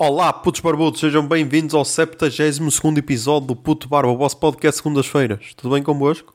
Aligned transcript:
Olá, 0.00 0.32
putos 0.32 0.60
barbudos, 0.60 1.00
sejam 1.00 1.26
bem-vindos 1.26 1.74
ao 1.74 1.84
72 1.84 2.60
episódio 2.96 3.48
do 3.48 3.56
Puto 3.56 3.88
Barba, 3.88 4.08
o 4.12 4.16
vosso 4.16 4.38
podcast 4.38 4.78
segundas-feiras. 4.80 5.54
Tudo 5.54 5.74
bem 5.74 5.82
convosco? 5.82 6.32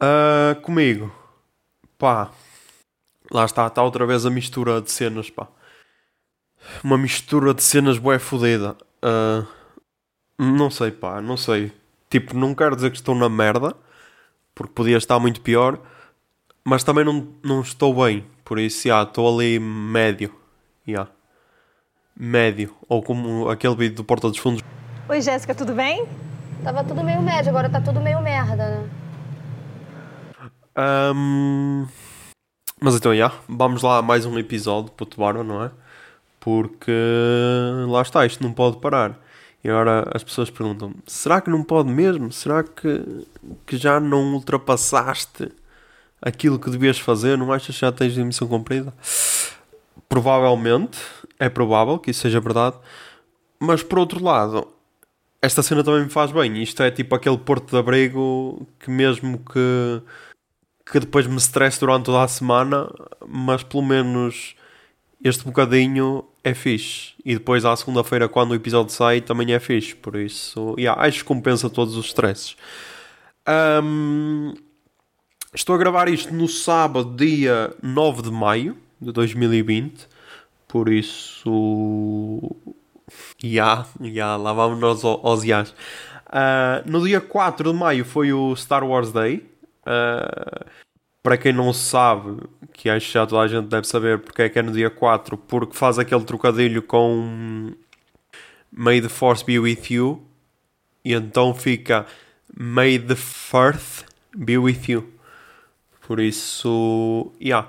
Ah, 0.00 0.56
comigo, 0.60 1.14
pá, 1.96 2.32
lá 3.30 3.44
está, 3.44 3.68
está 3.68 3.80
outra 3.80 4.04
vez 4.04 4.26
a 4.26 4.30
mistura 4.30 4.82
de 4.82 4.90
cenas, 4.90 5.30
pá. 5.30 5.46
Uma 6.82 6.98
mistura 6.98 7.54
de 7.54 7.62
cenas 7.62 7.96
bué 7.96 8.18
fodida. 8.18 8.76
Ah, 9.00 9.46
não 10.36 10.68
sei, 10.68 10.90
pá, 10.90 11.22
não 11.22 11.36
sei. 11.36 11.70
Tipo, 12.10 12.36
não 12.36 12.56
quero 12.56 12.74
dizer 12.74 12.90
que 12.90 12.96
estou 12.96 13.14
na 13.14 13.28
merda, 13.28 13.72
porque 14.52 14.72
podia 14.74 14.96
estar 14.96 15.20
muito 15.20 15.40
pior, 15.42 15.78
mas 16.64 16.82
também 16.82 17.04
não, 17.04 17.28
não 17.40 17.60
estou 17.60 17.94
bem, 18.04 18.26
por 18.44 18.58
isso, 18.58 18.88
já, 18.88 19.04
estou 19.04 19.32
ali 19.32 19.60
médio, 19.60 20.34
já. 20.84 21.13
Médio, 22.16 22.74
ou 22.88 23.02
como 23.02 23.48
aquele 23.48 23.74
vídeo 23.74 23.96
do 23.96 24.04
Porta 24.04 24.28
dos 24.28 24.38
Fundos. 24.38 24.62
Oi, 25.08 25.20
Jéssica, 25.20 25.54
tudo 25.54 25.74
bem? 25.74 26.06
Tava 26.62 26.84
tudo 26.84 27.02
meio 27.02 27.20
médio, 27.20 27.50
agora 27.50 27.68
tá 27.68 27.80
tudo 27.80 28.00
meio 28.00 28.20
merda, 28.22 28.68
né? 28.68 28.90
Ahm, 30.76 31.86
mas 32.80 32.94
então, 32.94 33.14
já, 33.14 33.32
vamos 33.48 33.82
lá 33.82 33.98
a 33.98 34.02
mais 34.02 34.24
um 34.24 34.38
episódio, 34.38 34.92
puto 34.92 35.18
barba, 35.18 35.42
não 35.42 35.64
é? 35.64 35.70
Porque 36.38 36.92
lá 37.88 38.02
está, 38.02 38.24
isto 38.24 38.42
não 38.42 38.52
pode 38.52 38.78
parar. 38.78 39.18
E 39.64 39.68
agora 39.68 40.08
as 40.14 40.22
pessoas 40.22 40.50
perguntam 40.50 40.94
será 41.06 41.40
que 41.40 41.48
não 41.48 41.64
pode 41.64 41.88
mesmo? 41.90 42.30
Será 42.30 42.62
que, 42.62 43.26
que 43.66 43.76
já 43.76 43.98
não 43.98 44.34
ultrapassaste 44.34 45.50
aquilo 46.20 46.58
que 46.58 46.70
devias 46.70 46.98
fazer? 46.98 47.38
Não 47.38 47.52
achas 47.52 47.74
que 47.74 47.80
já 47.80 47.90
tens 47.90 48.16
a 48.18 48.24
missão 48.24 48.46
cumprida? 48.46 48.92
Provavelmente, 50.08 50.98
é 51.44 51.48
provável 51.48 51.98
que 51.98 52.10
isso 52.10 52.22
seja 52.22 52.40
verdade. 52.40 52.76
Mas 53.60 53.82
por 53.82 53.98
outro 53.98 54.22
lado, 54.22 54.66
esta 55.40 55.62
cena 55.62 55.84
também 55.84 56.04
me 56.04 56.10
faz 56.10 56.32
bem. 56.32 56.62
Isto 56.62 56.82
é 56.82 56.90
tipo 56.90 57.14
aquele 57.14 57.38
porto 57.38 57.70
de 57.70 57.76
abrigo 57.76 58.66
que 58.78 58.90
mesmo 58.90 59.38
que 59.38 60.02
que 60.90 61.00
depois 61.00 61.26
me 61.26 61.38
stresse 61.38 61.80
durante 61.80 62.04
toda 62.04 62.22
a 62.22 62.28
semana, 62.28 62.90
mas 63.26 63.62
pelo 63.62 63.82
menos 63.82 64.54
este 65.22 65.44
bocadinho 65.44 66.24
é 66.42 66.52
fixe. 66.52 67.14
E 67.24 67.34
depois 67.34 67.64
à 67.64 67.74
segunda-feira, 67.74 68.28
quando 68.28 68.50
o 68.50 68.54
episódio 68.54 68.92
sai, 68.92 69.22
também 69.22 69.54
é 69.54 69.58
fixe. 69.58 69.94
Por 69.94 70.16
isso, 70.16 70.74
yeah, 70.78 71.00
acho 71.00 71.20
que 71.20 71.24
compensa 71.24 71.70
todos 71.70 71.96
os 71.96 72.06
stresses. 72.06 72.56
Ahm, 73.46 74.52
estou 75.54 75.74
a 75.74 75.78
gravar 75.78 76.08
isto 76.08 76.34
no 76.34 76.48
sábado, 76.48 77.16
dia 77.16 77.74
9 77.82 78.22
de 78.22 78.30
maio 78.30 78.76
de 79.00 79.10
2020. 79.10 80.06
Por 80.74 80.88
isso. 80.88 82.40
Ya, 83.40 83.86
ya, 84.00 84.34
lá 84.36 84.52
vamos 84.52 84.80
nós 84.80 85.04
ao- 85.04 85.24
aos 85.24 85.44
iás. 85.44 85.72
Ah, 86.26 86.82
no 86.84 87.06
dia 87.06 87.20
4 87.20 87.72
de 87.72 87.78
maio 87.78 88.04
foi 88.04 88.32
o 88.32 88.56
Star 88.56 88.82
Wars 88.82 89.12
Day. 89.12 89.46
Ah, 89.86 90.66
para 91.22 91.36
quem 91.38 91.52
não 91.52 91.72
sabe, 91.72 92.40
que 92.72 92.90
acho 92.90 93.06
que 93.06 93.12
já 93.12 93.24
toda 93.24 93.42
a 93.42 93.46
gente 93.46 93.68
deve 93.68 93.86
saber 93.86 94.18
porque 94.18 94.42
é 94.42 94.48
que 94.48 94.58
é 94.58 94.62
no 94.62 94.72
dia 94.72 94.90
4, 94.90 95.38
porque 95.38 95.76
faz 95.76 95.96
aquele 95.96 96.24
trocadilho 96.24 96.82
com 96.82 97.70
May 98.72 99.00
the 99.00 99.08
Force 99.08 99.44
be 99.44 99.60
with 99.60 99.84
you. 99.90 100.20
E 101.04 101.12
então 101.14 101.54
fica 101.54 102.04
May 102.52 102.98
the 102.98 103.14
Fourth 103.14 104.04
be 104.36 104.58
with 104.58 104.88
you. 104.88 105.08
Por 106.04 106.18
isso, 106.18 107.30
yeah. 107.40 107.68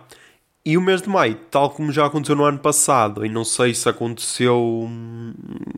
E 0.67 0.79
o 0.79 0.81
mês 0.81 0.99
de 0.99 1.07
maio, 1.07 1.35
tal 1.51 1.69
como 1.69 1.91
já 1.91 2.07
aconteceu 2.07 2.35
no 2.35 2.43
ano 2.43 2.57
passado, 2.57 3.23
e 3.23 3.29
não 3.29 3.45
sei 3.45 3.71
se 3.75 3.87
aconteceu 3.87 4.89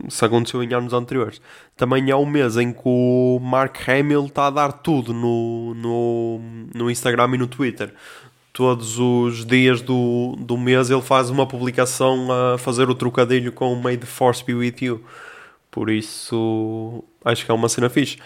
se 0.08 0.24
aconteceu 0.24 0.62
em 0.62 0.72
anos 0.72 0.94
anteriores, 0.94 1.42
também 1.76 2.10
é 2.10 2.16
o 2.16 2.24
mês 2.24 2.56
em 2.56 2.72
que 2.72 2.80
o 2.86 3.38
Mark 3.38 3.76
Hamill 3.86 4.24
está 4.24 4.46
a 4.46 4.50
dar 4.50 4.72
tudo 4.72 5.12
no, 5.12 5.74
no, 5.74 6.40
no 6.74 6.90
Instagram 6.90 7.34
e 7.34 7.38
no 7.38 7.46
Twitter. 7.46 7.92
Todos 8.50 8.98
os 8.98 9.44
dias 9.44 9.82
do, 9.82 10.34
do 10.38 10.56
mês 10.56 10.88
ele 10.88 11.02
faz 11.02 11.28
uma 11.28 11.46
publicação 11.46 12.28
a 12.32 12.56
fazer 12.56 12.88
o 12.88 12.94
trocadilho 12.94 13.52
com 13.52 13.74
May 13.74 13.98
the 13.98 14.06
Force 14.06 14.42
be 14.42 14.54
with 14.54 14.76
you. 14.80 15.04
Por 15.70 15.90
isso, 15.90 17.04
acho 17.22 17.44
que 17.44 17.50
é 17.50 17.54
uma 17.54 17.68
cena 17.68 17.90
fixe. 17.90 18.16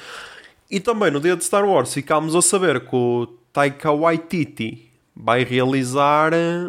E 0.70 0.78
também 0.78 1.10
no 1.10 1.20
dia 1.20 1.36
de 1.36 1.44
Star 1.44 1.64
Wars 1.68 1.92
ficámos 1.92 2.36
a 2.36 2.40
saber 2.40 2.80
que 2.80 2.94
o 2.94 3.26
Taika 3.52 3.90
Waititi 3.90 4.91
vai 5.14 5.44
realizar 5.44 6.32
eh, 6.32 6.68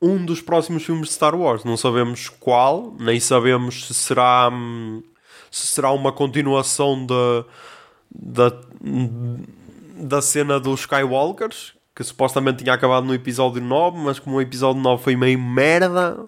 um 0.00 0.24
dos 0.24 0.40
próximos 0.40 0.84
filmes 0.84 1.08
de 1.08 1.14
Star 1.14 1.34
Wars. 1.34 1.64
Não 1.64 1.76
sabemos 1.76 2.28
qual, 2.28 2.94
nem 2.98 3.18
sabemos 3.20 3.86
se 3.86 3.94
será, 3.94 4.48
hum, 4.52 5.02
se 5.50 5.66
será 5.66 5.90
uma 5.90 6.12
continuação 6.12 7.04
da, 7.06 7.44
da, 8.14 8.60
da 9.96 10.22
cena 10.22 10.60
dos 10.60 10.80
Skywalkers, 10.80 11.74
que 11.94 12.04
supostamente 12.04 12.62
tinha 12.62 12.74
acabado 12.74 13.06
no 13.06 13.14
episódio 13.14 13.62
9, 13.62 13.98
mas 13.98 14.18
como 14.18 14.36
o 14.36 14.40
episódio 14.40 14.82
9 14.82 15.02
foi 15.02 15.16
meio 15.16 15.38
merda, 15.38 16.18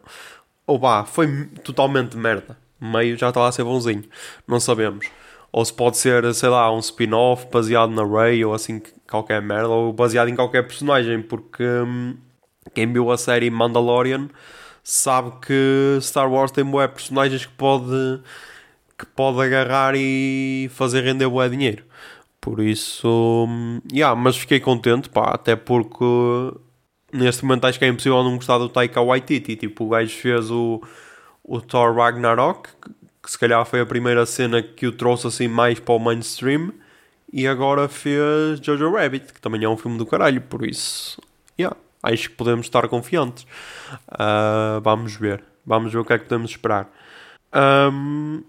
ou 0.66 0.78
vá, 0.78 1.05
foi 1.05 1.47
totalmente 1.62 2.16
merda. 2.16 2.56
Meio 2.81 3.16
já 3.19 3.28
estava 3.28 3.49
a 3.49 3.53
ser 3.53 3.65
bonzinho. 3.65 4.05
Não 4.47 4.60
sabemos. 4.60 5.06
Ou 5.58 5.64
se 5.64 5.72
pode 5.72 5.96
ser, 5.96 6.32
sei 6.34 6.48
lá, 6.50 6.72
um 6.72 6.78
spin-off 6.78 7.48
baseado 7.50 7.91
na 7.91 8.04
Rey 8.04 8.44
ou 8.44 8.54
assim, 8.54 8.80
qualquer 9.10 9.42
merda, 9.42 9.66
ou 9.66 9.92
baseado 9.92 10.28
em 10.28 10.36
qualquer 10.36 10.62
personagem, 10.62 11.20
porque 11.20 11.64
hum, 11.64 12.16
quem 12.72 12.92
viu 12.92 13.10
a 13.10 13.19
série 13.19 13.50
Mandalorian 13.50 14.28
sabe 14.84 15.32
que 15.44 15.98
Star 16.00 16.30
Wars 16.30 16.52
tem 16.52 16.64
bué 16.64 16.86
personagens 16.86 17.44
que 17.44 17.52
pode, 17.54 18.20
que 18.96 19.04
pode 19.04 19.41
agarrar 19.41 19.94
e 19.96 20.70
fazer 20.74 21.02
render 21.02 21.28
bué 21.28 21.48
dinheiro. 21.48 21.82
Por 22.40 22.60
isso, 22.60 23.08
hum, 23.48 23.80
yeah, 23.92 24.14
mas 24.14 24.36
fiquei 24.36 24.60
contente, 24.60 25.08
pá, 25.08 25.32
até 25.34 25.56
porque 25.56 26.04
neste 27.12 27.44
momento 27.44 27.64
acho 27.64 27.80
que 27.80 27.84
é 27.84 27.88
impossível 27.88 28.22
não 28.22 28.36
gostar 28.36 28.58
do 28.58 28.69
Taika 28.69 29.02
Waititi. 29.02 29.56
Tipo, 29.56 29.86
o 29.86 29.88
gajo 29.88 30.16
fez 30.16 30.52
o, 30.52 30.80
o 31.42 31.60
Thor 31.60 31.96
Ragnarok, 31.96 32.69
que, 33.28 33.33
se 33.33 33.39
calhar 33.39 33.62
foi 33.66 33.81
a 33.83 33.87
primeira 33.87 34.25
cena 34.25 34.62
que 34.62 34.87
o 34.87 34.93
trouxe 34.93 35.27
assim 35.27 35.47
mais 35.47 35.78
para 35.78 35.94
o 35.94 35.99
mainstream, 35.99 36.72
e 37.31 37.47
agora 37.47 37.87
fez 37.87 38.59
Jojo 38.62 38.91
Rabbit, 38.91 39.34
que 39.34 39.41
também 39.41 39.62
é 39.62 39.69
um 39.69 39.77
filme 39.77 39.99
do 39.99 40.06
caralho, 40.06 40.41
por 40.41 40.66
isso, 40.66 41.21
yeah, 41.61 41.77
acho 42.03 42.31
que 42.31 42.37
podemos 42.37 42.65
estar 42.65 42.88
confiantes. 42.88 43.47
Ah, 44.09 44.81
vamos 44.83 45.15
ver, 45.15 45.44
vamos 45.67 45.93
ver 45.93 45.99
o 45.99 46.05
que 46.06 46.15
é 46.15 46.19
que 46.19 46.25
podemos 46.25 46.53
esperar. 46.53 46.91
Ahm, 47.53 48.43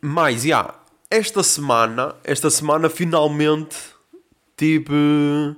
mas, 0.00 0.44
yeah, 0.46 0.74
esta 1.10 1.42
semana, 1.42 2.14
esta 2.24 2.48
semana 2.48 2.88
finalmente 2.88 3.76
tive 4.56 5.54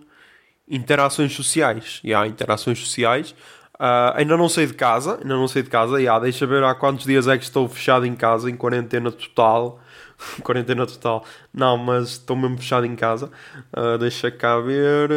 interações 0.69 1.33
sociais. 1.33 2.03
Há 2.05 2.27
interações 2.27 2.81
sociais. 2.81 3.37
Ah, 3.79 4.15
ainda 4.17 4.37
não 4.37 4.49
saí 4.49 4.67
de 4.67 4.75
casa, 4.75 5.19
ainda 5.19 5.35
não 5.37 5.47
saí 5.47 5.63
de 5.63 5.71
casa. 5.71 6.01
E 6.01 6.21
deixa 6.21 6.47
ver 6.47 6.65
há 6.65 6.75
quantos 6.75 7.07
dias 7.07 7.29
é 7.29 7.39
que 7.39 7.45
estou 7.45 7.69
fechado 7.69 8.05
em 8.07 8.15
casa, 8.15 8.51
em 8.51 8.57
quarentena 8.57 9.11
total. 9.13 9.81
quarentena 10.43 10.87
total. 10.87 11.25
Não, 11.55 11.77
mas 11.77 12.11
estou 12.11 12.37
mesmo 12.37 12.59
fechado 12.59 12.87
em 12.87 12.97
casa. 12.97 13.31
Ah, 13.73 13.97
deixa 13.97 14.31
cá 14.31 14.59
ver. 14.59 15.11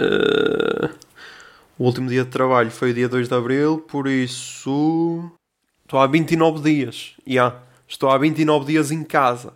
Ah, 0.00 0.90
o 1.78 1.84
último 1.84 2.08
dia 2.08 2.24
de 2.24 2.30
trabalho 2.30 2.70
foi 2.70 2.90
o 2.90 2.94
dia 2.94 3.08
2 3.08 3.28
de 3.28 3.34
Abril, 3.34 3.78
por 3.78 4.06
isso. 4.08 5.30
Estou 5.84 6.00
há 6.00 6.06
29 6.06 6.60
dias. 6.60 7.14
Yeah, 7.26 7.56
estou 7.86 8.10
há 8.10 8.18
29 8.18 8.66
dias 8.66 8.90
em 8.90 9.02
casa. 9.04 9.52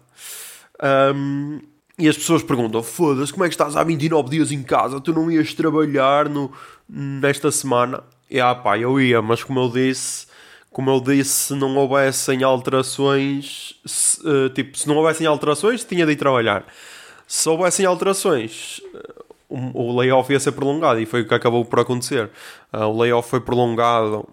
Um, 1.15 1.61
e 1.99 2.09
as 2.09 2.17
pessoas 2.17 2.43
perguntam: 2.43 2.83
foda-se, 2.83 3.33
como 3.33 3.45
é 3.45 3.49
que 3.49 3.55
estás 3.55 3.77
há 3.77 3.85
29 3.85 4.31
dias 4.31 4.51
em 4.51 4.63
casa? 4.63 5.01
Tu 5.01 5.13
não 5.13 5.31
ias 5.31 5.53
trabalhar 5.53 6.29
no, 6.29 6.51
nesta 6.89 7.51
semana? 7.51 8.03
E 8.33 8.41
ah, 8.41 8.55
pá, 8.55 8.79
eu 8.79 8.99
ia, 8.99 9.21
mas 9.21 9.45
como 9.45 9.61
eu 9.61 9.69
disse, 9.69 10.27
como 10.71 10.89
eu 10.89 11.03
disse, 11.03 11.49
se 11.49 11.55
não 11.55 11.77
houvessem 11.77 12.43
alterações, 12.43 13.79
se, 13.85 14.23
eh, 14.27 14.49
tipo, 14.49 14.79
se 14.79 14.89
não 14.89 14.97
houvessem 14.97 15.27
alterações, 15.27 15.85
tinha 15.85 16.07
de 16.07 16.13
ir 16.13 16.17
trabalhar. 16.17 16.65
Se 17.27 17.47
houvessem 17.47 17.85
alterações, 17.85 18.81
eh, 18.95 19.25
o, 19.51 19.95
layoff 19.95 20.33
ia 20.33 20.41
ser 20.41 20.53
prolongado 20.53 20.99
e 20.99 21.05
foi 21.05 21.21
o 21.21 21.29
que 21.29 21.35
acabou 21.35 21.63
por 21.63 21.81
acontecer. 21.81 22.31
Ah, 22.73 22.87
o 22.87 22.99
layoff 22.99 23.29
foi 23.29 23.41
prolongado 23.41 24.27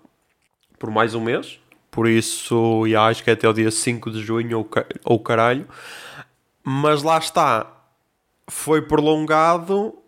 por 0.79 0.89
mais 0.89 1.13
um 1.13 1.19
mês, 1.19 1.59
por 1.91 2.07
isso 2.07 2.87
já 2.87 3.05
acho 3.05 3.21
que 3.21 3.29
é 3.29 3.33
até 3.33 3.49
o 3.49 3.53
dia 3.53 3.69
5 3.69 4.11
de 4.11 4.21
junho 4.21 4.59
ou, 4.59 4.69
ou 5.03 5.19
caralho. 5.19 5.67
Mas 6.63 7.03
lá 7.03 7.17
está, 7.17 7.67
foi 8.47 8.81
prolongado, 8.81 9.98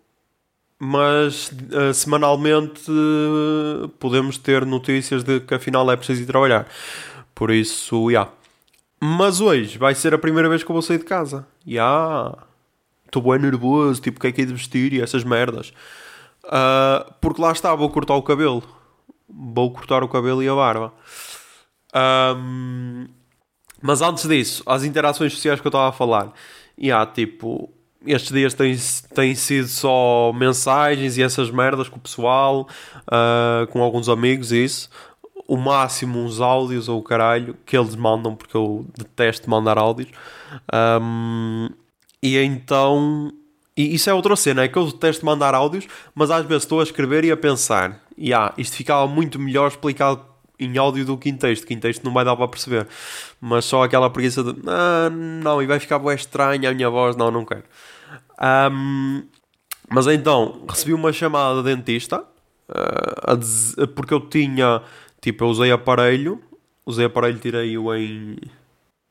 mas 0.84 1.52
eh, 1.70 1.92
semanalmente 1.92 2.90
eh, 2.90 3.88
podemos 4.00 4.36
ter 4.36 4.66
notícias 4.66 5.22
de 5.22 5.38
que 5.38 5.54
afinal 5.54 5.88
é 5.92 5.96
preciso 5.96 6.22
ir 6.22 6.26
trabalhar. 6.26 6.66
Por 7.36 7.52
isso, 7.52 8.10
já. 8.10 8.28
Mas 9.00 9.40
hoje 9.40 9.78
vai 9.78 9.94
ser 9.94 10.12
a 10.12 10.18
primeira 10.18 10.48
vez 10.48 10.64
que 10.64 10.68
eu 10.68 10.74
vou 10.74 10.82
sair 10.82 10.98
de 10.98 11.04
casa. 11.04 11.46
Já. 11.64 12.36
Estou 13.06 13.22
bem 13.22 13.38
nervoso, 13.38 14.02
tipo, 14.02 14.18
o 14.18 14.20
que 14.20 14.26
é 14.26 14.32
que 14.32 14.42
é 14.42 14.44
de 14.44 14.52
vestir 14.52 14.92
e 14.92 15.00
essas 15.00 15.22
merdas. 15.22 15.72
Ah, 16.44 17.14
porque 17.20 17.40
lá 17.40 17.52
está, 17.52 17.72
vou 17.76 17.88
cortar 17.88 18.16
o 18.16 18.22
cabelo. 18.22 18.64
Vou 19.28 19.72
cortar 19.72 20.02
o 20.02 20.08
cabelo 20.08 20.42
e 20.42 20.48
a 20.48 20.54
barba. 20.54 20.92
Um, 21.94 23.06
mas 23.80 24.02
antes 24.02 24.26
disso, 24.26 24.64
as 24.66 24.82
interações 24.82 25.32
sociais 25.32 25.60
que 25.60 25.66
eu 25.66 25.70
estava 25.70 25.90
a 25.90 25.92
falar, 25.92 26.32
e 26.76 26.90
há 26.90 27.06
tipo, 27.06 27.72
estes 28.06 28.32
dias 28.32 28.54
têm, 28.54 28.76
têm 29.14 29.34
sido 29.34 29.68
só 29.68 30.32
mensagens 30.34 31.16
e 31.16 31.22
essas 31.22 31.50
merdas 31.50 31.88
com 31.88 31.96
o 31.96 32.00
pessoal, 32.00 32.68
uh, 33.06 33.66
com 33.68 33.82
alguns 33.82 34.08
amigos 34.08 34.52
e 34.52 34.64
isso. 34.64 34.90
O 35.46 35.56
máximo 35.56 36.18
uns 36.18 36.40
áudios 36.40 36.88
ou 36.88 37.00
o 37.00 37.02
caralho 37.02 37.56
que 37.66 37.76
eles 37.76 37.94
mandam, 37.94 38.34
porque 38.34 38.56
eu 38.56 38.86
detesto 38.96 39.50
mandar 39.50 39.76
áudios. 39.78 40.08
Um, 41.00 41.68
e 42.22 42.36
então. 42.38 43.32
E 43.76 43.94
isso 43.94 44.10
é 44.10 44.14
outra 44.14 44.36
cena, 44.36 44.62
é 44.62 44.68
que 44.68 44.76
eu 44.76 44.86
detesto 44.86 45.24
mandar 45.24 45.54
áudios, 45.54 45.88
mas 46.14 46.30
às 46.30 46.44
vezes 46.44 46.64
estou 46.64 46.80
a 46.80 46.82
escrever 46.82 47.24
e 47.24 47.30
a 47.30 47.36
pensar, 47.38 48.02
yeah, 48.18 48.52
isto 48.58 48.76
ficava 48.76 49.06
muito 49.06 49.38
melhor 49.38 49.68
explicado 49.68 50.20
em 50.64 50.78
áudio 50.78 51.04
do 51.04 51.18
que 51.18 51.28
em 51.28 51.36
texto, 51.36 51.66
que 51.66 51.74
em 51.74 51.78
texto 51.78 52.04
não 52.04 52.12
vai 52.12 52.24
dar 52.24 52.36
para 52.36 52.48
perceber. 52.48 52.86
Mas 53.40 53.64
só 53.64 53.82
aquela 53.82 54.10
preguiça 54.10 54.42
de 54.42 54.54
ah, 54.66 55.10
não, 55.10 55.62
e 55.62 55.66
vai 55.66 55.78
ficar 55.78 56.00
estranha 56.14 56.70
a 56.70 56.74
minha 56.74 56.90
voz, 56.90 57.16
não, 57.16 57.30
não 57.30 57.44
quero. 57.44 57.64
Um, 58.72 59.22
mas 59.88 60.06
então, 60.06 60.64
recebi 60.68 60.94
uma 60.94 61.12
chamada 61.12 61.62
de 61.62 61.74
dentista, 61.74 62.24
uh, 62.68 63.88
porque 63.88 64.14
eu 64.14 64.20
tinha, 64.20 64.82
tipo, 65.20 65.44
eu 65.44 65.48
usei 65.48 65.70
aparelho, 65.70 66.42
usei 66.86 67.06
aparelho, 67.06 67.38
tirei-o 67.38 67.94
em, 67.94 68.36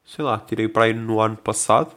sei 0.04 0.25
lá, 0.25 0.39
tirei 0.39 0.68
para 0.68 0.86
aí 0.86 0.94
no 0.94 1.21
ano 1.21 1.38
passado, 1.38 1.92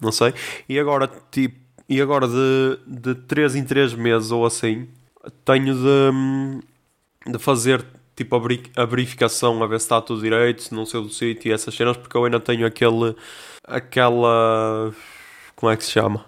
não 0.00 0.10
sei, 0.10 0.34
e 0.68 0.78
agora, 0.78 1.10
tipo, 1.30 1.60
e 1.88 2.00
agora 2.00 2.28
de, 2.28 2.78
de 2.86 3.14
3 3.14 3.56
em 3.56 3.64
3 3.64 3.94
meses 3.94 4.30
ou 4.30 4.46
assim, 4.46 4.88
tenho 5.44 5.74
de, 5.74 7.32
de 7.32 7.38
fazer 7.38 7.84
tipo 8.20 8.36
a, 8.76 8.84
verificação 8.84 9.62
a 9.62 9.66
ver 9.66 9.80
se 9.80 9.86
está 9.86 10.00
tudo 10.00 10.20
direito, 10.20 10.62
se 10.62 10.74
não 10.74 10.84
sei 10.84 11.00
do 11.00 11.08
sítio 11.08 11.48
e 11.48 11.52
essas 11.52 11.74
cenas, 11.74 11.96
porque 11.96 12.14
eu 12.14 12.24
ainda 12.24 12.38
tenho 12.38 12.66
aquele 12.66 13.16
aquela 13.64 14.92
como 15.56 15.72
é 15.72 15.76
que 15.76 15.84
se 15.84 15.92
chama? 15.92 16.26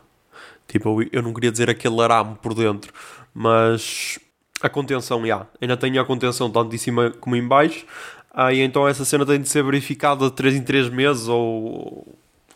Tipo, 0.66 1.02
eu 1.12 1.22
não 1.22 1.34
queria 1.34 1.52
dizer 1.52 1.68
aquele 1.68 2.00
arame 2.00 2.36
por 2.40 2.54
dentro, 2.54 2.92
mas 3.34 4.18
a 4.62 4.70
contenção, 4.70 5.20
já. 5.20 5.26
Yeah. 5.26 5.46
Ainda 5.60 5.76
tenho 5.76 6.00
a 6.00 6.04
contenção 6.04 6.50
tanto 6.50 6.74
em 6.74 6.78
cima 6.78 7.10
como 7.20 7.36
em 7.36 7.46
baixo. 7.46 7.84
Aí 8.32 8.62
ah, 8.62 8.64
então 8.64 8.88
essa 8.88 9.04
cena 9.04 9.26
tem 9.26 9.40
de 9.40 9.48
ser 9.48 9.62
verificada 9.62 10.24
de 10.24 10.32
3 10.32 10.54
em 10.56 10.62
3 10.62 10.88
meses 10.88 11.28
ou, 11.28 12.06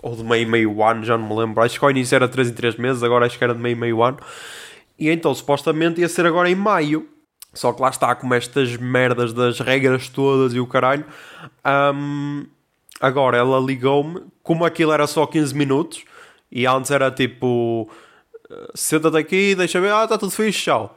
ou 0.00 0.17
de 0.17 0.25
meio 0.25 0.49
meio 0.49 0.83
ano, 0.83 1.05
já 1.05 1.19
não 1.19 1.29
me 1.29 1.35
lembro. 1.37 1.62
Acho 1.62 1.79
que 1.79 1.85
ao 1.85 1.91
início 1.91 2.17
era 2.17 2.27
3 2.27 2.49
em 2.49 2.55
3 2.55 2.77
meses, 2.77 3.03
agora 3.03 3.27
acho 3.27 3.37
que 3.37 3.44
era 3.44 3.55
de 3.55 3.61
meio 3.61 3.77
meio 3.77 4.03
ano. 4.03 4.19
E 4.99 5.11
então 5.11 5.35
supostamente 5.35 6.00
ia 6.00 6.09
ser 6.09 6.25
agora 6.25 6.49
em 6.49 6.55
maio. 6.55 7.06
Só 7.56 7.73
que 7.73 7.82
lá 7.82 7.88
está, 7.88 8.14
com 8.14 8.32
estas 8.32 8.76
merdas 8.76 9.32
das 9.32 9.58
regras 9.58 10.08
todas 10.08 10.55
e 10.55 10.61
o 10.61 10.67
caralho. 10.67 11.05
Um, 11.94 12.47
agora 13.00 13.37
ela 13.37 13.58
ligou-me, 13.58 14.23
como 14.43 14.64
aquilo 14.64 14.93
era 14.93 15.06
só 15.06 15.26
15 15.26 15.55
minutos, 15.55 16.05
e 16.53 16.67
antes 16.67 16.91
era 16.91 17.11
tipo 17.11 17.91
senta-te 18.75 19.17
aqui, 19.17 19.55
deixa 19.55 19.81
ver, 19.81 19.93
ah, 19.93 20.05
está 20.05 20.19
tudo 20.19 20.31
fixe, 20.31 20.64
tchau. 20.64 20.97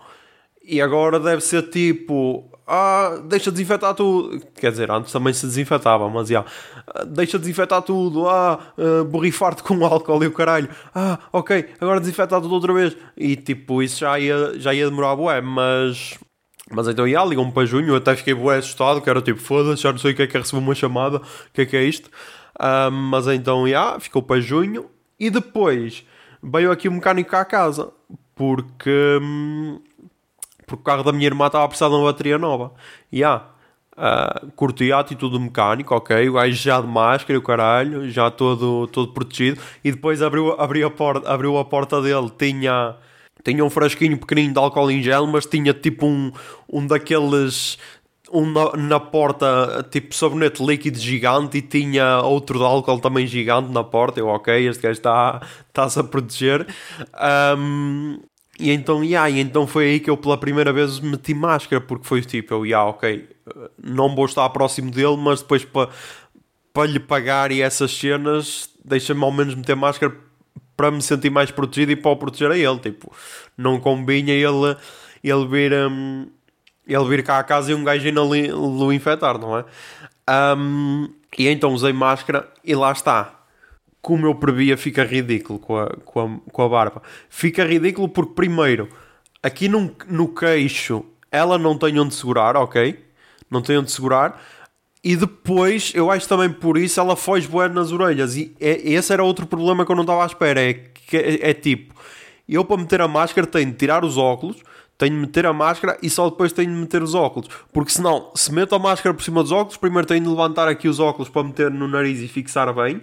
E 0.63 0.81
agora 0.81 1.19
deve 1.19 1.41
ser 1.41 1.63
tipo, 1.69 2.49
ah, 2.67 3.19
deixa 3.25 3.51
desinfetar 3.51 3.93
tudo. 3.95 4.39
Quer 4.55 4.71
dizer, 4.71 4.91
antes 4.91 5.11
também 5.11 5.33
se 5.33 5.45
desinfetava, 5.45 6.09
mas 6.09 6.27
já. 6.27 6.45
Ah, 6.87 7.03
deixa 7.05 7.39
desinfetar 7.39 7.81
tudo, 7.81 8.27
ah, 8.27 8.59
uh, 8.77 9.03
borrifar-te 9.05 9.63
com 9.63 9.83
álcool 9.85 10.23
e 10.23 10.27
o 10.27 10.31
caralho. 10.31 10.69
Ah, 10.93 11.17
ok, 11.31 11.69
agora 11.79 11.99
desinfetar 11.99 12.41
tudo 12.41 12.53
outra 12.53 12.73
vez. 12.73 12.95
E 13.17 13.35
tipo, 13.35 13.81
isso 13.81 13.99
já 13.99 14.19
ia, 14.19 14.59
já 14.59 14.73
ia 14.73 14.89
demorar 14.89 15.15
bué, 15.15 15.41
mas. 15.41 16.19
Mas 16.71 16.87
então, 16.87 17.07
ia, 17.07 17.23
ligam-me 17.23 17.51
para 17.51 17.65
junho, 17.65 17.89
eu 17.89 17.95
até 17.95 18.15
fiquei 18.15 18.33
bué 18.33 18.57
assustado, 18.57 19.01
que 19.01 19.09
era 19.09 19.21
tipo, 19.21 19.39
foda-se, 19.39 19.81
já 19.81 19.91
não 19.91 19.99
sei 19.99 20.11
o 20.11 20.15
que 20.15 20.23
é 20.23 20.27
que 20.27 20.37
é 20.37 20.39
receber 20.39 20.61
uma 20.61 20.75
chamada, 20.75 21.17
o 21.17 21.21
que 21.53 21.61
é 21.61 21.65
que 21.65 21.75
é 21.75 21.83
isto. 21.83 22.09
Uh, 22.59 22.91
mas 22.91 23.27
então, 23.27 23.67
ia, 23.67 23.99
ficou 23.99 24.21
para 24.21 24.39
junho. 24.39 24.89
E 25.19 25.29
depois 25.29 26.05
veio 26.41 26.71
aqui 26.71 26.87
o 26.87 26.91
mecânico 26.91 27.35
à 27.35 27.43
casa 27.43 27.91
porque, 28.39 29.19
hum, 29.21 29.81
porque 30.65 30.81
o 30.81 30.85
carro 30.85 31.03
da 31.03 31.11
minha 31.11 31.25
irmã 31.25 31.47
estava 31.47 31.65
a 31.65 31.67
precisar 31.67 31.89
de 31.89 31.95
uma 31.95 32.05
bateria 32.05 32.37
nova. 32.37 32.71
E 33.11 33.21
uh, 33.25 33.37
curti 34.55 34.93
a 34.93 34.99
atitude 34.99 35.33
do 35.33 35.41
mecânico, 35.41 35.93
ok, 35.93 36.29
o 36.29 36.33
gajo 36.33 36.55
já 36.55 36.79
de 36.79 36.87
máscara 36.87 37.33
e 37.33 37.37
o 37.37 37.41
caralho, 37.41 38.09
já 38.09 38.31
todo, 38.31 38.87
todo 38.87 39.11
protegido. 39.11 39.59
E 39.83 39.91
depois 39.91 40.21
abriu, 40.21 40.53
abriu, 40.53 40.87
a 40.87 40.91
porta, 40.91 41.29
abriu 41.29 41.57
a 41.57 41.65
porta 41.65 42.01
dele, 42.01 42.31
tinha. 42.37 42.95
Tinha 43.43 43.63
um 43.63 43.69
frasquinho 43.69 44.17
pequenino 44.17 44.53
de 44.53 44.59
álcool 44.59 44.91
em 44.91 45.01
gel, 45.01 45.25
mas 45.27 45.45
tinha 45.45 45.73
tipo 45.73 46.05
um, 46.05 46.31
um 46.71 46.85
daqueles 46.85 47.77
um 48.31 48.45
na, 48.51 48.77
na, 48.77 48.99
porta, 48.99 49.85
tipo 49.89 50.13
sabonete 50.13 50.63
líquido 50.63 50.99
gigante 50.99 51.57
e 51.57 51.61
tinha 51.61 52.21
outro 52.21 52.59
de 52.59 52.65
álcool 52.65 52.99
também 52.99 53.25
gigante 53.25 53.71
na 53.71 53.83
porta. 53.83 54.19
Eu, 54.19 54.27
ok, 54.27 54.67
este 54.67 54.83
gajo 54.83 54.99
está-se 54.99 55.45
está 55.67 56.01
a 56.01 56.03
proteger. 56.03 56.67
Um, 57.57 58.19
e 58.59 58.71
então, 58.71 59.03
yeah, 59.03 59.29
e 59.29 59.39
então 59.39 59.65
foi 59.65 59.85
aí 59.85 59.99
que 59.99 60.09
eu 60.09 60.17
pela 60.17 60.37
primeira 60.37 60.73
vez 60.73 60.99
meti 60.99 61.33
máscara, 61.33 61.81
porque 61.81 62.05
foi 62.05 62.21
tipo, 62.21 62.53
eu, 62.53 62.65
yeah, 62.65 62.87
ok, 62.89 63.27
não 63.81 64.13
vou 64.13 64.25
estar 64.25 64.47
próximo 64.49 64.91
dele, 64.91 65.15
mas 65.17 65.41
depois 65.41 65.63
para 65.63 65.89
pa 66.73 66.85
lhe 66.85 66.99
pagar 66.99 67.51
e 67.51 67.61
essas 67.61 67.91
cenas, 67.91 68.69
deixa-me 68.83 69.23
ao 69.23 69.31
menos 69.31 69.55
meter 69.55 69.75
máscara 69.75 70.13
para 70.79 70.89
me 70.89 71.01
sentir 71.01 71.29
mais 71.29 71.51
protegido 71.51 71.91
e 71.91 71.95
para 71.97 72.11
o 72.11 72.15
proteger 72.15 72.51
a 72.51 72.57
ele. 72.57 72.79
Tipo, 72.79 73.11
não 73.57 73.81
combina 73.81 74.31
ele, 74.31 74.77
ele 75.21 75.45
vir. 75.45 75.73
Um, 75.73 76.27
ele 76.87 77.05
vir 77.05 77.21
cá 77.21 77.37
a 77.37 77.43
casa 77.43 77.71
e 77.71 77.75
um 77.75 77.83
gajo 77.83 78.07
ainda 78.07 78.23
o 78.23 78.93
infectar, 78.93 79.37
não 79.37 79.59
é? 79.59 79.65
Um, 80.57 81.09
e 81.37 81.49
então 81.49 81.73
usei 81.73 81.91
máscara 81.91 82.47
e 82.63 82.73
lá 82.73 82.93
está. 82.93 83.33
Como 84.01 84.25
eu 84.25 84.35
previa, 84.35 84.77
fica 84.77 85.03
ridículo 85.03 85.59
com 85.59 85.77
a, 85.77 85.87
com 86.05 86.21
a, 86.21 86.51
com 86.51 86.63
a 86.63 86.69
barba. 86.69 87.01
Fica 87.29 87.65
ridículo 87.65 88.07
porque, 88.07 88.33
primeiro, 88.33 88.87
aqui 89.43 89.67
no, 89.67 89.93
no 90.07 90.33
queixo 90.33 91.03
ela 91.29 91.57
não 91.57 91.77
tem 91.77 91.99
onde 91.99 92.15
segurar, 92.15 92.55
ok? 92.55 92.97
Não 93.51 93.61
tem 93.61 93.77
onde 93.77 93.91
segurar. 93.91 94.41
E 95.03 95.15
depois, 95.15 95.93
eu 95.95 96.11
acho 96.11 96.27
também 96.27 96.49
por 96.49 96.77
isso, 96.77 96.99
ela 96.99 97.15
foge 97.15 97.47
boa 97.47 97.69
nas 97.69 97.91
orelhas. 97.91 98.35
E 98.35 98.55
é, 98.59 98.81
esse 98.91 99.13
era 99.13 99.23
outro 99.23 99.47
problema 99.47 99.85
que 99.85 99.91
eu 99.91 99.95
não 99.95 100.03
estava 100.03 100.23
à 100.23 100.25
espera. 100.25 100.61
É, 100.61 100.73
que, 100.73 101.17
é, 101.17 101.49
é 101.49 101.53
tipo, 101.53 101.95
eu 102.47 102.65
para 102.65 102.77
meter 102.77 103.01
a 103.01 103.07
máscara 103.07 103.47
tenho 103.47 103.71
de 103.71 103.77
tirar 103.77 104.03
os 104.03 104.17
óculos 104.17 104.57
tenho 104.99 105.13
de 105.13 105.21
meter 105.21 105.45
a 105.45 105.53
máscara 105.53 105.97
e 106.03 106.09
só 106.09 106.29
depois 106.29 106.51
tenho 106.51 106.69
de 106.69 106.75
meter 106.75 107.01
os 107.01 107.15
óculos. 107.15 107.49
Porque 107.71 107.89
senão, 107.89 108.31
se 108.35 108.51
meto 108.51 108.75
a 108.75 108.79
máscara 108.79 109.15
por 109.15 109.23
cima 109.23 109.41
dos 109.41 109.51
óculos, 109.51 109.77
primeiro 109.77 110.05
tenho 110.05 110.21
de 110.21 110.29
levantar 110.29 110.67
aqui 110.67 110.89
os 110.89 110.99
óculos 110.99 111.29
para 111.29 111.41
meter 111.41 111.71
no 111.71 111.87
nariz 111.87 112.19
e 112.19 112.27
fixar 112.27 112.71
bem. 112.73 113.01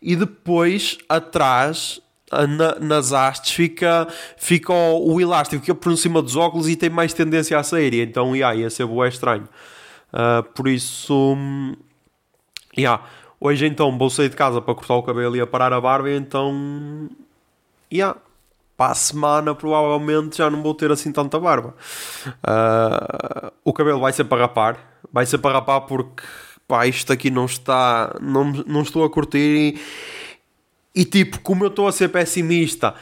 E 0.00 0.16
depois, 0.16 0.96
atrás, 1.06 2.00
na, 2.32 2.78
nas 2.80 3.12
hastes, 3.12 3.52
fica, 3.52 4.08
fica 4.38 4.72
o, 4.72 5.12
o, 5.12 5.20
elástico 5.20 5.60
fica 5.60 5.74
por 5.74 5.94
cima 5.98 6.22
dos 6.22 6.34
óculos 6.34 6.66
e 6.66 6.76
tem 6.76 6.88
mais 6.88 7.12
tendência 7.12 7.58
a 7.58 7.62
sair. 7.62 7.92
Então, 7.94 8.34
yeah, 8.34 8.58
ia 8.58 8.70
ser 8.70 8.86
boé 8.86 9.08
estranho. 9.08 9.46
Uh, 10.12 10.42
por 10.54 10.68
isso, 10.68 11.36
yeah. 12.76 13.04
hoje 13.40 13.66
então 13.66 13.96
vou 13.98 14.10
sair 14.10 14.28
de 14.28 14.36
casa 14.36 14.60
para 14.60 14.74
cortar 14.74 14.94
o 14.94 15.02
cabelo 15.02 15.36
e 15.36 15.40
a 15.40 15.46
parar 15.46 15.72
a 15.72 15.80
barba. 15.80 16.10
Então, 16.10 17.08
yeah 17.92 18.16
para 18.78 18.92
a 18.92 18.94
semana 18.94 19.56
provavelmente 19.56 20.38
já 20.38 20.48
não 20.48 20.62
vou 20.62 20.72
ter 20.72 20.92
assim 20.92 21.10
tanta 21.10 21.40
barba. 21.40 21.74
Uh, 22.26 23.52
o 23.64 23.72
cabelo 23.72 23.98
vai 23.98 24.12
ser 24.12 24.22
para 24.22 24.42
rapar, 24.42 25.00
vai 25.12 25.26
ser 25.26 25.38
para 25.38 25.54
rapar 25.54 25.80
porque 25.80 26.22
pá, 26.68 26.86
isto 26.86 27.12
aqui 27.12 27.28
não 27.28 27.46
está, 27.46 28.16
não, 28.22 28.44
não 28.44 28.82
estou 28.82 29.04
a 29.04 29.10
curtir 29.10 29.76
e, 30.94 31.00
e 31.00 31.04
tipo, 31.04 31.40
como 31.40 31.64
eu 31.64 31.68
estou 31.68 31.88
a 31.88 31.92
ser 31.92 32.06
pessimista 32.08 32.94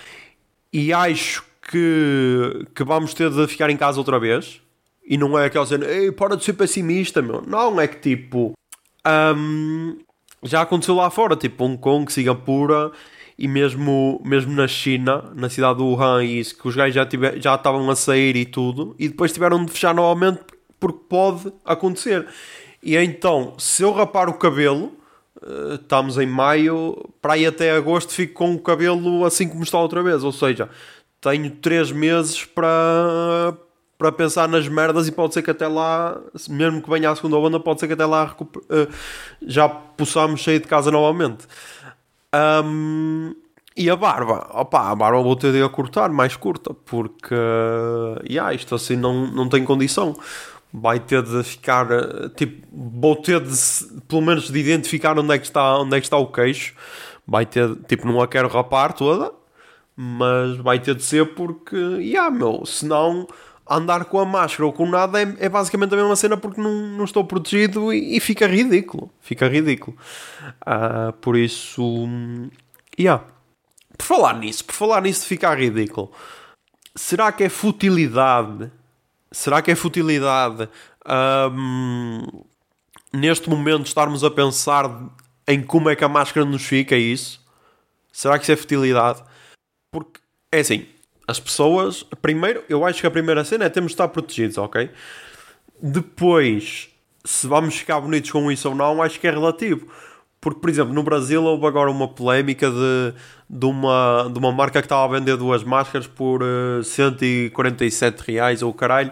e 0.72 0.94
acho 0.94 1.44
que, 1.70 2.66
que 2.74 2.82
vamos 2.82 3.12
ter 3.12 3.28
de 3.28 3.46
ficar 3.46 3.68
em 3.68 3.76
casa 3.76 3.98
outra 3.98 4.18
vez, 4.18 4.62
e 5.06 5.16
não 5.16 5.38
é 5.38 5.46
aquela 5.46 5.64
cena, 5.64 5.86
ei, 5.86 6.10
para 6.10 6.36
de 6.36 6.44
ser 6.44 6.54
pessimista, 6.54 7.22
meu. 7.22 7.42
Não, 7.46 7.80
é 7.80 7.86
que 7.86 8.16
tipo, 8.16 8.52
um, 9.36 9.96
já 10.42 10.62
aconteceu 10.62 10.96
lá 10.96 11.08
fora, 11.10 11.36
tipo 11.36 11.64
Hong 11.64 11.78
Kong, 11.78 12.12
Singapura 12.12 12.90
e 13.38 13.46
mesmo, 13.46 14.20
mesmo 14.24 14.52
na 14.52 14.66
China, 14.66 15.30
na 15.34 15.48
cidade 15.48 15.78
do 15.78 15.86
Wuhan, 15.86 16.24
e 16.24 16.40
isso, 16.40 16.56
que 16.56 16.66
os 16.66 16.74
gajos 16.74 16.94
já, 16.94 17.06
tiver, 17.06 17.40
já 17.40 17.54
estavam 17.54 17.88
a 17.90 17.94
sair 17.94 18.34
e 18.34 18.44
tudo, 18.44 18.96
e 18.98 19.08
depois 19.08 19.32
tiveram 19.32 19.64
de 19.64 19.70
fechar 19.70 19.94
novamente 19.94 20.40
porque 20.80 21.04
pode 21.08 21.52
acontecer. 21.64 22.26
E 22.82 22.96
então, 22.96 23.54
se 23.58 23.82
eu 23.82 23.92
rapar 23.92 24.28
o 24.28 24.34
cabelo, 24.34 24.96
uh, 25.42 25.74
estamos 25.74 26.18
em 26.18 26.26
maio, 26.26 27.10
para 27.20 27.34
aí 27.34 27.46
até 27.46 27.72
agosto 27.72 28.12
fico 28.12 28.34
com 28.34 28.54
o 28.54 28.60
cabelo 28.60 29.24
assim 29.24 29.48
como 29.48 29.62
está 29.62 29.78
outra 29.78 30.02
vez, 30.02 30.24
ou 30.24 30.32
seja, 30.32 30.68
tenho 31.20 31.50
3 31.50 31.92
meses 31.92 32.44
para, 32.44 33.56
para 33.98 34.12
pensar 34.12 34.48
nas 34.48 34.68
merdas 34.68 35.08
e 35.08 35.12
pode 35.12 35.34
ser 35.34 35.42
que 35.42 35.50
até 35.50 35.66
lá, 35.66 36.20
mesmo 36.48 36.82
que 36.82 36.90
venha 36.90 37.10
a 37.10 37.16
segunda 37.16 37.36
onda, 37.36 37.58
pode 37.58 37.80
ser 37.80 37.86
que 37.86 37.94
até 37.94 38.04
lá 38.04 38.34
uh, 38.40 38.92
já 39.42 39.68
possamos 39.68 40.42
sair 40.42 40.60
de 40.60 40.68
casa 40.68 40.90
novamente. 40.90 41.46
Um, 42.64 43.34
e 43.76 43.90
a 43.90 43.96
barba, 43.96 44.46
opa, 44.52 44.90
a 44.90 44.94
barba 44.94 45.22
vou 45.22 45.36
ter 45.36 45.52
de 45.52 45.62
a 45.62 45.68
cortar 45.68 46.10
mais 46.10 46.34
curta, 46.34 46.72
porque 46.72 47.34
yeah, 48.28 48.52
isto 48.54 48.74
assim 48.74 48.96
não, 48.96 49.26
não 49.26 49.48
tem 49.48 49.64
condição. 49.64 50.16
vai 50.72 51.00
ter 51.00 51.22
de 51.22 51.42
ficar, 51.44 51.90
eh, 51.90 52.28
tipo, 52.36 52.66
vou 52.72 53.16
ter 53.16 53.40
de, 53.40 53.56
pelo 54.08 54.22
menos, 54.22 54.50
de 54.50 54.58
identificar 54.58 55.18
onde 55.18 55.34
é 55.34 55.38
que 55.38 55.46
está, 55.46 55.78
onde 55.78 55.96
é 55.96 56.00
que 56.00 56.06
está 56.06 56.16
o 56.18 56.26
queixo. 56.26 56.74
Vai 57.26 57.46
ter, 57.46 57.74
tipo, 57.88 58.06
não 58.06 58.20
a 58.20 58.28
quero 58.28 58.48
rapar 58.48 58.92
toda, 58.92 59.32
mas 59.96 60.56
vai 60.58 60.78
ter 60.78 60.94
de 60.94 61.02
ser 61.02 61.34
porque, 61.34 61.76
yeah, 61.76 62.30
meu, 62.30 62.64
senão 62.66 63.26
andar 63.68 64.04
com 64.04 64.18
a 64.18 64.24
máscara 64.24 64.66
ou 64.66 64.72
com 64.72 64.86
nada 64.86 65.20
é, 65.20 65.36
é 65.40 65.48
basicamente 65.48 65.92
a 65.92 65.96
mesma 65.96 66.14
cena 66.16 66.36
porque 66.36 66.60
não, 66.60 66.72
não 66.72 67.04
estou 67.04 67.24
protegido 67.24 67.92
e, 67.92 68.16
e 68.16 68.20
fica 68.20 68.46
ridículo. 68.46 69.10
Fica 69.20 69.48
ridículo. 69.48 69.96
Uh, 70.62 71.12
por 71.14 71.36
isso, 71.36 72.08
yeah. 72.98 73.24
Por 73.96 74.04
falar 74.04 74.38
nisso, 74.38 74.64
por 74.64 74.74
falar 74.74 75.02
nisso 75.02 75.22
de 75.22 75.28
ficar 75.28 75.58
ridículo, 75.58 76.12
será 76.94 77.32
que 77.32 77.44
é 77.44 77.48
futilidade? 77.48 78.70
Será 79.32 79.60
que 79.60 79.70
é 79.70 79.74
futilidade 79.74 80.68
um, 81.52 82.44
neste 83.12 83.48
momento 83.50 83.86
estarmos 83.86 84.22
a 84.22 84.30
pensar 84.30 84.90
em 85.46 85.62
como 85.62 85.88
é 85.88 85.96
que 85.96 86.04
a 86.04 86.08
máscara 86.08 86.44
nos 86.46 86.64
fica? 86.64 86.94
É 86.94 86.98
isso? 86.98 87.44
Será 88.12 88.38
que 88.38 88.44
isso 88.44 88.52
é 88.52 88.56
futilidade? 88.56 89.22
Porque 89.90 90.20
é 90.52 90.60
assim, 90.60 90.86
as 91.26 91.40
pessoas, 91.40 92.04
primeiro, 92.22 92.62
eu 92.68 92.84
acho 92.84 93.00
que 93.00 93.06
a 93.06 93.10
primeira 93.10 93.44
cena 93.44 93.64
é 93.64 93.68
termos 93.68 93.90
de 93.90 93.94
estar 93.94 94.08
protegidos, 94.08 94.58
ok? 94.58 94.90
Depois, 95.82 96.88
se 97.24 97.46
vamos 97.46 97.76
ficar 97.76 98.00
bonitos 98.00 98.30
com 98.30 98.50
isso 98.50 98.68
ou 98.68 98.74
não, 98.74 99.02
acho 99.02 99.18
que 99.18 99.26
é 99.26 99.30
relativo. 99.30 99.86
Porque, 100.40 100.60
por 100.60 100.70
exemplo, 100.70 100.94
no 100.94 101.02
Brasil 101.02 101.42
houve 101.42 101.66
agora 101.66 101.90
uma 101.90 102.06
polémica 102.06 102.70
de, 102.70 103.14
de, 103.50 103.66
uma, 103.66 104.30
de 104.32 104.38
uma 104.38 104.52
marca 104.52 104.80
que 104.80 104.86
estava 104.86 105.04
a 105.04 105.18
vender 105.18 105.36
duas 105.36 105.64
máscaras 105.64 106.06
por 106.06 106.42
uh, 106.42 106.80
eh, 106.80 106.84
147 106.84 108.20
reais 108.20 108.62
ou 108.62 108.72
caralho 108.72 109.10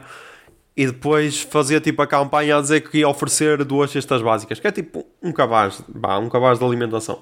e 0.76 0.86
depois 0.86 1.40
fazia 1.40 1.80
tipo 1.80 2.02
a 2.02 2.06
campanha 2.06 2.56
a 2.56 2.60
dizer 2.60 2.80
que 2.82 2.98
ia 2.98 3.08
oferecer 3.08 3.64
duas 3.64 3.90
cestas 3.90 4.22
básicas, 4.22 4.58
que 4.60 4.66
é 4.66 4.72
tipo 4.72 5.06
um 5.22 5.32
cabaz, 5.32 5.82
bah, 5.88 6.18
um 6.18 6.28
cabaz 6.28 6.58
de 6.58 6.64
alimentação. 6.64 7.20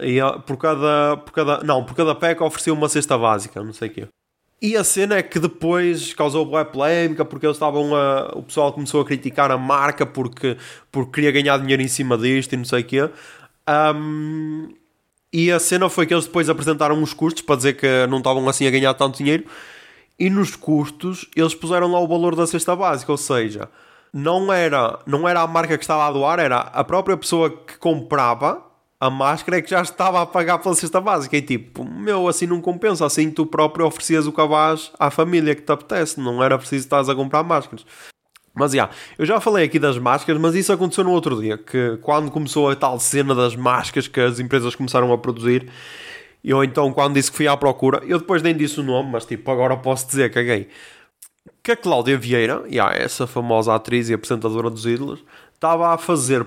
E 0.00 0.18
por 0.46 0.56
cada, 0.56 1.16
por 1.18 1.32
cada, 1.32 1.62
não, 1.62 1.84
por 1.84 1.94
cada 1.94 2.14
pack 2.14 2.42
oferecia 2.42 2.72
uma 2.72 2.88
cesta 2.88 3.16
básica, 3.16 3.62
não 3.62 3.72
sei 3.72 3.88
o 3.88 3.92
quê. 3.92 4.08
E 4.62 4.76
a 4.76 4.84
cena 4.84 5.16
é 5.16 5.22
que 5.24 5.40
depois 5.40 6.14
causou 6.14 6.46
boa 6.46 6.64
polémica 6.64 7.24
porque 7.24 7.44
eles 7.44 7.56
estavam 7.56 7.96
a, 7.96 8.30
o 8.36 8.44
pessoal 8.44 8.72
começou 8.72 9.00
a 9.00 9.04
criticar 9.04 9.50
a 9.50 9.58
marca 9.58 10.06
porque, 10.06 10.56
porque 10.92 11.10
queria 11.10 11.32
ganhar 11.32 11.58
dinheiro 11.58 11.82
em 11.82 11.88
cima 11.88 12.16
disto 12.16 12.52
e 12.52 12.56
não 12.56 12.64
sei 12.64 12.82
o 12.82 12.84
quê. 12.84 13.10
Um, 13.68 14.72
e 15.32 15.50
a 15.50 15.58
cena 15.58 15.88
foi 15.88 16.06
que 16.06 16.14
eles 16.14 16.26
depois 16.26 16.48
apresentaram 16.48 17.02
os 17.02 17.12
custos 17.12 17.42
para 17.42 17.56
dizer 17.56 17.72
que 17.72 18.06
não 18.08 18.18
estavam 18.18 18.48
assim 18.48 18.64
a 18.64 18.70
ganhar 18.70 18.94
tanto 18.94 19.18
dinheiro. 19.18 19.44
E 20.16 20.30
nos 20.30 20.54
custos 20.54 21.28
eles 21.34 21.56
puseram 21.56 21.90
lá 21.90 21.98
o 21.98 22.06
valor 22.06 22.36
da 22.36 22.46
cesta 22.46 22.76
básica, 22.76 23.10
ou 23.10 23.18
seja, 23.18 23.68
não 24.12 24.52
era, 24.52 25.00
não 25.04 25.28
era 25.28 25.40
a 25.40 25.46
marca 25.48 25.76
que 25.76 25.82
estava 25.82 26.06
a 26.06 26.12
doar, 26.12 26.38
era 26.38 26.58
a 26.58 26.84
própria 26.84 27.16
pessoa 27.16 27.50
que 27.50 27.76
comprava 27.78 28.62
a 29.02 29.10
máscara 29.10 29.58
é 29.58 29.60
que 29.60 29.68
já 29.68 29.82
estava 29.82 30.22
a 30.22 30.26
pagar 30.26 30.58
pela 30.58 30.76
cesta 30.76 31.00
básica. 31.00 31.36
E 31.36 31.42
tipo, 31.42 31.84
meu, 31.84 32.28
assim 32.28 32.46
não 32.46 32.60
compensa. 32.60 33.04
Assim 33.04 33.32
tu 33.32 33.44
próprio 33.44 33.84
oferecias 33.84 34.28
o 34.28 34.32
cabaz 34.32 34.92
à 34.96 35.10
família 35.10 35.56
que 35.56 35.62
te 35.62 35.72
apetece. 35.72 36.20
Não 36.20 36.40
era 36.40 36.56
preciso 36.56 36.84
estar 36.84 37.00
a 37.00 37.14
comprar 37.16 37.42
máscaras. 37.42 37.84
Mas 38.54 38.70
já, 38.70 38.76
yeah, 38.76 38.94
eu 39.18 39.26
já 39.26 39.40
falei 39.40 39.64
aqui 39.64 39.80
das 39.80 39.98
máscaras, 39.98 40.40
mas 40.40 40.54
isso 40.54 40.72
aconteceu 40.72 41.02
no 41.02 41.10
outro 41.10 41.40
dia. 41.40 41.58
Que 41.58 41.98
quando 42.00 42.30
começou 42.30 42.70
a 42.70 42.76
tal 42.76 43.00
cena 43.00 43.34
das 43.34 43.56
máscaras 43.56 44.06
que 44.06 44.20
as 44.20 44.38
empresas 44.38 44.76
começaram 44.76 45.12
a 45.12 45.18
produzir, 45.18 45.68
eu 46.44 46.62
então, 46.62 46.92
quando 46.92 47.14
disse 47.14 47.28
que 47.28 47.38
fui 47.38 47.48
à 47.48 47.56
procura, 47.56 48.00
eu 48.06 48.20
depois 48.20 48.40
nem 48.40 48.56
disse 48.56 48.78
o 48.78 48.84
nome, 48.84 49.10
mas 49.10 49.26
tipo, 49.26 49.50
agora 49.50 49.76
posso 49.76 50.06
dizer, 50.06 50.30
caguei. 50.30 50.68
Que 51.60 51.72
a 51.72 51.76
Cláudia 51.76 52.16
Vieira, 52.16 52.62
yeah, 52.68 52.94
essa 52.96 53.26
famosa 53.26 53.74
atriz 53.74 54.08
e 54.08 54.14
apresentadora 54.14 54.70
dos 54.70 54.86
ídolos, 54.86 55.24
estava 55.54 55.92
a 55.92 55.98
fazer 55.98 56.46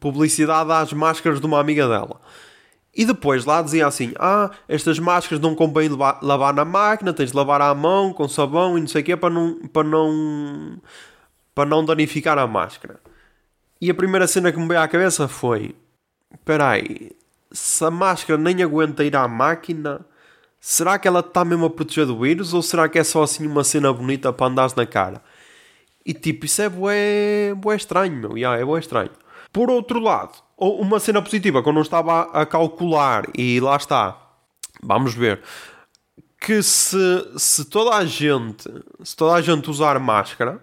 publicidade 0.00 0.70
às 0.72 0.92
máscaras 0.92 1.40
de 1.40 1.46
uma 1.46 1.60
amiga 1.60 1.88
dela. 1.88 2.20
E 2.94 3.04
depois 3.04 3.44
lá 3.44 3.62
dizia 3.62 3.86
assim: 3.86 4.12
Ah, 4.18 4.50
estas 4.68 4.98
máscaras 4.98 5.40
não 5.40 5.54
convém 5.54 5.88
lavar, 5.88 6.52
na 6.52 6.64
máquina, 6.64 7.12
tens 7.12 7.30
de 7.30 7.36
lavar 7.36 7.60
à 7.60 7.74
mão 7.74 8.12
com 8.12 8.26
sabão 8.28 8.76
e 8.76 8.80
não 8.80 8.88
sei 8.88 9.02
o 9.02 9.04
quê 9.04 9.16
para 9.16 9.30
não, 9.30 9.68
para 9.68 9.86
não, 9.86 10.80
para 11.54 11.68
não 11.68 11.84
danificar 11.84 12.38
a 12.38 12.46
máscara. 12.46 13.00
E 13.80 13.90
a 13.90 13.94
primeira 13.94 14.26
cena 14.26 14.50
que 14.50 14.58
me 14.58 14.66
veio 14.66 14.80
à 14.80 14.88
cabeça 14.88 15.28
foi: 15.28 15.76
Espera 16.32 16.70
aí, 16.70 17.12
se 17.52 17.84
a 17.84 17.90
máscara 17.90 18.38
nem 18.38 18.62
aguenta 18.62 19.04
ir 19.04 19.14
à 19.14 19.28
máquina, 19.28 20.04
será 20.60 20.98
que 20.98 21.06
ela 21.06 21.20
está 21.20 21.44
mesmo 21.44 21.66
a 21.66 21.70
proteger 21.70 22.06
do 22.06 22.18
vírus 22.18 22.52
ou 22.52 22.62
será 22.62 22.88
que 22.88 22.98
é 22.98 23.04
só 23.04 23.22
assim 23.22 23.46
uma 23.46 23.64
cena 23.64 23.92
bonita 23.92 24.32
para 24.32 24.46
andares 24.46 24.74
na 24.74 24.86
cara? 24.86 25.22
E 26.04 26.14
tipo, 26.14 26.46
isso 26.46 26.62
é 26.62 26.68
bué, 26.68 27.54
bué 27.54 27.76
estranho, 27.76 28.16
meu. 28.16 28.36
Yeah, 28.36 28.60
é 28.60 28.64
bué 28.64 28.80
estranho. 28.80 29.10
Por 29.52 29.70
outro 29.70 29.98
lado, 29.98 30.32
uma 30.56 31.00
cena 31.00 31.22
positiva 31.22 31.62
que 31.62 31.68
eu 31.68 31.72
não 31.72 31.82
estava 31.82 32.22
a 32.32 32.44
calcular, 32.44 33.24
e 33.36 33.60
lá 33.60 33.76
está, 33.76 34.16
vamos 34.82 35.14
ver, 35.14 35.42
que 36.40 36.62
se, 36.62 36.98
se 37.36 37.64
toda 37.64 37.96
a 37.96 38.04
gente, 38.04 38.68
se 39.02 39.16
toda 39.16 39.34
a 39.34 39.40
gente 39.40 39.70
usar 39.70 39.98
máscara, 39.98 40.60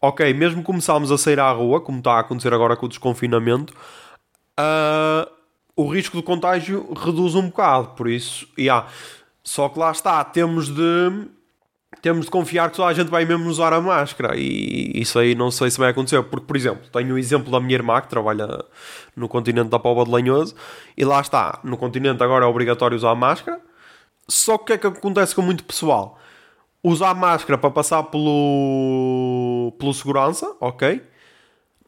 ok, 0.00 0.32
mesmo 0.34 0.62
começarmos 0.62 1.10
a 1.12 1.18
sair 1.18 1.40
à 1.40 1.50
rua, 1.50 1.80
como 1.80 1.98
está 1.98 2.14
a 2.14 2.20
acontecer 2.20 2.52
agora 2.52 2.76
com 2.76 2.86
o 2.86 2.88
desconfinamento, 2.88 3.74
uh, 4.58 5.30
o 5.76 5.88
risco 5.88 6.16
de 6.16 6.22
contágio 6.22 6.92
reduz 6.94 7.34
um 7.34 7.46
bocado, 7.48 7.88
por 7.90 8.08
isso, 8.08 8.46
yeah. 8.58 8.88
só 9.42 9.68
que 9.68 9.78
lá 9.78 9.90
está, 9.90 10.22
temos 10.24 10.68
de 10.68 11.28
temos 12.02 12.26
de 12.26 12.30
confiar 12.30 12.70
que 12.70 12.76
toda 12.76 12.88
a 12.88 12.94
gente 12.94 13.10
vai 13.10 13.24
mesmo 13.24 13.48
usar 13.48 13.72
a 13.72 13.80
máscara 13.80 14.34
e 14.36 14.92
isso 14.94 15.18
aí 15.18 15.34
não 15.34 15.50
sei 15.50 15.70
se 15.70 15.78
vai 15.78 15.90
acontecer, 15.90 16.22
porque, 16.22 16.46
por 16.46 16.56
exemplo, 16.56 16.88
tenho 16.92 17.14
o 17.14 17.18
exemplo 17.18 17.50
da 17.50 17.60
minha 17.60 17.74
irmã 17.74 18.00
que 18.00 18.08
trabalha 18.08 18.64
no 19.14 19.28
continente 19.28 19.68
da 19.68 19.78
Póvoa 19.78 20.04
de 20.04 20.10
Lanhoso 20.10 20.54
e 20.96 21.04
lá 21.04 21.20
está, 21.20 21.60
no 21.62 21.76
continente 21.76 22.22
agora 22.22 22.44
é 22.44 22.48
obrigatório 22.48 22.96
usar 22.96 23.10
a 23.10 23.14
máscara, 23.14 23.60
só 24.26 24.56
que 24.56 24.62
o 24.62 24.66
que 24.66 24.72
é 24.72 24.78
que 24.78 24.86
acontece 24.86 25.34
com 25.34 25.42
muito 25.42 25.64
pessoal? 25.64 26.18
Usar 26.82 27.10
a 27.10 27.14
máscara 27.14 27.58
para 27.58 27.70
passar 27.70 28.04
pelo, 28.04 29.74
pelo 29.78 29.92
segurança, 29.92 30.50
ok? 30.60 31.02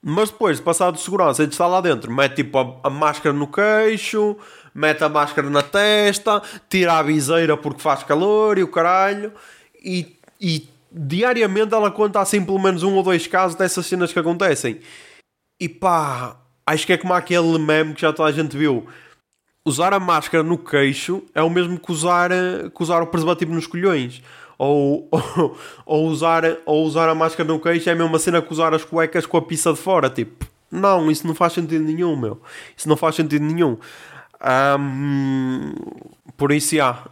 Mas 0.02 0.30
depois 0.30 0.56
de 0.56 0.62
passar 0.62 0.90
de 0.90 1.00
segurança 1.00 1.44
e 1.44 1.46
de 1.46 1.54
estar 1.54 1.68
lá 1.68 1.80
dentro, 1.80 2.12
mete 2.12 2.36
tipo 2.36 2.58
a, 2.58 2.88
a 2.88 2.90
máscara 2.90 3.32
no 3.32 3.46
queixo, 3.46 4.36
mete 4.74 5.02
a 5.04 5.08
máscara 5.08 5.48
na 5.48 5.62
testa, 5.62 6.42
tira 6.68 6.94
a 6.94 7.02
viseira 7.02 7.56
porque 7.56 7.80
faz 7.80 8.02
calor 8.02 8.58
e 8.58 8.62
o 8.62 8.68
caralho 8.68 9.32
e, 9.84 10.16
e 10.40 10.68
diariamente 10.90 11.74
ela 11.74 11.90
conta 11.90 12.20
assim 12.20 12.44
pelo 12.44 12.58
menos 12.58 12.82
um 12.82 12.94
ou 12.94 13.02
dois 13.02 13.26
casos 13.26 13.56
dessas 13.56 13.86
cenas 13.86 14.12
que 14.12 14.18
acontecem. 14.18 14.80
E 15.60 15.68
pá, 15.68 16.36
acho 16.66 16.86
que 16.86 16.92
é 16.92 16.98
como 16.98 17.14
aquele 17.14 17.58
meme 17.58 17.94
que 17.94 18.02
já 18.02 18.12
toda 18.12 18.28
a 18.28 18.32
gente 18.32 18.56
viu. 18.56 18.86
Usar 19.64 19.94
a 19.94 20.00
máscara 20.00 20.42
no 20.42 20.58
queixo 20.58 21.22
é 21.34 21.42
o 21.42 21.48
mesmo 21.48 21.78
que 21.78 21.92
usar, 21.92 22.30
que 22.30 22.82
usar 22.82 23.00
o 23.00 23.06
preservativo 23.06 23.54
nos 23.54 23.66
colhões. 23.66 24.22
Ou, 24.58 25.08
ou, 25.10 25.56
ou, 25.86 26.06
usar, 26.06 26.42
ou 26.66 26.84
usar 26.84 27.08
a 27.08 27.14
máscara 27.14 27.48
no 27.48 27.60
queixo 27.60 27.88
é 27.88 27.92
a 27.92 27.96
mesma 27.96 28.18
cena 28.18 28.42
que 28.42 28.52
usar 28.52 28.74
as 28.74 28.84
cuecas 28.84 29.24
com 29.24 29.36
a 29.36 29.42
pizza 29.42 29.72
de 29.72 29.78
fora. 29.78 30.10
Tipo, 30.10 30.46
não, 30.70 31.10
isso 31.10 31.26
não 31.26 31.34
faz 31.34 31.52
sentido 31.52 31.84
nenhum, 31.84 32.16
meu. 32.16 32.40
Isso 32.76 32.88
não 32.88 32.96
faz 32.96 33.14
sentido 33.14 33.44
nenhum. 33.44 33.76
Um, 34.80 35.72
por 36.36 36.50
isso, 36.50 36.74
já, 36.74 37.04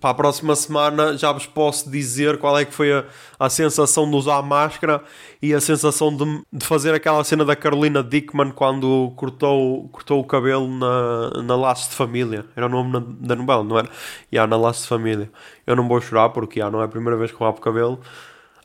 para 0.00 0.10
a 0.10 0.14
próxima 0.14 0.56
semana 0.56 1.16
já 1.16 1.30
vos 1.30 1.46
posso 1.46 1.88
dizer 1.88 2.38
qual 2.38 2.58
é 2.58 2.64
que 2.64 2.74
foi 2.74 2.92
a, 2.92 3.04
a 3.38 3.48
sensação 3.48 4.10
de 4.10 4.16
usar 4.16 4.42
máscara 4.42 5.02
e 5.40 5.54
a 5.54 5.60
sensação 5.60 6.14
de, 6.14 6.24
de 6.52 6.66
fazer 6.66 6.92
aquela 6.92 7.22
cena 7.22 7.44
da 7.44 7.54
Carolina 7.54 8.02
Dickman 8.02 8.50
quando 8.50 9.12
cortou, 9.16 9.88
cortou 9.90 10.20
o 10.20 10.24
cabelo 10.24 10.66
na, 10.68 11.42
na 11.42 11.56
Laços 11.56 11.88
de 11.88 11.94
Família. 11.94 12.44
Era 12.56 12.66
o 12.66 12.68
nome 12.68 12.92
na, 12.92 13.00
da 13.00 13.36
novela, 13.36 13.62
não 13.62 13.78
era? 13.78 13.88
E 14.30 14.34
yeah, 14.34 14.50
na 14.50 14.60
Laços 14.60 14.82
de 14.82 14.88
Família. 14.88 15.30
Eu 15.64 15.76
não 15.76 15.86
vou 15.86 16.00
chorar 16.00 16.30
porque 16.30 16.58
yeah, 16.58 16.74
não 16.74 16.82
é 16.82 16.86
a 16.86 16.88
primeira 16.88 17.16
vez 17.16 17.30
que 17.30 17.40
eu 17.40 17.46
rapo 17.46 17.60
cabelo. 17.60 18.00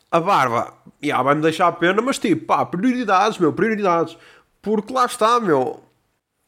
A 0.10 0.20
barba, 0.20 0.74
yeah, 1.04 1.24
vai-me 1.24 1.42
deixar 1.42 1.68
a 1.68 1.72
pena, 1.72 2.02
mas 2.02 2.18
tipo, 2.18 2.48
pá, 2.48 2.66
prioridades, 2.66 3.38
meu, 3.38 3.54
prioridades. 3.54 4.18
Porque 4.62 4.92
lá 4.92 5.06
está, 5.06 5.40
meu 5.40 5.91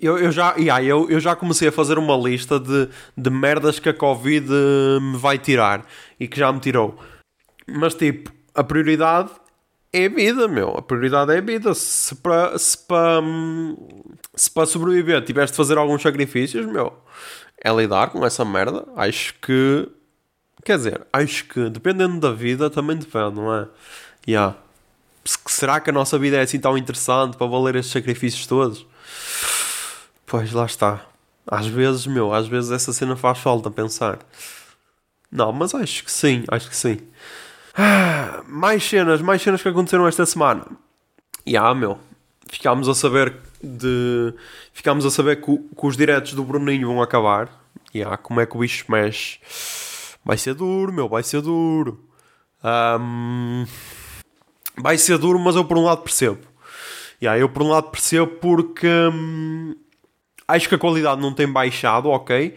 eu, 0.06 0.18
eu, 0.18 0.32
já, 0.32 0.54
yeah, 0.56 0.84
eu, 0.84 1.10
eu 1.10 1.20
já 1.20 1.36
comecei 1.36 1.68
a 1.68 1.72
fazer 1.72 1.98
uma 1.98 2.16
lista 2.18 2.60
de, 2.60 2.90
de 3.18 3.30
merdas 3.30 3.80
que 3.80 3.90
a 3.90 3.94
Covid 3.94 4.48
eh, 4.52 5.00
me 5.00 5.18
vai 5.18 5.38
tirar 5.38 5.86
e 6.20 6.28
que 6.28 6.38
já 6.38 6.52
me 6.52 6.60
tirou. 6.60 6.98
Mas 7.68 7.96
tipo, 7.96 8.32
a 8.54 8.64
prioridade 8.64 9.30
é 9.92 10.06
a 10.06 10.10
vida, 10.10 10.48
meu. 10.48 10.70
A 10.78 10.82
prioridade 10.82 11.32
é 11.32 11.38
a 11.38 11.42
vida. 11.42 11.74
Se 11.74 12.16
para 12.16 12.58
se 12.58 12.78
para 12.78 13.22
se 14.36 14.50
para 14.52 14.66
sobreviver 14.66 15.24
tiveste 15.24 15.54
de 15.54 15.58
fazer 15.58 15.78
alguns 15.78 16.02
sacrifícios, 16.02 16.66
meu, 16.66 16.94
é 17.64 17.72
lidar 17.72 18.10
com 18.10 18.26
essa 18.26 18.44
merda. 18.44 18.86
Acho 18.96 19.34
que. 19.42 19.88
Quer 20.66 20.78
dizer, 20.78 21.02
acho 21.12 21.46
que 21.46 21.70
dependendo 21.70 22.20
da 22.20 22.32
vida 22.32 22.70
também 22.70 22.98
depende, 22.98 23.36
não 23.36 23.54
é? 23.54 23.68
Yeah. 24.28 24.58
Será 25.26 25.80
que 25.80 25.90
a 25.90 25.94
nossa 25.94 26.18
vida 26.18 26.38
é 26.38 26.42
assim 26.42 26.60
tão 26.60 26.78
interessante 26.78 27.38
para 27.38 27.48
valer 27.48 27.76
estes 27.76 27.94
sacrifícios 27.94 28.48
todos? 28.48 28.86
Pois 30.26 30.52
lá 30.52 30.66
está. 30.66 31.06
Às 31.46 31.68
vezes, 31.68 32.08
meu, 32.08 32.34
às 32.34 32.48
vezes 32.48 32.72
essa 32.72 32.94
cena 32.94 33.16
faz 33.16 33.40
falta 33.40 33.70
pensar. 33.70 34.20
Não, 35.32 35.52
mas 35.52 35.74
acho 35.76 36.04
que 36.04 36.12
sim, 36.12 36.44
acho 36.48 36.70
que 36.70 36.76
sim. 36.76 37.00
Ah, 37.76 38.44
mais 38.48 38.84
cenas, 38.88 39.22
mais 39.22 39.42
cenas 39.42 39.62
que 39.62 39.68
aconteceram 39.68 40.08
esta 40.08 40.26
semana. 40.26 40.66
E 41.46 41.58
ah, 41.58 41.74
meu, 41.74 42.00
ficámos 42.48 42.88
a 42.88 42.94
saber 42.94 43.36
de. 43.62 44.34
Ficámos 44.74 45.06
a 45.06 45.12
saber 45.12 45.42
que, 45.42 45.58
que 45.58 45.86
os 45.88 45.98
diretos 45.98 46.34
do 46.34 46.44
Bruninho 46.44 46.88
vão 46.88 47.02
acabar. 47.02 47.50
E 47.94 48.04
ah, 48.04 48.18
como 48.18 48.42
é 48.42 48.46
que 48.46 48.56
o 48.56 48.60
bicho 48.60 48.86
mexe? 48.90 49.40
Vai 50.24 50.38
ser 50.38 50.54
duro, 50.54 50.94
meu, 50.94 51.10
vai 51.10 51.24
ser 51.24 51.42
duro. 51.42 52.08
Um, 52.64 53.66
vai 54.78 54.98
ser 54.98 55.18
duro, 55.18 55.38
mas 55.38 55.56
eu 55.56 55.66
por 55.66 55.78
um 55.78 55.84
lado 55.84 56.02
percebo. 56.02 56.40
Yeah, 57.22 57.40
eu 57.40 57.50
por 57.50 57.64
um 57.64 57.70
lado 57.70 57.90
percebo 57.90 58.28
porque 58.28 58.88
hum, 58.88 59.76
acho 60.48 60.70
que 60.70 60.76
a 60.76 60.80
qualidade 60.80 61.22
não 61.22 61.34
tem 61.34 61.48
baixado, 61.48 62.10
ok, 62.10 62.56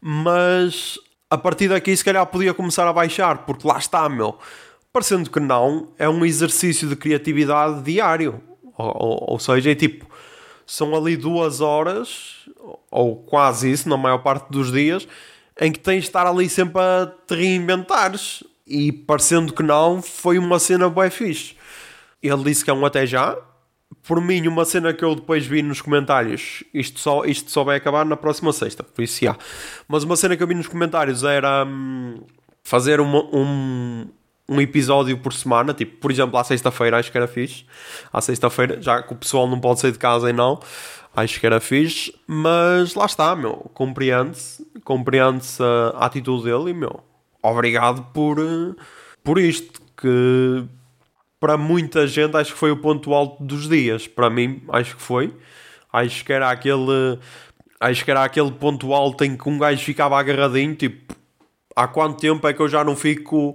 mas 0.00 0.98
a 1.30 1.36
partir 1.36 1.68
daqui 1.68 1.96
se 1.96 2.04
calhar 2.04 2.26
podia 2.26 2.54
começar 2.54 2.86
a 2.88 2.92
baixar, 2.92 3.38
porque 3.46 3.66
lá 3.66 3.78
está, 3.78 4.08
meu. 4.08 4.38
Parecendo 4.92 5.28
que 5.30 5.40
não, 5.40 5.92
é 5.98 6.08
um 6.08 6.24
exercício 6.24 6.88
de 6.88 6.96
criatividade 6.96 7.82
diário. 7.82 8.40
Ou, 8.78 8.86
ou, 8.86 9.26
ou 9.32 9.38
seja, 9.38 9.72
é 9.72 9.74
tipo, 9.74 10.06
são 10.66 10.94
ali 10.94 11.16
duas 11.16 11.60
horas, 11.60 12.48
ou 12.90 13.16
quase 13.16 13.70
isso, 13.70 13.88
na 13.88 13.96
maior 13.96 14.18
parte 14.18 14.50
dos 14.50 14.72
dias, 14.72 15.06
em 15.60 15.70
que 15.70 15.78
tens 15.78 16.02
de 16.02 16.08
estar 16.08 16.26
ali 16.26 16.48
sempre 16.48 16.80
a 16.80 17.12
te 17.26 17.34
reinventares. 17.34 18.42
E 18.66 18.90
parecendo 18.90 19.52
que 19.52 19.62
não, 19.62 20.02
foi 20.02 20.38
uma 20.38 20.58
cena 20.58 20.88
bem 20.88 21.10
fixe. 21.10 21.56
Ele 22.22 22.42
disse 22.44 22.64
que 22.64 22.70
é 22.70 22.74
um 22.74 22.84
até 22.84 23.06
já. 23.06 23.36
Por 24.06 24.20
mim, 24.20 24.46
uma 24.46 24.64
cena 24.64 24.92
que 24.92 25.04
eu 25.04 25.16
depois 25.16 25.44
vi 25.44 25.62
nos 25.62 25.80
comentários, 25.80 26.62
isto 26.72 27.00
só, 27.00 27.24
isto 27.24 27.50
só 27.50 27.64
vai 27.64 27.76
acabar 27.76 28.04
na 28.04 28.16
próxima 28.16 28.52
sexta, 28.52 28.84
por 28.84 29.02
isso 29.02 29.24
já. 29.24 29.36
Mas 29.88 30.04
uma 30.04 30.14
cena 30.14 30.36
que 30.36 30.42
eu 30.42 30.46
vi 30.46 30.54
nos 30.54 30.68
comentários 30.68 31.24
era 31.24 31.64
hum, 31.64 32.20
fazer 32.62 33.00
uma, 33.00 33.24
um, 33.34 34.06
um 34.48 34.60
episódio 34.60 35.18
por 35.18 35.32
semana, 35.32 35.74
tipo, 35.74 35.96
por 35.98 36.12
exemplo, 36.12 36.38
à 36.38 36.44
sexta-feira, 36.44 36.98
acho 36.98 37.10
que 37.10 37.18
era 37.18 37.26
fixe. 37.26 37.64
À 38.12 38.20
sexta-feira, 38.20 38.80
já 38.80 39.02
que 39.02 39.12
o 39.12 39.16
pessoal 39.16 39.48
não 39.48 39.58
pode 39.58 39.80
sair 39.80 39.92
de 39.92 39.98
casa 39.98 40.30
e 40.30 40.32
não, 40.32 40.60
acho 41.14 41.40
que 41.40 41.46
era 41.46 41.58
fixe. 41.58 42.14
Mas 42.28 42.94
lá 42.94 43.06
está, 43.06 43.34
meu, 43.34 43.54
compreende-se, 43.74 44.64
compreende-se 44.84 45.60
a, 45.62 46.06
atitude 46.06 46.44
dele 46.44 46.70
e, 46.70 46.74
meu, 46.74 47.02
obrigado 47.42 48.06
por, 48.12 48.36
por 49.24 49.38
isto, 49.38 49.80
que 49.96 50.64
para 51.38 51.56
muita 51.56 52.06
gente 52.06 52.36
acho 52.36 52.52
que 52.52 52.58
foi 52.58 52.70
o 52.70 52.76
ponto 52.76 53.12
alto 53.14 53.42
dos 53.42 53.68
dias. 53.68 54.06
Para 54.06 54.30
mim, 54.30 54.62
acho 54.68 54.96
que 54.96 55.02
foi. 55.02 55.34
Acho 55.92 56.24
que 56.24 56.32
era 56.32 56.50
aquele. 56.50 57.18
Acho 57.78 58.04
que 58.04 58.10
era 58.10 58.24
aquele 58.24 58.52
ponto 58.52 58.92
alto 58.94 59.24
em 59.24 59.36
que 59.36 59.48
um 59.48 59.58
gajo 59.58 59.84
ficava 59.84 60.18
agarradinho, 60.18 60.74
tipo, 60.74 61.14
há 61.74 61.86
quanto 61.86 62.18
tempo 62.18 62.46
é 62.48 62.54
que 62.54 62.60
eu 62.60 62.68
já 62.68 62.82
não 62.82 62.96
fico 62.96 63.54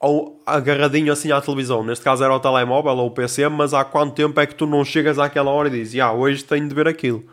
ou 0.00 0.42
agarradinho 0.44 1.12
assim 1.12 1.30
à 1.32 1.40
televisão? 1.40 1.84
Neste 1.84 2.04
caso 2.04 2.24
era 2.24 2.34
o 2.34 2.40
telemóvel 2.40 2.96
ou 2.96 3.06
o 3.06 3.10
PC, 3.10 3.48
mas 3.48 3.72
há 3.72 3.84
quanto 3.84 4.14
tempo 4.14 4.38
é 4.40 4.46
que 4.46 4.54
tu 4.54 4.66
não 4.66 4.84
chegas 4.84 5.18
àquela 5.18 5.50
hora 5.50 5.68
e 5.68 5.72
dizes, 5.72 6.00
ah, 6.00 6.12
hoje 6.12 6.44
tenho 6.44 6.68
de 6.68 6.74
ver 6.74 6.88
aquilo. 6.88 7.24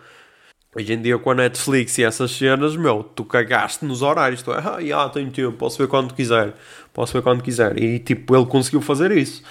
Hoje 0.75 0.93
em 0.93 1.01
dia 1.01 1.19
com 1.19 1.29
a 1.29 1.35
Netflix 1.35 1.97
e 1.99 2.03
essas 2.03 2.31
cenas, 2.31 2.75
meu, 2.75 3.03
tu 3.03 3.23
cagaste 3.23 3.85
nos 3.85 4.01
horários, 4.01 4.41
tu 4.41 4.51
é, 4.51 4.57
ah, 4.57 4.83
já, 4.83 5.07
tenho 5.09 5.29
tempo, 5.29 5.51
posso 5.55 5.77
ver 5.77 5.87
quando 5.87 6.15
quiser, 6.15 6.55
posso 6.91 7.13
ver 7.13 7.21
quando 7.21 7.43
quiser. 7.43 7.77
E 7.77 7.99
tipo, 7.99 8.35
ele 8.35 8.45
conseguiu 8.47 8.81
fazer 8.81 9.11
isso. 9.11 9.43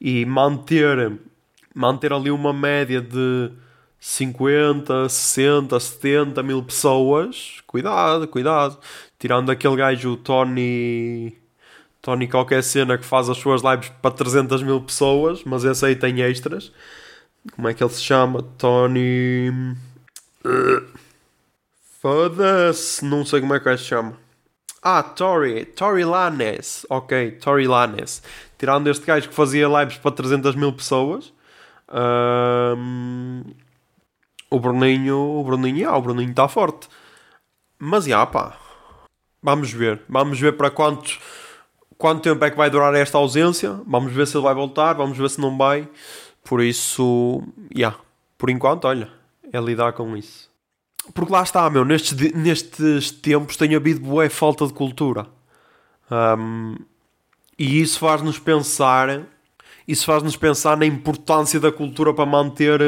E 0.00 0.24
manter, 0.24 1.18
manter 1.74 2.12
ali 2.12 2.30
uma 2.30 2.52
média 2.52 3.00
de 3.00 3.50
50, 3.98 5.08
60, 5.08 5.80
70 5.80 6.42
mil 6.44 6.62
pessoas, 6.62 7.60
cuidado, 7.66 8.28
cuidado. 8.28 8.78
Tirando 9.18 9.50
aquele 9.50 9.76
gajo, 9.76 10.12
o 10.12 10.16
Tony. 10.16 11.36
Tony 12.00 12.28
qualquer 12.28 12.62
cena 12.62 12.96
que 12.96 13.04
faz 13.04 13.28
as 13.28 13.36
suas 13.38 13.62
lives 13.62 13.90
para 14.00 14.12
300 14.12 14.62
mil 14.62 14.80
pessoas, 14.80 15.42
mas 15.44 15.64
esse 15.64 15.84
aí 15.84 15.96
tem 15.96 16.20
extras. 16.20 16.72
Como 17.54 17.68
é 17.68 17.74
que 17.74 17.82
ele 17.82 17.92
se 17.92 18.02
chama? 18.02 18.42
Tony. 18.56 19.50
Foda-se, 22.00 23.04
não 23.04 23.24
sei 23.24 23.40
como 23.40 23.54
é 23.54 23.60
que 23.60 23.68
ele 23.68 23.78
se 23.78 23.84
chama. 23.84 24.16
Ah, 24.82 25.02
Tori, 25.02 25.64
Tori 25.66 26.04
Lanes. 26.04 26.86
Ok, 26.88 27.32
Tori 27.32 27.66
Lanes. 27.66 28.22
Tirando 28.56 28.88
este 28.88 29.04
gajo 29.04 29.28
que 29.28 29.34
fazia 29.34 29.66
lives 29.66 29.98
para 29.98 30.12
300 30.12 30.54
mil 30.54 30.72
pessoas. 30.72 31.32
Um, 31.90 33.42
o 34.50 34.60
Bruninho, 34.60 35.18
o 35.18 35.44
Bruninho, 35.44 35.90
ah, 35.90 35.96
o 35.96 36.02
Bruninho 36.02 36.30
está 36.30 36.46
forte. 36.48 36.88
Mas, 37.78 38.04
já, 38.04 38.24
pá. 38.26 38.56
Vamos 39.42 39.72
ver. 39.72 40.02
Vamos 40.08 40.38
ver 40.38 40.56
para 40.56 40.70
quantos, 40.70 41.18
quanto 41.96 42.22
tempo 42.22 42.44
é 42.44 42.50
que 42.50 42.56
vai 42.56 42.70
durar 42.70 42.94
esta 42.94 43.18
ausência. 43.18 43.80
Vamos 43.86 44.12
ver 44.12 44.26
se 44.26 44.36
ele 44.36 44.44
vai 44.44 44.54
voltar. 44.54 44.92
Vamos 44.94 45.18
ver 45.18 45.28
se 45.30 45.40
não 45.40 45.56
vai. 45.58 45.88
Por 46.44 46.62
isso, 46.62 47.42
já. 47.74 47.78
Yeah. 47.78 47.98
Por 48.38 48.50
enquanto, 48.50 48.84
olha, 48.86 49.17
é 49.52 49.60
lidar 49.60 49.92
com 49.92 50.16
isso. 50.16 50.48
Porque 51.14 51.32
lá 51.32 51.42
está, 51.42 51.68
meu, 51.70 51.84
nestes, 51.84 52.32
nestes 52.32 53.10
tempos 53.10 53.56
tem 53.56 53.74
havido 53.74 54.00
boa 54.00 54.28
falta 54.28 54.66
de 54.66 54.72
cultura. 54.72 55.26
Um, 56.10 56.76
e 57.58 57.80
isso 57.80 57.98
faz-nos 57.98 58.38
pensar, 58.38 59.22
isso 59.86 60.04
faz-nos 60.04 60.36
pensar 60.36 60.76
na 60.76 60.86
importância 60.86 61.58
da 61.58 61.72
cultura 61.72 62.12
para 62.12 62.26
manter, 62.26 62.80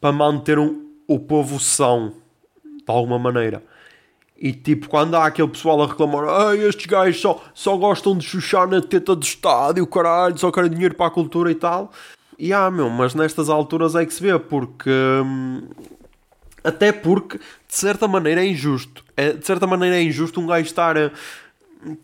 para 0.00 0.12
manter 0.12 0.58
um, 0.58 0.86
o 1.08 1.18
povo 1.18 1.58
são, 1.58 2.14
de 2.64 2.84
alguma 2.86 3.18
maneira. 3.18 3.62
E 4.38 4.52
tipo, 4.52 4.88
quando 4.88 5.14
há 5.14 5.26
aquele 5.26 5.48
pessoal 5.48 5.82
a 5.82 5.86
reclamar, 5.86 6.28
ah, 6.28 6.54
estes 6.54 6.84
gajos 6.84 7.20
só, 7.20 7.42
só 7.54 7.76
gostam 7.76 8.16
de 8.16 8.26
chuchar 8.26 8.68
na 8.68 8.82
teta 8.82 9.16
do 9.16 9.24
estádio, 9.24 9.86
caralho, 9.86 10.36
só 10.36 10.52
querem 10.52 10.70
dinheiro 10.70 10.94
para 10.94 11.06
a 11.06 11.10
cultura 11.10 11.50
e 11.50 11.54
tal. 11.54 11.90
E 12.38 12.52
ah, 12.52 12.70
meu, 12.70 12.90
mas 12.90 13.14
nestas 13.14 13.48
alturas 13.48 13.94
é 13.94 14.04
que 14.04 14.12
se 14.12 14.22
vê, 14.22 14.38
porque. 14.38 14.90
Hum, 14.90 15.62
até 16.62 16.90
porque, 16.92 17.38
de 17.38 17.76
certa 17.76 18.08
maneira, 18.08 18.44
é 18.44 18.46
injusto. 18.46 19.04
É, 19.16 19.32
de 19.32 19.46
certa 19.46 19.66
maneira, 19.66 19.96
é 19.96 20.02
injusto 20.02 20.40
um 20.40 20.46
gajo 20.46 20.66
estar 20.66 20.96
a. 20.98 21.10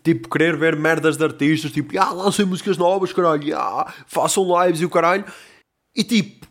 Tipo, 0.01 0.29
querer 0.29 0.55
ver 0.55 0.77
merdas 0.77 1.17
de 1.17 1.23
artistas, 1.23 1.71
tipo, 1.71 1.99
ah, 1.99 2.11
lancem 2.11 2.45
músicas 2.45 2.77
novas, 2.77 3.11
caralho, 3.11 3.57
ah, 3.57 3.91
façam 4.07 4.47
lives 4.63 4.79
e 4.81 4.85
o 4.85 4.89
caralho. 4.89 5.25
E 5.95 6.03
tipo, 6.03 6.47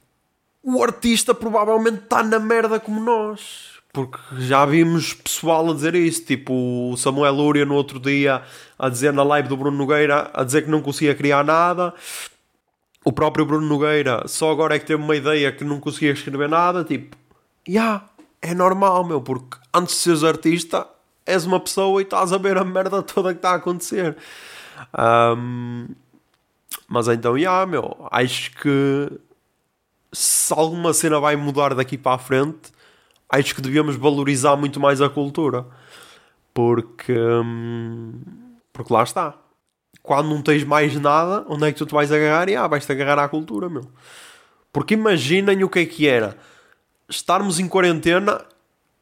o 0.63 0.83
artista 0.83 1.35
provavelmente 1.35 2.03
está 2.03 2.23
na 2.23 2.39
merda 2.39 2.79
como 2.79 3.01
nós. 3.01 3.73
Porque 3.93 4.19
já 4.39 4.65
vimos 4.65 5.13
pessoal 5.15 5.71
a 5.71 5.75
dizer 5.75 5.95
isso, 5.95 6.25
tipo 6.25 6.53
o 6.93 6.97
Samuel 6.97 7.35
Lúria 7.35 7.67
no 7.67 7.75
outro 7.75 8.01
dia 8.01 8.43
a 8.79 8.89
dizer 8.89 9.13
na 9.13 9.23
live 9.23 9.49
do 9.49 9.57
Bruno 9.57 9.77
Nogueira, 9.77 10.31
a 10.35 10.43
dizer 10.43 10.65
que 10.65 10.71
não 10.71 10.83
conseguia 10.83 11.15
criar 11.15 11.45
nada. 11.45 11.95
O 13.05 13.13
próprio 13.13 13.45
Bruno 13.45 13.67
Nogueira 13.67 14.27
só 14.29 14.51
agora 14.51 14.77
é 14.77 14.79
que 14.79 14.87
teve 14.87 15.03
uma 15.03 15.17
ideia 15.17 15.51
que 15.51 15.65
não 15.65 15.81
conseguia 15.81 16.13
escrever 16.13 16.49
nada, 16.49 16.85
tipo, 16.85 17.17
já, 17.67 17.73
yeah, 17.73 18.09
é 18.41 18.55
normal, 18.55 19.05
meu, 19.05 19.21
porque 19.21 19.57
antes 19.75 19.95
de 19.95 20.01
seres 20.01 20.25
artista, 20.25 20.87
és 21.27 21.45
uma 21.45 21.61
pessoa 21.61 22.01
e 22.01 22.05
estás 22.05 22.33
a 22.33 22.39
ver 22.39 22.57
a 22.59 22.65
merda 22.65 23.03
toda 23.03 23.33
que 23.33 23.39
está 23.39 23.51
a 23.51 23.55
acontecer. 23.57 24.17
Um, 25.37 25.89
mas 26.89 27.09
então, 27.09 27.33
já, 27.33 27.39
yeah, 27.39 27.67
meu, 27.67 28.09
acho 28.11 28.53
que 28.53 29.11
se 30.13 30.53
alguma 30.53 30.93
cena 30.93 31.19
vai 31.19 31.37
mudar 31.37 31.75
daqui 31.75 31.97
para 31.97 32.17
a 32.17 32.19
frente, 32.19 32.73
acho 33.29 33.55
que 33.55 33.63
devíamos 33.63 33.97
valorizar 33.97 34.57
muito 34.57 34.79
mais 34.79 35.01
a 35.01 35.09
cultura. 35.09 35.67
Porque, 36.53 37.15
hum, 37.19 38.21
porque 38.73 38.93
lá 38.93 39.03
está. 39.03 39.35
Quando 40.03 40.29
não 40.29 40.43
tens 40.43 40.65
mais 40.65 40.95
nada, 41.01 41.45
onde 41.49 41.69
é 41.69 41.73
que 41.73 41.79
tu 41.79 41.87
te 41.87 41.95
vais 41.95 42.11
agarrar? 42.11 42.49
E 42.49 42.57
ah, 42.57 42.67
vais-te 42.67 42.91
agarrar 42.91 43.19
à 43.19 43.29
cultura, 43.29 43.69
meu. 43.69 43.89
Porque 44.73 44.95
imaginem 44.95 45.63
o 45.63 45.69
que 45.69 45.81
é 45.81 45.87
que 45.87 46.09
era 46.09 46.37
estarmos 47.09 47.61
em 47.61 47.69
quarentena 47.69 48.45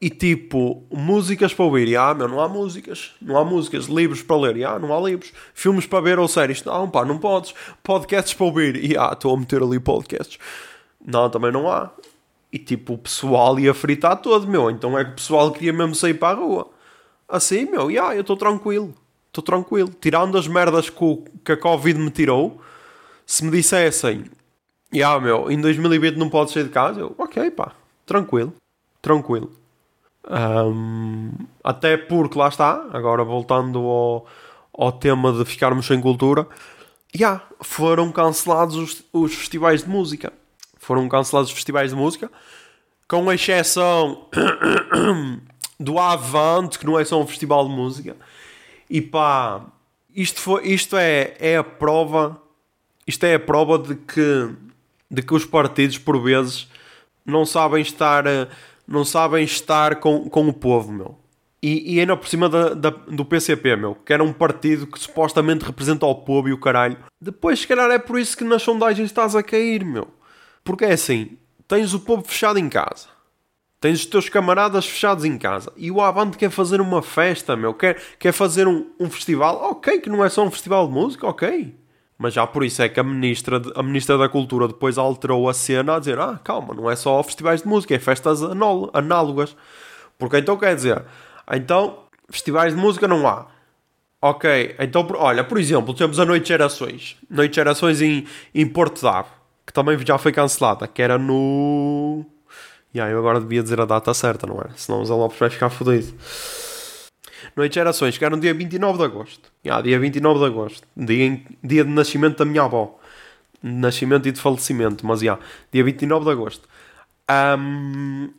e 0.00 0.08
tipo, 0.08 0.82
músicas 0.90 1.52
para 1.52 1.64
ouvir, 1.66 1.86
e, 1.86 1.94
ah, 1.94 2.14
meu, 2.14 2.26
não 2.26 2.40
há 2.40 2.48
músicas, 2.48 3.12
não 3.20 3.36
há 3.36 3.44
músicas, 3.44 3.84
livros 3.84 4.22
para 4.22 4.36
ler, 4.36 4.56
e, 4.56 4.64
ah, 4.64 4.78
não 4.78 4.96
há 4.96 5.00
livros, 5.00 5.30
filmes 5.52 5.86
para 5.86 6.00
ver 6.00 6.18
ou 6.18 6.26
séries, 6.26 6.64
não, 6.64 6.88
pá, 6.88 7.04
não 7.04 7.18
podes, 7.18 7.54
podcasts 7.82 8.32
para 8.32 8.46
ouvir, 8.46 8.82
e, 8.82 8.96
ah, 8.96 9.10
estou 9.12 9.34
a 9.34 9.38
meter 9.38 9.62
ali 9.62 9.78
podcasts, 9.78 10.38
não, 11.04 11.28
também 11.28 11.52
não 11.52 11.70
há, 11.70 11.90
e 12.50 12.58
tipo, 12.58 12.94
o 12.94 12.98
pessoal 12.98 13.60
ia 13.60 13.74
fritar 13.74 14.16
todo, 14.22 14.48
meu, 14.48 14.70
então 14.70 14.98
é 14.98 15.04
que 15.04 15.10
o 15.10 15.16
pessoal 15.16 15.50
queria 15.52 15.72
mesmo 15.72 15.94
sair 15.94 16.14
para 16.14 16.34
a 16.34 16.40
rua, 16.40 16.70
assim, 17.28 17.66
meu, 17.66 17.90
e, 17.90 17.98
ah, 17.98 18.14
eu 18.14 18.22
estou 18.22 18.38
tranquilo, 18.38 18.94
estou 19.30 19.42
tranquilo, 19.42 19.90
tirando 20.00 20.36
as 20.36 20.46
merdas 20.46 20.90
que, 20.90 21.02
o, 21.02 21.24
que 21.44 21.52
a 21.52 21.56
Covid 21.56 21.98
me 21.98 22.10
tirou, 22.10 22.60
se 23.24 23.44
me 23.44 23.50
dissessem, 23.50 24.24
e, 24.92 25.02
ah, 25.02 25.18
meu, 25.20 25.50
em 25.50 25.60
2020 25.60 26.16
não 26.16 26.28
podes 26.28 26.52
sair 26.52 26.64
de 26.64 26.70
casa, 26.70 27.00
eu, 27.00 27.14
ok, 27.16 27.50
pá, 27.52 27.72
tranquilo, 28.04 28.52
tranquilo. 29.00 29.52
Um, 30.28 31.32
até 31.62 31.96
porque 31.96 32.38
lá 32.38 32.48
está, 32.48 32.88
agora 32.92 33.24
voltando 33.24 33.78
ao, 33.78 34.26
ao 34.76 34.92
tema 34.92 35.32
de 35.32 35.44
ficarmos 35.44 35.86
sem 35.86 36.00
cultura, 36.00 36.46
já 37.14 37.26
yeah, 37.26 37.44
foram 37.60 38.12
cancelados 38.12 38.76
os, 38.76 39.04
os 39.12 39.34
festivais 39.34 39.82
de 39.82 39.88
música. 39.88 40.32
Foram 40.78 41.08
cancelados 41.08 41.50
os 41.50 41.54
festivais 41.54 41.90
de 41.90 41.96
música, 41.96 42.30
com 43.08 43.30
exceção 43.32 44.26
do 45.78 45.98
Avante, 45.98 46.78
que 46.78 46.86
não 46.86 46.98
é 46.98 47.04
só 47.04 47.20
um 47.20 47.26
festival 47.26 47.68
de 47.68 47.74
música. 47.74 48.16
E 48.90 49.00
pá, 49.00 49.64
Isto, 50.12 50.40
foi, 50.40 50.66
isto 50.66 50.96
é, 50.96 51.36
é 51.38 51.56
a 51.56 51.62
prova. 51.62 52.42
Isto 53.06 53.24
é 53.24 53.34
a 53.34 53.40
prova 53.40 53.78
de 53.78 53.94
que, 53.94 54.50
de 55.08 55.22
que 55.22 55.32
os 55.32 55.44
partidos, 55.44 55.96
por 55.96 56.20
vezes, 56.20 56.68
não 57.24 57.46
sabem 57.46 57.80
estar, 57.80 58.26
eh, 58.26 58.48
não 58.86 59.04
sabem 59.04 59.44
estar 59.44 59.96
com, 59.96 60.28
com 60.28 60.48
o 60.48 60.52
povo, 60.52 60.92
meu. 60.92 61.18
E, 61.62 61.94
e 61.94 62.00
ainda 62.00 62.16
por 62.16 62.28
cima 62.28 62.48
da, 62.48 62.74
da, 62.74 62.90
do 62.90 63.24
PCP, 63.24 63.76
meu, 63.76 63.94
que 63.94 64.12
era 64.12 64.24
um 64.24 64.32
partido 64.32 64.86
que 64.86 64.98
supostamente 64.98 65.64
representa 65.64 66.06
o 66.06 66.14
povo 66.14 66.48
e 66.48 66.52
o 66.52 66.58
caralho. 66.58 66.96
Depois, 67.20 67.60
se 67.60 67.66
calhar, 67.66 67.90
é 67.90 67.98
por 67.98 68.18
isso 68.18 68.36
que 68.36 68.44
nas 68.44 68.62
sondagens 68.62 69.06
estás 69.06 69.36
a 69.36 69.42
cair, 69.42 69.84
meu. 69.84 70.08
Porque 70.64 70.84
é 70.84 70.92
assim: 70.92 71.36
tens 71.68 71.94
o 71.94 72.00
povo 72.00 72.22
fechado 72.24 72.58
em 72.58 72.68
casa, 72.68 73.08
tens 73.80 74.00
os 74.00 74.06
teus 74.06 74.28
camaradas 74.28 74.86
fechados 74.86 75.24
em 75.24 75.38
casa, 75.38 75.72
e 75.76 75.90
o 75.90 76.00
Avante 76.00 76.36
quer 76.36 76.50
fazer 76.50 76.80
uma 76.80 77.02
festa, 77.02 77.56
meu, 77.56 77.72
quer, 77.72 78.00
quer 78.18 78.32
fazer 78.32 78.68
um, 78.68 78.86
um 79.00 79.08
festival. 79.08 79.56
Ok, 79.70 80.00
que 80.00 80.10
não 80.10 80.24
é 80.24 80.28
só 80.28 80.44
um 80.44 80.50
festival 80.50 80.86
de 80.86 80.92
música, 80.92 81.26
ok. 81.26 81.74
Mas 82.18 82.34
já 82.34 82.46
por 82.46 82.62
isso 82.62 82.82
é 82.82 82.88
que 82.88 83.00
a 83.00 83.02
ministra, 83.02 83.58
de, 83.58 83.72
a 83.74 83.82
ministra 83.82 84.18
da 84.18 84.28
Cultura 84.28 84.68
depois 84.68 84.98
alterou 84.98 85.48
a 85.48 85.54
cena 85.54 85.96
a 85.96 85.98
dizer: 85.98 86.18
ah, 86.18 86.38
calma, 86.44 86.74
não 86.74 86.90
é 86.90 86.94
só 86.94 87.22
festivais 87.22 87.62
de 87.62 87.68
música, 87.68 87.94
é 87.94 87.98
festas 87.98 88.42
análogas. 88.92 89.56
Porque 90.18 90.36
então 90.36 90.58
quer 90.58 90.74
dizer 90.74 91.02
então, 91.52 92.04
festivais 92.28 92.74
de 92.74 92.80
música 92.80 93.08
não 93.08 93.26
há. 93.26 93.46
Ok, 94.22 94.76
então, 94.78 95.06
olha, 95.14 95.42
por 95.42 95.58
exemplo, 95.58 95.94
temos 95.94 96.20
a 96.20 96.24
Noite 96.24 96.42
de 96.42 96.48
Gerações. 96.50 97.16
Noite 97.28 97.52
de 97.52 97.56
Gerações 97.56 98.02
em, 98.02 98.26
em 98.54 98.66
Porto 98.66 99.02
Dave, 99.02 99.28
que 99.66 99.72
também 99.72 99.98
já 100.06 100.18
foi 100.18 100.30
cancelada, 100.30 100.86
que 100.86 101.00
era 101.00 101.16
no... 101.18 102.24
Yeah, 102.94 103.12
eu 103.12 103.18
agora 103.18 103.40
devia 103.40 103.62
dizer 103.62 103.80
a 103.80 103.84
data 103.84 104.12
certa, 104.12 104.46
não 104.46 104.60
é? 104.60 104.70
Senão 104.76 105.00
o 105.00 105.04
Zé 105.04 105.14
Lopes 105.14 105.38
vai 105.38 105.50
ficar 105.50 105.70
fodido. 105.70 106.12
Noite 107.56 107.72
de 107.72 107.74
Gerações, 107.76 108.18
no 108.18 108.40
dia 108.40 108.52
29 108.52 108.98
de 108.98 109.04
Agosto. 109.04 109.52
Yeah, 109.64 109.82
dia 109.82 109.98
29 109.98 110.38
de 110.40 110.44
Agosto. 110.46 110.88
Dia, 110.96 111.24
em, 111.24 111.46
dia 111.62 111.84
de 111.84 111.90
nascimento 111.90 112.38
da 112.38 112.44
minha 112.44 112.62
avó. 112.62 112.98
Nascimento 113.62 114.28
e 114.28 114.32
de 114.32 114.40
falecimento, 114.40 115.06
mas 115.06 115.20
já. 115.20 115.24
Yeah, 115.24 115.44
dia 115.72 115.84
29 115.84 116.24
de 116.24 116.30
Agosto. 116.30 116.68
Um, 117.30 118.30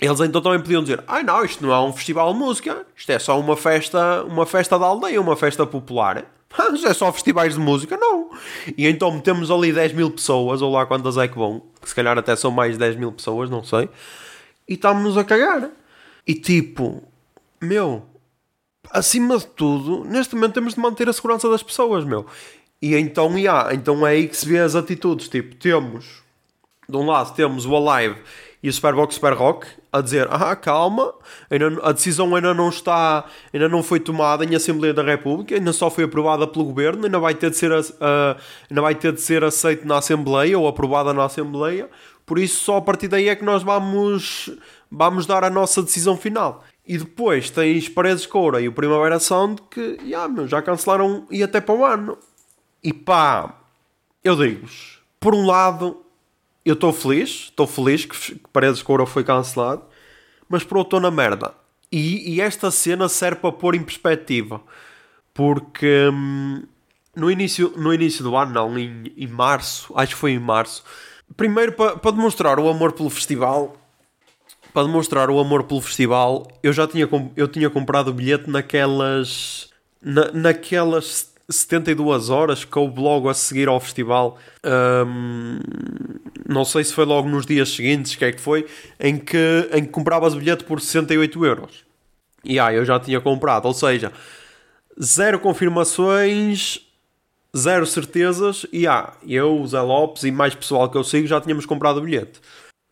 eles 0.00 0.20
então 0.20 0.42
também 0.42 0.58
podiam 0.58 0.82
dizer: 0.82 1.02
ai 1.06 1.22
não, 1.22 1.44
isto 1.44 1.64
não 1.64 1.72
é 1.72 1.80
um 1.80 1.92
festival 1.92 2.32
de 2.32 2.38
música, 2.38 2.84
isto 2.96 3.10
é 3.10 3.18
só 3.20 3.38
uma 3.38 3.56
festa, 3.56 4.24
uma 4.24 4.44
festa 4.44 4.76
da 4.78 4.86
aldeia, 4.86 5.20
uma 5.20 5.36
festa 5.36 5.64
popular. 5.64 6.24
É 6.84 6.94
só 6.94 7.12
festivais 7.12 7.54
de 7.54 7.60
música? 7.60 7.96
Não. 7.96 8.30
E 8.76 8.86
então 8.86 9.12
metemos 9.12 9.50
ali 9.50 9.72
10 9.72 9.92
mil 9.92 10.10
pessoas, 10.10 10.62
ou 10.62 10.72
lá 10.72 10.86
quantas 10.86 11.16
é 11.16 11.28
que 11.28 11.36
vão, 11.36 11.62
que 11.80 11.88
se 11.88 11.94
calhar 11.94 12.16
até 12.18 12.34
são 12.36 12.50
mais 12.50 12.72
de 12.72 12.78
10 12.78 12.96
mil 12.96 13.12
pessoas, 13.12 13.50
não 13.50 13.62
sei, 13.62 13.88
e 14.68 14.74
estamos-nos 14.74 15.16
a 15.16 15.24
cagar. 15.24 15.70
E 16.26 16.34
tipo, 16.34 17.02
meu, 17.60 18.04
acima 18.90 19.38
de 19.38 19.46
tudo, 19.46 20.04
neste 20.04 20.34
momento 20.34 20.54
temos 20.54 20.74
de 20.74 20.80
manter 20.80 21.08
a 21.08 21.12
segurança 21.12 21.48
das 21.48 21.62
pessoas, 21.62 22.04
meu. 22.04 22.26
E 22.80 22.96
então, 22.96 23.38
yeah, 23.38 23.72
então 23.74 24.06
é 24.06 24.10
aí 24.10 24.28
que 24.28 24.36
se 24.36 24.46
vê 24.46 24.58
as 24.58 24.74
atitudes. 24.74 25.28
Tipo, 25.28 25.54
temos, 25.54 26.22
de 26.88 26.96
um 26.96 27.06
lado, 27.06 27.34
temos 27.34 27.64
o 27.64 27.76
Alive 27.76 28.16
e 28.62 28.68
o 28.68 28.72
Superbox 28.72 29.16
Super 29.16 29.32
Rock 29.32 29.66
a 29.92 30.00
dizer: 30.00 30.28
Ah, 30.30 30.54
calma, 30.54 31.12
ainda, 31.50 31.80
a 31.82 31.92
decisão 31.92 32.34
ainda 32.34 32.54
não 32.54 32.68
está, 32.68 33.24
ainda 33.52 33.68
não 33.68 33.82
foi 33.82 33.98
tomada 33.98 34.44
em 34.44 34.54
Assembleia 34.54 34.94
da 34.94 35.02
República, 35.02 35.54
ainda 35.54 35.72
só 35.72 35.90
foi 35.90 36.04
aprovada 36.04 36.46
pelo 36.46 36.66
Governo, 36.66 37.04
ainda 37.04 37.18
vai 37.18 37.34
ter 37.34 37.50
de 37.50 37.56
ser, 37.56 37.72
uh, 37.72 37.82
ainda 38.70 38.80
vai 38.80 38.94
ter 38.94 39.12
de 39.12 39.20
ser 39.20 39.42
aceito 39.42 39.86
na 39.86 39.98
Assembleia 39.98 40.58
ou 40.58 40.68
aprovada 40.68 41.12
na 41.12 41.24
Assembleia, 41.24 41.90
por 42.24 42.38
isso 42.38 42.62
só 42.62 42.76
a 42.76 42.82
partir 42.82 43.08
daí 43.08 43.28
é 43.28 43.34
que 43.34 43.44
nós 43.44 43.62
vamos, 43.62 44.50
vamos 44.90 45.26
dar 45.26 45.42
a 45.42 45.50
nossa 45.50 45.82
decisão 45.82 46.16
final. 46.16 46.64
E 46.86 46.98
depois 46.98 47.48
tens 47.48 47.88
Paredes 47.88 48.26
Coura 48.26 48.60
e 48.60 48.66
o 48.66 48.72
Primavera 48.72 49.20
Sound 49.20 49.62
que 49.70 49.98
yeah, 50.02 50.28
meu, 50.28 50.48
já 50.48 50.60
cancelaram 50.60 51.26
e 51.30 51.42
até 51.42 51.60
para 51.60 51.74
o 51.74 51.84
ano. 51.84 52.18
E 52.82 52.92
pá, 52.92 53.54
eu 54.24 54.34
digo-vos, 54.34 55.00
por 55.20 55.32
um 55.32 55.46
lado, 55.46 56.02
eu 56.64 56.74
estou 56.74 56.92
feliz, 56.92 57.28
estou 57.50 57.66
feliz 57.66 58.04
que, 58.04 58.34
que 58.34 58.48
Paredes 58.52 58.82
Coura 58.82 59.06
foi 59.06 59.24
cancelado, 59.24 59.82
mas 60.48 60.64
por 60.64 60.78
outro 60.78 61.00
na 61.00 61.10
merda. 61.10 61.54
E, 61.90 62.34
e, 62.34 62.40
esta 62.40 62.70
cena 62.70 63.08
serve 63.08 63.40
para 63.40 63.52
pôr 63.52 63.74
em 63.74 63.82
perspectiva, 63.82 64.62
porque 65.34 66.08
hum, 66.10 66.62
no, 67.14 67.30
início, 67.30 67.72
no 67.76 67.92
início 67.92 68.24
do 68.24 68.34
ano, 68.34 68.52
não, 68.52 68.78
em, 68.78 69.12
em 69.16 69.26
março, 69.26 69.92
acho 69.96 70.14
que 70.14 70.20
foi 70.20 70.32
em 70.32 70.38
março, 70.38 70.82
primeiro 71.36 71.72
para, 71.72 71.96
para 71.96 72.10
demonstrar 72.12 72.58
o 72.58 72.68
amor 72.68 72.92
pelo 72.92 73.10
festival, 73.10 73.76
para 74.72 74.86
demonstrar 74.86 75.28
o 75.28 75.38
amor 75.38 75.64
pelo 75.64 75.82
festival, 75.82 76.48
eu 76.62 76.72
já 76.72 76.88
tinha, 76.88 77.06
eu 77.36 77.46
tinha 77.46 77.68
comprado 77.68 78.08
o 78.08 78.14
bilhete 78.14 78.48
naquelas, 78.48 79.68
na, 80.00 80.32
naquelas 80.32 81.31
72 81.52 82.30
horas 82.30 82.64
que 82.64 82.78
houve 82.78 83.00
logo 83.00 83.28
a 83.28 83.34
seguir 83.34 83.68
ao 83.68 83.78
festival. 83.78 84.38
Um, 84.64 85.58
não 86.48 86.64
sei 86.64 86.84
se 86.84 86.92
foi 86.92 87.04
logo 87.04 87.28
nos 87.28 87.46
dias 87.46 87.70
seguintes, 87.70 88.14
que 88.14 88.24
é 88.24 88.32
que 88.32 88.40
foi, 88.40 88.66
em 88.98 89.18
que, 89.18 89.68
em 89.72 89.84
que 89.84 89.90
compravas 89.90 90.34
o 90.34 90.38
bilhete 90.38 90.64
por 90.64 90.80
68 90.80 91.44
euros. 91.44 91.84
E 92.44 92.58
ah, 92.58 92.72
eu 92.72 92.84
já 92.84 92.98
tinha 92.98 93.20
comprado, 93.20 93.66
ou 93.66 93.74
seja, 93.74 94.12
zero 95.00 95.38
confirmações, 95.38 96.80
zero 97.56 97.86
certezas. 97.86 98.66
E 98.72 98.86
ah, 98.86 99.12
eu, 99.26 99.60
o 99.60 99.66
Zé 99.66 99.80
Lopes 99.80 100.24
e 100.24 100.32
mais 100.32 100.54
pessoal 100.54 100.90
que 100.90 100.96
eu 100.96 101.04
sigo 101.04 101.26
já 101.26 101.40
tínhamos 101.40 101.66
comprado 101.66 101.98
o 101.98 102.02
bilhete. 102.02 102.40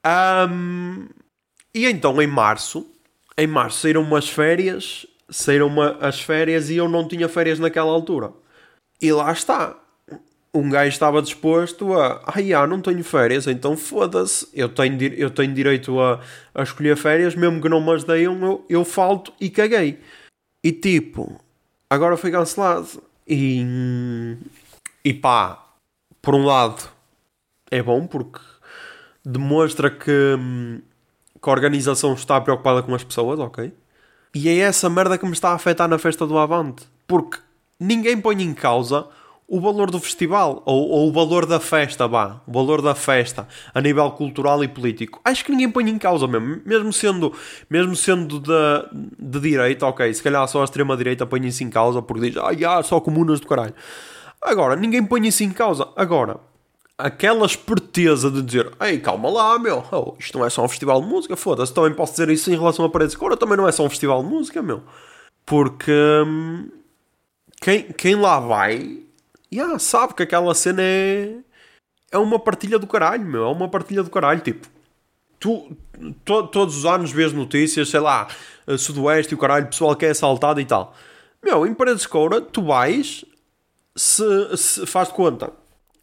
Um, 0.06 1.08
e 1.74 1.86
então 1.86 2.20
em 2.22 2.26
março, 2.26 2.86
em 3.36 3.46
março 3.46 3.80
saíram 3.80 4.02
umas 4.02 4.28
férias, 4.28 5.06
saíram 5.28 5.66
uma, 5.66 5.96
as 6.00 6.20
férias 6.20 6.70
e 6.70 6.76
eu 6.76 6.88
não 6.88 7.06
tinha 7.06 7.28
férias 7.28 7.58
naquela 7.58 7.90
altura. 7.90 8.32
E 9.00 9.12
lá 9.12 9.32
está. 9.32 9.76
Um 10.52 10.68
gajo 10.68 10.88
estava 10.88 11.22
disposto 11.22 11.94
a. 11.94 12.22
Ah, 12.26 12.66
não 12.66 12.80
tenho 12.80 13.04
férias, 13.04 13.46
então 13.46 13.76
foda-se. 13.76 14.48
Eu 14.52 14.68
tenho, 14.68 15.00
eu 15.14 15.30
tenho 15.30 15.54
direito 15.54 16.00
a, 16.00 16.20
a 16.54 16.62
escolher 16.62 16.96
férias, 16.96 17.34
mesmo 17.34 17.60
que 17.62 17.68
não 17.68 17.80
me 17.80 17.92
as 17.92 18.04
eu, 18.08 18.64
eu 18.68 18.84
falto 18.84 19.32
e 19.40 19.48
caguei. 19.48 20.00
E 20.62 20.72
tipo, 20.72 21.40
agora 21.88 22.16
foi 22.16 22.30
cancelado. 22.30 23.02
E. 23.26 23.64
E 25.04 25.14
pá, 25.14 25.66
por 26.20 26.34
um 26.34 26.44
lado, 26.44 26.90
é 27.70 27.82
bom 27.82 28.06
porque 28.06 28.40
demonstra 29.24 29.90
que, 29.90 30.36
que 31.42 31.48
a 31.48 31.52
organização 31.52 32.12
está 32.14 32.40
preocupada 32.40 32.82
com 32.82 32.94
as 32.94 33.04
pessoas, 33.04 33.38
ok? 33.38 33.72
E 34.34 34.48
é 34.48 34.58
essa 34.58 34.90
merda 34.90 35.16
que 35.16 35.24
me 35.24 35.32
está 35.32 35.50
a 35.50 35.54
afetar 35.54 35.88
na 35.88 35.98
festa 35.98 36.26
do 36.26 36.38
Avante. 36.38 36.86
Porque 37.06 37.38
ninguém 37.80 38.20
põe 38.20 38.42
em 38.42 38.52
causa 38.52 39.08
o 39.50 39.60
valor 39.60 39.90
do 39.90 39.98
festival 39.98 40.62
ou, 40.64 40.88
ou, 40.88 41.08
o 41.08 41.12
valor 41.12 41.44
da 41.44 41.58
festa, 41.58 42.06
vá, 42.06 42.40
o 42.46 42.52
valor 42.52 42.80
da 42.80 42.94
festa 42.94 43.48
a 43.74 43.80
nível 43.80 44.08
cultural 44.12 44.62
e 44.62 44.68
político. 44.68 45.20
Acho 45.24 45.44
que 45.44 45.50
ninguém 45.50 45.68
põe 45.68 45.90
em 45.90 45.98
causa 45.98 46.28
mesmo, 46.28 46.60
mesmo 46.64 46.92
sendo, 46.92 47.34
mesmo 47.68 47.96
sendo 47.96 48.38
de, 48.38 48.52
de 49.18 49.40
direita, 49.40 49.86
ok, 49.86 50.14
se 50.14 50.22
calhar 50.22 50.46
só 50.46 50.60
a 50.60 50.64
extrema 50.64 50.96
direita 50.96 51.26
põe 51.26 51.44
isso 51.44 51.64
em 51.64 51.68
causa 51.68 52.00
porque 52.00 52.30
diz, 52.30 52.36
ah, 52.36 52.52
yeah, 52.52 52.80
só 52.84 53.00
comunas 53.00 53.40
do 53.40 53.48
caralho. 53.48 53.74
Agora, 54.40 54.76
ninguém 54.76 55.04
põe 55.04 55.26
isso 55.26 55.42
em 55.42 55.50
causa. 55.50 55.88
Agora, 55.96 56.38
aquela 56.96 57.44
esperteza 57.44 58.30
de 58.30 58.42
dizer, 58.42 58.70
ei, 58.80 59.00
calma 59.00 59.28
lá, 59.28 59.58
meu, 59.58 59.84
oh, 59.90 60.14
isto 60.16 60.38
não 60.38 60.46
é 60.46 60.50
só 60.50 60.64
um 60.64 60.68
festival 60.68 61.00
de 61.00 61.08
música, 61.08 61.34
foda-se, 61.34 61.74
também 61.74 61.92
posso 61.92 62.12
dizer 62.12 62.28
isso 62.28 62.52
em 62.52 62.56
relação 62.56 62.84
a 62.84 62.88
Paredes 62.88 63.16
Cora, 63.16 63.36
também 63.36 63.56
não 63.56 63.66
é 63.66 63.72
só 63.72 63.84
um 63.84 63.90
festival 63.90 64.22
de 64.22 64.28
música, 64.28 64.62
meu. 64.62 64.80
Porque 65.44 65.92
hum, 66.24 66.68
quem, 67.60 67.92
quem 67.92 68.14
lá 68.14 68.40
vai, 68.40 68.98
yeah, 69.52 69.78
sabe 69.78 70.14
que 70.14 70.22
aquela 70.22 70.54
cena 70.54 70.82
é. 70.82 71.36
É 72.12 72.18
uma 72.18 72.40
partilha 72.40 72.78
do 72.78 72.88
caralho, 72.88 73.24
meu. 73.24 73.44
É 73.44 73.48
uma 73.48 73.68
partilha 73.68 74.02
do 74.02 74.10
caralho. 74.10 74.40
Tipo, 74.40 74.66
tu 75.38 75.76
to, 76.24 76.46
todos 76.48 76.78
os 76.78 76.86
anos 76.86 77.12
vês 77.12 77.32
notícias, 77.32 77.88
sei 77.88 78.00
lá, 78.00 78.28
Sudoeste 78.78 79.32
e 79.32 79.36
o 79.36 79.38
caralho, 79.38 79.66
pessoal 79.66 79.94
que 79.94 80.06
é 80.06 80.10
assaltado 80.10 80.60
e 80.60 80.64
tal. 80.64 80.94
Meu, 81.42 81.66
em 81.66 81.74
Paredes 81.74 82.06
Coura, 82.06 82.40
tu 82.40 82.62
vais, 82.62 83.24
se, 83.96 84.56
se 84.56 84.86
faz 84.86 85.08
de 85.08 85.14
conta, 85.14 85.52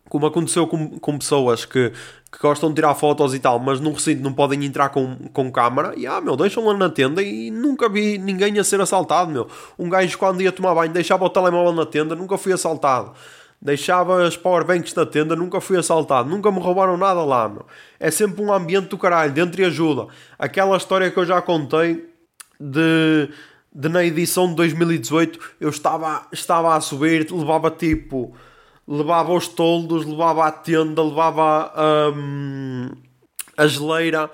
como 0.10 0.26
aconteceu 0.26 0.68
com, 0.68 1.00
com 1.00 1.18
pessoas 1.18 1.66
que, 1.66 1.92
que 2.32 2.40
gostam 2.40 2.70
de 2.70 2.76
tirar 2.76 2.96
fotos 2.96 3.34
e 3.34 3.40
tal, 3.40 3.60
mas 3.60 3.80
num 3.80 3.94
recinto 3.94 4.22
não 4.22 4.34
podem 4.34 4.64
entrar 4.66 4.90
com, 4.90 5.16
com 5.34 5.52
câmara, 5.52 5.94
e 5.98 6.08
ah, 6.08 6.22
meu, 6.22 6.36
deixam 6.36 6.66
lá 6.66 6.74
na 6.76 6.90
tenda 6.90 7.22
e 7.22 7.52
nunca 7.52 7.90
vi 7.90 8.18
ninguém 8.18 8.58
a 8.60 8.64
ser 8.64 8.80
assaltado, 8.82 9.32
meu. 9.32 9.48
Um 9.78 9.90
gajo 9.90 10.18
quando 10.18 10.42
ia 10.42 10.52
tomar 10.52 10.76
banho 10.76 10.92
deixava 10.92 11.26
o 11.26 11.30
telemóvel 11.30 11.74
na 11.74 11.86
tenda, 11.86 12.16
nunca 12.16 12.38
fui 12.38 12.54
assaltado. 12.54 13.14
Deixava 13.60 14.24
as 14.26 14.38
powerbanks 14.38 14.94
na 14.94 15.06
tenda, 15.06 15.36
nunca 15.36 15.60
fui 15.60 15.78
assaltado, 15.78 16.30
nunca 16.30 16.52
me 16.52 16.60
roubaram 16.60 16.96
nada 16.96 17.24
lá, 17.24 17.50
meu. 17.50 17.66
É 18.00 18.12
sempre 18.12 18.44
um 18.44 18.54
ambiente 18.54 18.90
do 18.90 18.98
caralho, 18.98 19.34
dentro 19.34 19.60
e 19.60 19.66
ajuda. 19.66 20.08
Aquela 20.38 20.78
história 20.78 21.10
que 21.10 21.18
eu 21.18 21.26
já 21.26 21.42
contei 21.42 22.08
de, 22.60 23.30
de 23.74 23.90
na 23.90 24.04
edição 24.04 24.48
de 24.48 24.56
2018, 24.56 25.40
eu 25.60 25.70
estava, 25.70 26.28
estava 26.32 26.76
a 26.76 26.82
subir, 26.82 27.32
levava 27.32 27.72
tipo 27.72 28.36
levava 28.88 29.34
os 29.34 29.48
toldos, 29.48 30.06
levava 30.06 30.46
a 30.46 30.52
tenda, 30.52 31.04
levava 31.04 31.74
um, 32.16 32.90
a 33.58 33.68
geleira, 33.68 34.32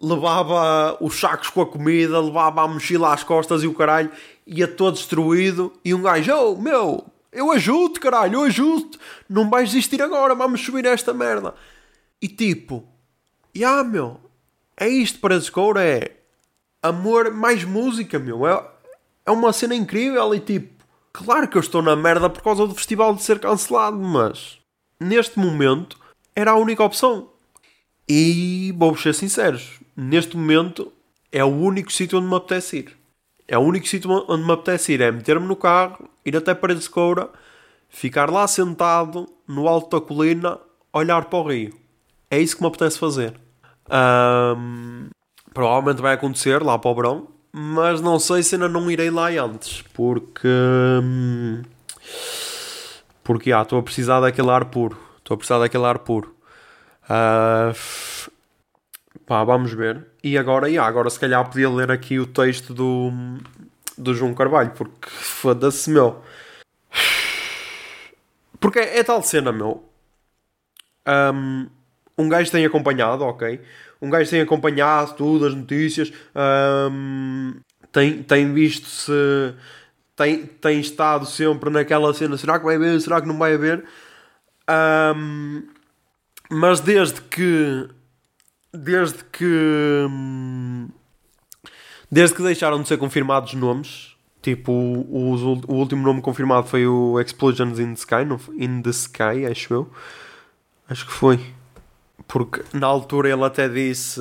levava 0.00 0.96
os 1.00 1.18
sacos 1.18 1.48
com 1.48 1.62
a 1.62 1.66
comida, 1.66 2.20
levava 2.20 2.62
a 2.62 2.68
mochila 2.68 3.12
às 3.12 3.24
costas 3.24 3.62
e 3.62 3.66
o 3.66 3.74
caralho, 3.74 4.10
ia 4.46 4.68
todo 4.68 4.94
destruído. 4.94 5.72
E 5.84 5.92
um 5.92 6.02
gajo, 6.02 6.32
oh 6.32 6.56
meu, 6.56 7.04
eu 7.32 7.50
ajudo, 7.50 7.98
caralho, 7.98 8.34
eu 8.34 8.42
ajudo. 8.44 8.96
Não 9.28 9.50
vais 9.50 9.70
desistir 9.70 10.00
agora, 10.00 10.34
vamos 10.34 10.60
subir 10.60 10.84
esta 10.86 11.12
merda. 11.12 11.54
E 12.22 12.28
tipo, 12.28 12.84
já 13.54 13.70
yeah, 13.70 13.88
meu, 13.88 14.20
é 14.76 14.88
isto 14.88 15.18
para 15.18 15.38
Descoura, 15.38 15.82
é 15.82 16.12
amor 16.82 17.32
mais 17.32 17.64
música, 17.64 18.18
meu. 18.18 18.46
É, 18.46 18.64
é 19.26 19.30
uma 19.30 19.52
cena 19.52 19.74
incrível 19.74 20.34
e 20.34 20.40
tipo, 20.40 20.73
claro 21.14 21.48
que 21.48 21.56
eu 21.56 21.60
estou 21.60 21.80
na 21.80 21.96
merda 21.96 22.28
por 22.28 22.42
causa 22.42 22.66
do 22.66 22.74
festival 22.74 23.14
de 23.14 23.22
ser 23.22 23.38
cancelado, 23.38 23.96
mas 23.96 24.58
neste 25.00 25.38
momento 25.38 25.98
era 26.36 26.50
a 26.50 26.56
única 26.56 26.84
opção. 26.84 27.30
E 28.06 28.74
vou 28.76 28.94
ser 28.98 29.14
sinceros, 29.14 29.80
neste 29.96 30.36
momento 30.36 30.92
é 31.32 31.42
o 31.42 31.48
único 31.48 31.90
sítio 31.90 32.18
onde 32.18 32.28
me 32.28 32.36
apetece 32.36 32.78
ir. 32.78 32.96
É 33.48 33.56
o 33.56 33.62
único 33.62 33.86
sítio 33.86 34.10
onde 34.28 34.44
me 34.44 34.52
apetece 34.52 34.92
ir. 34.92 35.00
É 35.00 35.10
meter-me 35.10 35.46
no 35.46 35.56
carro, 35.56 36.08
ir 36.24 36.36
até 36.36 36.54
Paredes 36.54 36.84
de 36.84 36.90
Coura, 36.90 37.30
ficar 37.88 38.30
lá 38.30 38.46
sentado 38.46 39.26
no 39.46 39.68
alto 39.68 39.98
da 39.98 40.06
colina, 40.06 40.58
olhar 40.92 41.24
para 41.26 41.38
o 41.38 41.48
rio. 41.48 41.78
É 42.30 42.38
isso 42.38 42.56
que 42.56 42.62
me 42.62 42.68
apetece 42.68 42.98
fazer. 42.98 43.34
Um, 43.90 45.08
provavelmente 45.52 46.00
vai 46.00 46.14
acontecer 46.14 46.62
lá 46.62 46.78
para 46.78 46.90
o 46.90 46.94
verão, 46.94 47.28
mas 47.56 48.00
não 48.00 48.18
sei 48.18 48.42
se 48.42 48.56
ainda 48.56 48.68
não 48.68 48.90
irei 48.90 49.10
lá 49.10 49.28
antes, 49.28 49.80
porque. 49.94 50.48
Hum, 50.48 51.62
porque 53.22 53.52
ah, 53.52 53.62
estou 53.62 53.78
a 53.78 53.82
precisar 53.82 54.18
daquele 54.18 54.50
ar 54.50 54.64
puro. 54.64 55.00
Estou 55.18 55.36
a 55.36 55.38
precisar 55.38 55.60
daquele 55.60 55.84
ar 55.84 56.00
puro. 56.00 56.34
Uh, 57.04 57.72
pá, 59.24 59.44
vamos 59.44 59.72
ver. 59.72 60.04
E 60.20 60.36
agora, 60.36 60.68
yeah, 60.68 60.88
agora 60.88 61.08
se 61.08 61.20
calhar 61.20 61.48
podia 61.48 61.70
ler 61.70 61.92
aqui 61.92 62.18
o 62.18 62.26
texto 62.26 62.74
do, 62.74 63.12
do 63.96 64.12
João 64.14 64.34
Carvalho, 64.34 64.72
porque 64.72 65.06
foda-se, 65.08 65.88
meu. 65.90 66.24
Porque 68.58 68.80
é, 68.80 68.98
é 68.98 69.04
tal 69.04 69.22
cena, 69.22 69.52
meu. 69.52 69.88
Um, 71.06 71.68
um 72.18 72.28
gajo 72.28 72.50
tem 72.50 72.66
acompanhado, 72.66 73.22
ok? 73.22 73.60
Um 74.04 74.10
gajo 74.10 74.28
tem 74.28 74.42
acompanhado 74.42 75.14
tudo, 75.14 75.46
as 75.46 75.54
notícias, 75.54 76.12
um, 76.92 77.54
tem, 77.90 78.22
tem 78.22 78.52
visto 78.52 78.86
se. 78.86 79.54
Tem, 80.14 80.46
tem 80.46 80.78
estado 80.78 81.24
sempre 81.24 81.70
naquela 81.70 82.12
cena: 82.12 82.36
será 82.36 82.58
que 82.58 82.64
vai 82.64 82.76
haver? 82.76 83.00
Será 83.00 83.20
que 83.20 83.26
não 83.26 83.38
vai 83.38 83.54
haver? 83.54 83.82
Um, 85.16 85.62
mas 86.50 86.80
desde 86.80 87.20
que. 87.22 87.88
Desde 88.72 89.24
que. 89.24 90.06
Desde 92.10 92.36
que 92.36 92.42
deixaram 92.42 92.82
de 92.82 92.88
ser 92.88 92.98
confirmados 92.98 93.54
nomes, 93.54 94.14
tipo, 94.42 94.70
o, 94.70 95.34
o, 95.34 95.52
o 95.66 95.74
último 95.74 96.02
nome 96.02 96.20
confirmado 96.20 96.66
foi 96.66 96.86
o 96.86 97.18
Explosions 97.18 97.78
in 97.78 97.94
the 97.94 98.00
Sky, 98.00 98.24
no, 98.24 98.38
in 98.56 98.82
the 98.82 98.90
Sky, 98.90 99.46
acho 99.50 99.72
eu. 99.72 99.90
Acho 100.88 101.06
que 101.06 101.12
foi. 101.12 101.40
Porque 102.26 102.62
na 102.72 102.86
altura 102.86 103.30
ele 103.30 103.44
até 103.44 103.68
disse. 103.68 104.20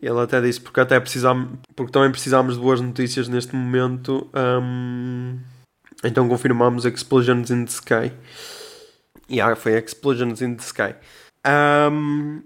Ele 0.00 0.20
até 0.20 0.40
disse, 0.40 0.60
porque 0.60 0.80
até 0.80 1.00
precisamos. 1.00 1.58
Porque 1.74 1.92
também 1.92 2.10
precisamos 2.10 2.54
de 2.54 2.60
boas 2.60 2.80
notícias 2.80 3.28
neste 3.28 3.54
momento. 3.54 4.28
Um, 4.34 5.38
então 6.04 6.28
confirmamos 6.28 6.84
Explosions 6.84 7.50
in 7.50 7.64
the 7.64 7.70
Sky. 7.70 8.12
E 9.28 9.36
yeah, 9.36 9.56
foi 9.56 9.78
Explosions 9.78 10.42
in 10.42 10.54
the 10.54 10.62
Sky. 10.62 10.94
Um, 11.46 12.42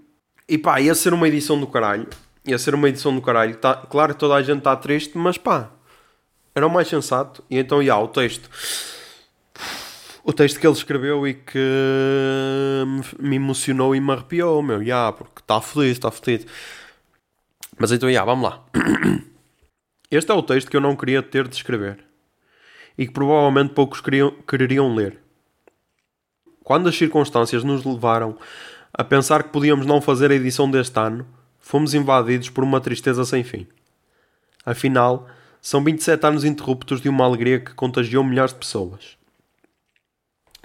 e 0.47 0.57
pá, 0.57 0.79
ia 0.79 0.95
ser 0.95 1.13
uma 1.13 1.27
edição 1.27 1.59
do 1.59 1.67
caralho. 1.67 2.07
Ia 2.45 2.57
ser 2.57 2.73
uma 2.73 2.89
edição 2.89 3.13
do 3.13 3.21
caralho. 3.21 3.55
Tá, 3.57 3.75
claro 3.75 4.13
que 4.13 4.19
toda 4.19 4.35
a 4.35 4.41
gente 4.41 4.59
está 4.59 4.75
triste, 4.75 5.17
mas 5.17 5.37
pá, 5.37 5.69
era 6.55 6.65
o 6.65 6.69
mais 6.69 6.87
sensato. 6.87 7.43
E 7.49 7.57
então, 7.57 7.79
já, 7.79 7.83
yeah, 7.83 8.03
o 8.03 8.07
texto 8.07 8.49
o 10.23 10.31
texto 10.31 10.59
que 10.59 10.67
ele 10.67 10.75
escreveu 10.75 11.27
e 11.27 11.33
que 11.33 11.57
me 13.19 13.35
emocionou 13.37 13.95
e 13.95 13.99
me 13.99 14.11
arrepiou, 14.11 14.61
meu, 14.61 14.81
yeah, 14.81 15.11
porque 15.11 15.41
está 15.41 15.59
feliz, 15.59 15.91
está 15.93 16.11
feliz. 16.11 16.45
Mas 17.77 17.91
então, 17.91 18.09
yeah, 18.09 18.25
vamos 18.25 18.49
lá. 18.49 18.63
Este 20.11 20.31
é 20.31 20.33
o 20.33 20.43
texto 20.43 20.69
que 20.69 20.77
eu 20.77 20.81
não 20.81 20.95
queria 20.95 21.23
ter 21.23 21.47
de 21.47 21.55
escrever 21.55 22.03
e 22.97 23.07
que 23.07 23.13
provavelmente 23.13 23.73
poucos 23.73 24.01
queriam, 24.01 24.31
quereriam 24.47 24.93
ler. 24.93 25.17
Quando 26.63 26.89
as 26.89 26.95
circunstâncias 26.95 27.63
nos 27.63 27.83
levaram 27.83 28.37
a 28.93 29.03
pensar 29.03 29.43
que 29.43 29.49
podíamos 29.49 29.85
não 29.85 30.01
fazer 30.01 30.29
a 30.29 30.35
edição 30.35 30.69
deste 30.69 30.99
ano, 30.99 31.25
fomos 31.59 31.93
invadidos 31.93 32.49
por 32.49 32.63
uma 32.63 32.81
tristeza 32.81 33.25
sem 33.25 33.43
fim. 33.43 33.65
Afinal, 34.65 35.27
são 35.61 35.83
27 35.83 36.25
anos 36.27 36.43
interruptos 36.43 37.01
de 37.01 37.09
uma 37.09 37.25
alegria 37.25 37.59
que 37.59 37.73
contagiou 37.73 38.23
milhares 38.23 38.53
de 38.53 38.59
pessoas 38.59 39.20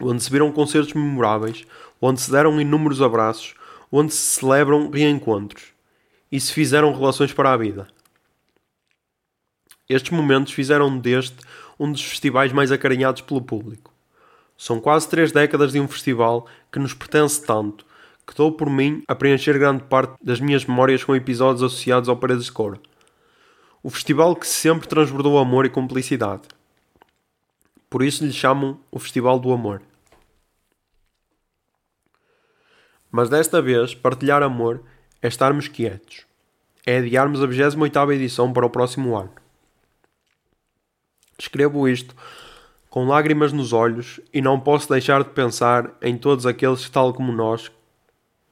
onde 0.01 0.23
se 0.23 0.31
viram 0.31 0.53
concertos 0.53 0.95
memoráveis, 0.95 1.67
onde 2.01 2.21
se 2.21 2.31
deram 2.31 2.61
inúmeros 2.61 3.01
abraços, 3.01 3.55
onde 3.91 4.13
se 4.13 4.39
celebram 4.39 4.91
reencontros 4.91 5.65
e 6.31 6.41
se 6.41 6.53
fizeram 6.53 6.93
relações 6.93 7.33
para 7.33 7.53
a 7.53 7.57
vida. 7.57 7.87
Estes 9.89 10.11
momentos 10.11 10.53
fizeram 10.53 10.99
deste 10.99 11.37
um 11.79 11.93
dos 11.93 12.03
festivais 12.03 12.53
mais 12.53 12.73
acarinhados 12.73 13.23
pelo 13.23 13.41
público. 13.41 13.93
São 14.57 14.81
quase 14.81 15.09
três 15.09 15.33
décadas 15.33 15.73
de 15.73 15.81
um 15.81 15.87
festival 15.87 16.47
que 16.73 16.79
nos 16.79 16.95
pertence 16.95 17.45
tanto, 17.45 17.87
que 18.27 18.35
dou 18.35 18.51
por 18.51 18.69
mim 18.69 19.03
a 19.07 19.15
preencher 19.15 19.59
grande 19.59 19.85
parte 19.85 20.15
das 20.23 20.41
minhas 20.41 20.65
memórias 20.65 21.05
com 21.05 21.15
episódios 21.15 21.63
associados 21.63 22.09
ao 22.09 22.17
Paredes 22.17 22.47
de 22.47 22.53
Cor. 22.53 22.79
O 23.83 23.91
festival 23.91 24.35
que 24.35 24.47
sempre 24.47 24.89
transbordou 24.89 25.39
amor 25.39 25.65
e 25.65 25.71
cumplicidade. 25.71 26.43
Por 27.89 28.03
isso 28.03 28.25
lhe 28.25 28.33
chamam 28.33 28.81
o 28.91 28.99
Festival 28.99 29.39
do 29.39 29.53
Amor. 29.53 29.83
Mas 33.11 33.29
desta 33.29 33.63
vez, 33.63 33.95
partilhar 33.95 34.43
amor 34.43 34.83
é 35.23 35.29
estarmos 35.29 35.69
quietos. 35.69 36.27
É 36.85 36.99
adiarmos 36.99 37.43
a 37.43 37.47
28 37.47 38.13
edição 38.13 38.53
para 38.53 38.67
o 38.67 38.71
próximo 38.71 39.17
ano. 39.17 39.33
Escrevo 41.39 41.89
isto 41.89 42.15
com 42.91 43.07
lágrimas 43.07 43.53
nos 43.53 43.73
olhos 43.73 44.21
e 44.33 44.41
não 44.41 44.59
posso 44.59 44.89
deixar 44.89 45.23
de 45.23 45.31
pensar 45.31 45.95
em 46.01 46.17
todos 46.17 46.47
aqueles 46.47 46.85
que, 46.85 46.91
tal 46.91 47.13
como 47.13 47.31
nós, 47.31 47.71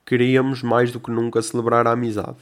queríamos 0.04 0.62
mais 0.62 0.92
do 0.92 1.00
que 1.00 1.10
nunca 1.10 1.40
celebrar 1.40 1.86
a 1.86 1.92
amizade. 1.92 2.36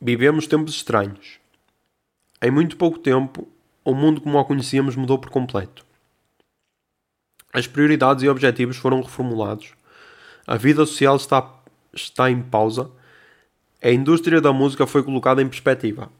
Vivemos 0.00 0.46
tempos 0.46 0.74
estranhos. 0.74 1.37
Em 2.40 2.50
muito 2.50 2.76
pouco 2.76 2.98
tempo, 2.98 3.48
o 3.84 3.94
mundo 3.94 4.20
como 4.20 4.38
o 4.38 4.44
conhecíamos 4.44 4.94
mudou 4.94 5.18
por 5.18 5.30
completo. 5.30 5.84
As 7.52 7.66
prioridades 7.66 8.22
e 8.22 8.28
objetivos 8.28 8.76
foram 8.76 9.00
reformulados. 9.00 9.72
A 10.46 10.56
vida 10.56 10.86
social 10.86 11.16
está, 11.16 11.50
está 11.92 12.30
em 12.30 12.40
pausa. 12.40 12.90
A 13.82 13.90
indústria 13.90 14.40
da 14.40 14.52
música 14.52 14.86
foi 14.86 15.02
colocada 15.02 15.42
em 15.42 15.48
perspectiva. 15.48 16.10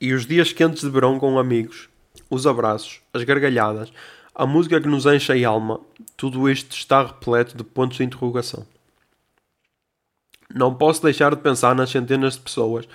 E 0.00 0.12
os 0.12 0.26
dias 0.26 0.52
quentes 0.52 0.82
de 0.82 0.90
verão 0.90 1.18
com 1.18 1.38
amigos, 1.38 1.88
os 2.28 2.46
abraços, 2.46 3.00
as 3.12 3.22
gargalhadas, 3.22 3.92
a 4.34 4.46
música 4.46 4.80
que 4.80 4.88
nos 4.88 5.06
enche 5.06 5.44
a 5.44 5.48
alma, 5.48 5.80
tudo 6.16 6.48
isto 6.48 6.74
está 6.74 7.04
repleto 7.04 7.56
de 7.56 7.64
pontos 7.64 7.98
de 7.98 8.04
interrogação. 8.04 8.66
Não 10.54 10.74
posso 10.74 11.02
deixar 11.02 11.34
de 11.34 11.40
pensar 11.40 11.74
nas 11.74 11.90
centenas 11.90 12.34
de 12.34 12.40
pessoas 12.40 12.88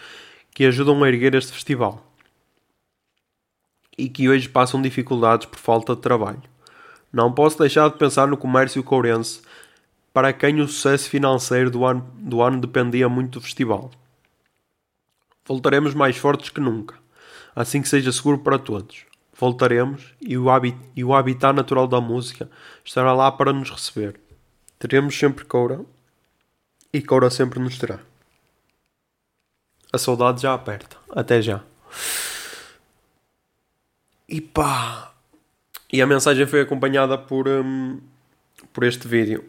que 0.55 0.65
ajudam 0.65 1.03
a 1.03 1.09
erguer 1.09 1.35
este 1.35 1.51
festival 1.51 2.01
e 3.97 4.07
que 4.07 4.29
hoje 4.29 4.47
passam 4.47 4.81
dificuldades 4.81 5.45
por 5.45 5.59
falta 5.59 5.93
de 5.93 6.01
trabalho. 6.01 6.41
Não 7.11 7.31
posso 7.31 7.59
deixar 7.59 7.89
de 7.89 7.97
pensar 7.97 8.25
no 8.25 8.37
comércio 8.37 8.81
courense, 8.81 9.41
para 10.13 10.31
quem 10.31 10.61
o 10.61 10.67
sucesso 10.67 11.09
financeiro 11.09 11.69
do 11.69 11.85
ano, 11.85 12.09
do 12.15 12.41
ano 12.41 12.61
dependia 12.61 13.09
muito 13.09 13.33
do 13.33 13.41
festival. 13.41 13.91
Voltaremos 15.45 15.93
mais 15.93 16.15
fortes 16.15 16.49
que 16.49 16.61
nunca, 16.61 16.95
assim 17.53 17.81
que 17.81 17.89
seja 17.89 18.11
seguro 18.13 18.39
para 18.39 18.57
todos. 18.57 19.05
Voltaremos 19.37 20.13
e 20.21 20.37
o, 20.37 20.49
habit 20.49 20.77
e 20.95 21.03
o 21.03 21.13
habitat 21.13 21.53
natural 21.53 21.85
da 21.85 21.99
música 21.99 22.49
estará 22.83 23.11
lá 23.11 23.29
para 23.29 23.51
nos 23.51 23.69
receber. 23.69 24.17
Teremos 24.79 25.17
sempre 25.19 25.43
Coura 25.43 25.81
e 26.93 27.01
Coura 27.01 27.29
sempre 27.29 27.59
nos 27.59 27.77
terá. 27.77 27.99
A 29.95 29.97
saudade 29.97 30.41
já 30.41 30.53
aperta. 30.53 30.97
Até 31.09 31.41
já. 31.41 31.61
E 34.27 34.41
pá. 34.41 35.13
E 35.89 36.01
a 36.01 36.05
mensagem 36.05 36.45
foi 36.45 36.59
acompanhada 36.59 37.17
por, 37.17 37.47
um, 37.47 38.01
por 38.73 38.83
este 38.83 39.07
vídeo. 39.07 39.45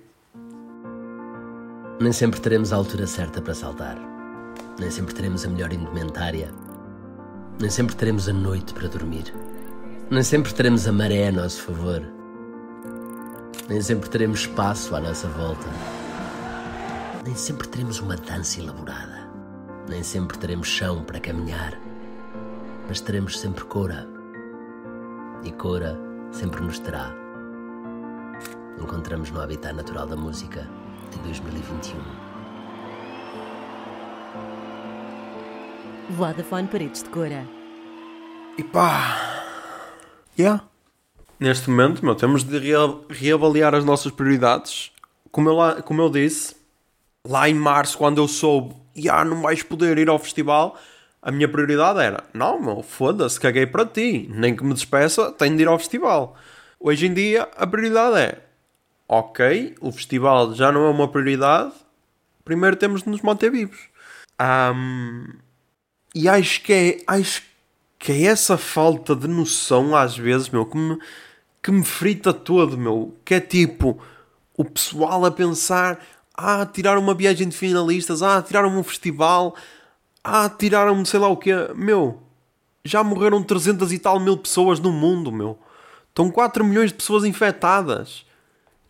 Nem 2.01 2.13
sempre 2.13 2.39
teremos 2.39 2.73
a 2.73 2.77
altura 2.77 3.09
certa 3.09 3.43
para 3.43 3.55
saltar. 3.55 3.99
Nem 4.79 4.89
sempre 4.89 5.17
teremos 5.17 5.45
a 5.45 5.49
melhor 5.49 5.73
indumentária. 5.73 6.55
Nem 7.59 7.69
sempre 7.69 7.97
teremos 7.97 8.29
a 8.29 8.33
noite 8.33 8.73
para 8.73 8.87
dormir. 8.87 9.35
Nem 10.09 10.23
sempre 10.23 10.55
teremos 10.55 10.87
a 10.87 10.93
maré 10.93 11.27
a 11.27 11.33
nosso 11.33 11.61
favor. 11.61 12.01
Nem 13.69 13.83
sempre 13.83 14.09
teremos 14.09 14.43
espaço 14.43 14.95
à 14.95 15.01
nossa 15.01 15.27
volta 15.27 15.67
Nem 17.25 17.35
sempre 17.35 17.67
teremos 17.67 17.99
uma 17.99 18.15
dança 18.15 18.61
elaborada. 18.61 19.16
Nem 19.89 20.03
sempre 20.03 20.37
teremos 20.39 20.67
chão 20.69 21.05
para 21.05 21.21
caminhar. 21.21 21.79
Mas 22.89 23.01
teremos 23.01 23.39
sempre 23.39 23.65
cora. 23.65 24.07
E 25.45 25.53
cora 25.53 25.99
sempre 26.33 26.61
nos 26.63 26.79
terá. 26.79 27.13
Encontramos 28.81 29.31
no 29.31 29.41
habitat 29.41 29.75
natural 29.75 30.07
da 30.07 30.17
música 30.17 30.69
de 31.11 31.19
2021. 31.21 32.01
Vodafone 36.11 36.69
Paredes 36.69 37.03
de 37.03 37.09
Cora. 37.11 37.47
E 38.59 38.63
pá. 38.63 39.43
Yeah. 40.39 40.63
Neste 41.39 41.69
momento, 41.71 42.05
meu, 42.05 42.15
temos 42.15 42.43
de 42.45 42.59
rea- 42.59 42.95
reavaliar 43.11 43.75
as 43.75 43.85
nossas 43.85 44.13
prioridades. 44.13 44.91
Como 45.31 45.49
eu, 45.49 45.55
lá, 45.55 45.83
como 45.83 46.01
eu 46.03 46.09
disse, 46.09 46.57
lá 47.27 47.49
em 47.49 47.55
março, 47.55 47.99
quando 47.99 48.19
eu 48.19 48.29
soube, 48.29 48.75
yeah, 48.97 49.25
não 49.25 49.43
vais 49.43 49.63
poder 49.63 49.99
ir 49.99 50.09
ao 50.09 50.19
festival, 50.19 50.79
a 51.21 51.31
minha 51.31 51.49
prioridade 51.49 52.01
era: 52.01 52.25
não, 52.33 52.61
meu, 52.61 52.83
foda-se, 52.83 53.41
caguei 53.41 53.67
para 53.67 53.85
ti. 53.85 54.29
Nem 54.33 54.55
que 54.55 54.65
me 54.65 54.75
despeça, 54.75 55.33
tenho 55.33 55.57
de 55.57 55.63
ir 55.63 55.69
ao 55.69 55.79
festival. 55.79 56.37
Hoje 56.79 57.07
em 57.07 57.15
dia, 57.15 57.49
a 57.57 57.67
prioridade 57.67 58.17
é: 58.19 58.43
ok, 59.09 59.75
o 59.81 59.91
festival 59.93 60.55
já 60.55 60.71
não 60.71 60.87
é 60.87 60.91
uma 60.91 61.09
prioridade, 61.09 61.73
primeiro 62.45 62.77
temos 62.77 63.03
de 63.03 63.09
nos 63.09 63.23
manter 63.23 63.51
vivos. 63.51 63.79
Ahm, 64.39 65.35
e 66.15 66.29
acho 66.29 66.63
que 66.63 66.73
é, 66.73 66.99
acho 67.07 67.43
que 67.99 68.13
é 68.13 68.23
essa 68.25 68.57
falta 68.57 69.15
de 69.17 69.27
noção 69.27 69.97
às 69.97 70.17
vezes, 70.17 70.49
meu, 70.49 70.65
que 70.65 70.77
me, 70.77 70.99
que 71.63 71.71
me 71.73 71.85
frita 71.85 72.33
todo, 72.33 72.79
meu. 72.79 73.17
Que 73.25 73.35
é 73.35 73.41
tipo, 73.41 74.01
o 74.57 74.65
pessoal 74.65 75.25
a 75.25 75.31
pensar, 75.31 75.99
ah, 76.37 76.67
tiraram 76.67 77.01
uma 77.01 77.15
viagem 77.15 77.49
de 77.49 77.57
finalistas, 77.57 78.23
ah, 78.23 78.43
tiraram 78.43 78.69
um 78.77 78.83
festival, 78.83 79.55
ah, 80.23 80.49
tiraram 80.49 81.05
sei 81.05 81.21
lá 81.21 81.29
o 81.29 81.37
quê. 81.37 81.53
Meu, 81.75 82.23
já 82.85 83.03
morreram 83.03 83.43
300 83.43 83.93
e 83.93 83.99
tal 83.99 84.21
mil 84.21 84.37
pessoas 84.37 84.79
no 84.79 84.93
mundo, 84.93 85.33
meu. 85.33 85.59
Estão 86.09 86.31
4 86.31 86.65
milhões 86.65 86.91
de 86.91 86.97
pessoas 86.97 87.25
infectadas. 87.25 88.25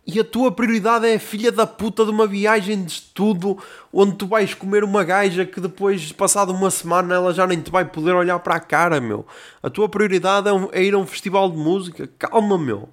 E 0.07 0.21
a 0.21 0.25
tua 0.25 0.53
prioridade 0.53 1.05
é 1.05 1.17
a 1.17 1.21
filha 1.21 1.51
da 1.51 1.67
puta 1.67 2.05
de 2.05 2.13
uma 2.13 2.29
viagem 2.29 2.85
de 2.85 2.93
estudo 2.93 3.59
onde 3.93 4.15
tu 4.15 4.27
vais 4.29 4.55
comer 4.55 4.85
uma 4.85 5.03
gaja 5.03 5.45
que 5.45 5.61
depois, 5.61 6.13
passado 6.13 6.53
uma 6.53 6.71
semana, 6.71 7.17
ela 7.17 7.35
já 7.35 7.45
nem 7.45 7.61
te 7.61 7.73
vai 7.73 7.85
poder 7.85 8.15
olhar 8.15 8.39
para 8.39 8.55
a 8.55 8.61
cara, 8.61 9.01
meu. 9.01 9.27
A 9.61 9.69
tua 9.69 9.89
prioridade 9.89 10.49
é, 10.49 10.81
é 10.81 10.85
ir 10.85 10.95
a 10.95 10.99
um 10.99 11.07
festival 11.07 11.51
de 11.51 11.57
música. 11.57 12.09
Calma, 12.19 12.57
meu. 12.57 12.89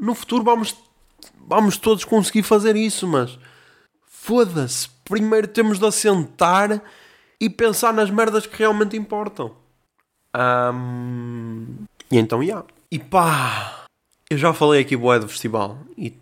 No 0.00 0.16
futuro 0.16 0.42
vamos, 0.42 0.74
vamos 1.46 1.76
todos 1.76 2.04
conseguir 2.04 2.42
fazer 2.42 2.74
isso, 2.74 3.06
mas 3.06 3.38
foda-se. 4.20 4.88
Primeiro 5.04 5.48
temos 5.48 5.78
de 5.78 5.86
assentar 5.86 6.82
e 7.40 7.48
pensar 7.48 7.92
nas 7.92 8.10
merdas 8.10 8.46
que 8.46 8.58
realmente 8.58 8.96
importam. 8.96 9.54
Ahm, 10.34 11.86
E 12.10 12.18
então, 12.18 12.42
já. 12.44 12.64
E 12.90 12.98
pá, 12.98 13.84
eu 14.28 14.36
já 14.36 14.52
falei 14.52 14.80
aqui 14.80 14.96
boé 14.96 15.18
do 15.18 15.28
festival 15.28 15.78
e 15.96 16.14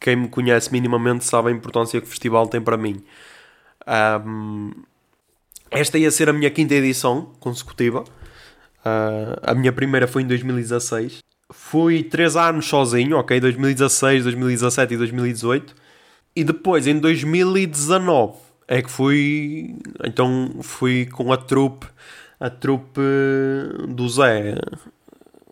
quem 0.00 0.16
me 0.16 0.28
conhece 0.28 0.72
minimamente 0.72 1.24
sabe 1.24 1.48
a 1.48 1.52
importância 1.52 2.00
que 2.00 2.06
o 2.06 2.10
festival 2.10 2.46
tem 2.48 2.60
para 2.60 2.76
mim. 2.76 3.04
Ahm, 3.86 4.70
esta 5.70 5.98
ia 5.98 6.10
ser 6.10 6.28
a 6.28 6.32
minha 6.32 6.50
quinta 6.50 6.74
edição 6.74 7.32
consecutiva. 7.38 8.04
Ah, 8.84 9.38
a 9.42 9.54
minha 9.54 9.72
primeira 9.72 10.06
foi 10.06 10.22
em 10.22 10.26
2016. 10.26 11.18
Fui 11.52 12.02
3 12.02 12.36
anos 12.36 12.66
sozinho, 12.66 13.16
ok? 13.18 13.38
2016, 13.38 14.24
2017 14.24 14.94
e 14.94 14.96
2018. 14.96 15.81
E 16.34 16.44
depois, 16.44 16.86
em 16.86 16.98
2019, 16.98 18.34
é 18.68 18.80
que 18.82 18.90
fui. 18.90 19.76
Então 20.04 20.50
fui 20.62 21.06
com 21.06 21.32
a 21.32 21.36
trupe, 21.36 21.86
a 22.40 22.48
trupe 22.48 23.00
do 23.88 24.08
Zé. 24.08 24.54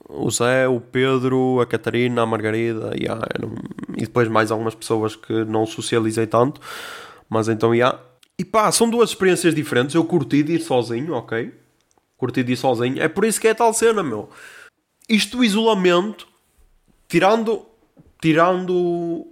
O 0.08 0.30
Zé, 0.30 0.66
o 0.66 0.80
Pedro, 0.80 1.60
a 1.60 1.66
Catarina, 1.66 2.22
a 2.22 2.26
Margarida, 2.26 2.92
yeah, 2.96 3.24
eram- 3.34 3.54
e 3.96 4.00
depois 4.00 4.26
mais 4.28 4.50
algumas 4.50 4.74
pessoas 4.74 5.14
que 5.14 5.44
não 5.44 5.64
socializei 5.66 6.26
tanto. 6.26 6.60
Mas 7.28 7.48
então, 7.48 7.74
yeah. 7.74 7.98
E 8.38 8.44
pá, 8.44 8.72
são 8.72 8.88
duas 8.90 9.10
experiências 9.10 9.54
diferentes. 9.54 9.94
Eu 9.94 10.04
curti 10.04 10.42
de 10.42 10.54
ir 10.54 10.60
sozinho, 10.60 11.12
ok? 11.14 11.54
Curti 12.16 12.42
de 12.42 12.54
ir 12.54 12.56
sozinho. 12.56 13.00
É 13.00 13.06
por 13.08 13.24
isso 13.24 13.40
que 13.40 13.46
é 13.48 13.54
tal 13.54 13.72
cena, 13.72 14.02
meu. 14.02 14.30
Isto 15.08 15.36
do 15.36 15.44
isolamento, 15.44 16.26
tirando. 17.06 17.66
Tirando. 18.20 19.26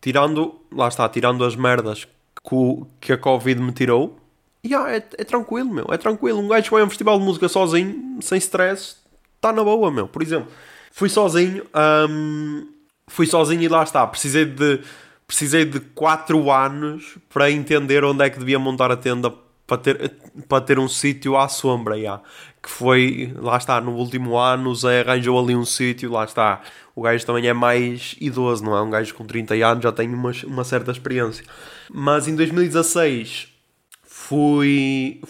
Tirando. 0.00 0.59
Lá 0.72 0.88
está, 0.88 1.08
tirando 1.08 1.44
as 1.44 1.56
merdas 1.56 2.06
que, 2.48 2.84
que 3.00 3.12
a 3.12 3.18
Covid 3.18 3.60
me 3.60 3.72
tirou. 3.72 4.18
Yeah, 4.64 4.96
é, 4.96 4.96
é 4.96 5.24
tranquilo, 5.24 5.72
meu. 5.72 5.86
É 5.90 5.96
tranquilo. 5.96 6.38
Um 6.38 6.48
gajo 6.48 6.70
vai 6.70 6.82
a 6.82 6.84
um 6.84 6.88
festival 6.88 7.18
de 7.18 7.24
música 7.24 7.48
sozinho, 7.48 8.18
sem 8.20 8.38
stress, 8.38 8.96
está 9.36 9.52
na 9.52 9.64
boa, 9.64 9.90
meu. 9.90 10.06
Por 10.06 10.22
exemplo, 10.22 10.50
fui 10.92 11.08
sozinho. 11.08 11.64
hum, 12.08 12.68
fui 13.08 13.26
sozinho 13.26 13.62
e 13.62 13.68
lá 13.68 13.82
está. 13.82 14.06
Precisei 14.06 14.44
de. 14.44 14.80
Precisei 15.26 15.64
de 15.64 15.78
4 15.78 16.50
anos 16.50 17.16
para 17.32 17.52
entender 17.52 18.02
onde 18.02 18.24
é 18.24 18.28
que 18.28 18.38
devia 18.40 18.58
montar 18.58 18.90
a 18.90 18.96
tenda 18.96 19.32
para 19.64 19.78
ter, 19.78 20.12
para 20.48 20.60
ter 20.60 20.76
um 20.76 20.88
sítio 20.88 21.36
à 21.36 21.46
sombra, 21.46 21.96
já. 22.00 22.20
Que 22.62 22.70
foi, 22.70 23.32
lá 23.36 23.56
está, 23.56 23.80
no 23.80 23.92
último 23.92 24.36
ano 24.36 24.70
o 24.70 24.74
Zé 24.74 25.00
arranjou 25.00 25.38
ali 25.38 25.56
um 25.56 25.64
sítio, 25.64 26.12
lá 26.12 26.24
está, 26.24 26.60
o 26.94 27.02
gajo 27.02 27.24
também 27.24 27.46
é 27.46 27.52
mais 27.52 28.14
idoso, 28.20 28.62
não 28.64 28.76
é? 28.76 28.82
Um 28.82 28.90
gajo 28.90 29.14
com 29.14 29.24
30 29.24 29.54
anos 29.66 29.82
já 29.82 29.92
tem 29.92 30.12
uma, 30.12 30.32
uma 30.46 30.64
certa 30.64 30.90
experiência. 30.90 31.44
Mas 31.90 32.28
em 32.28 32.36
2016 32.36 33.48
fui 34.04 35.20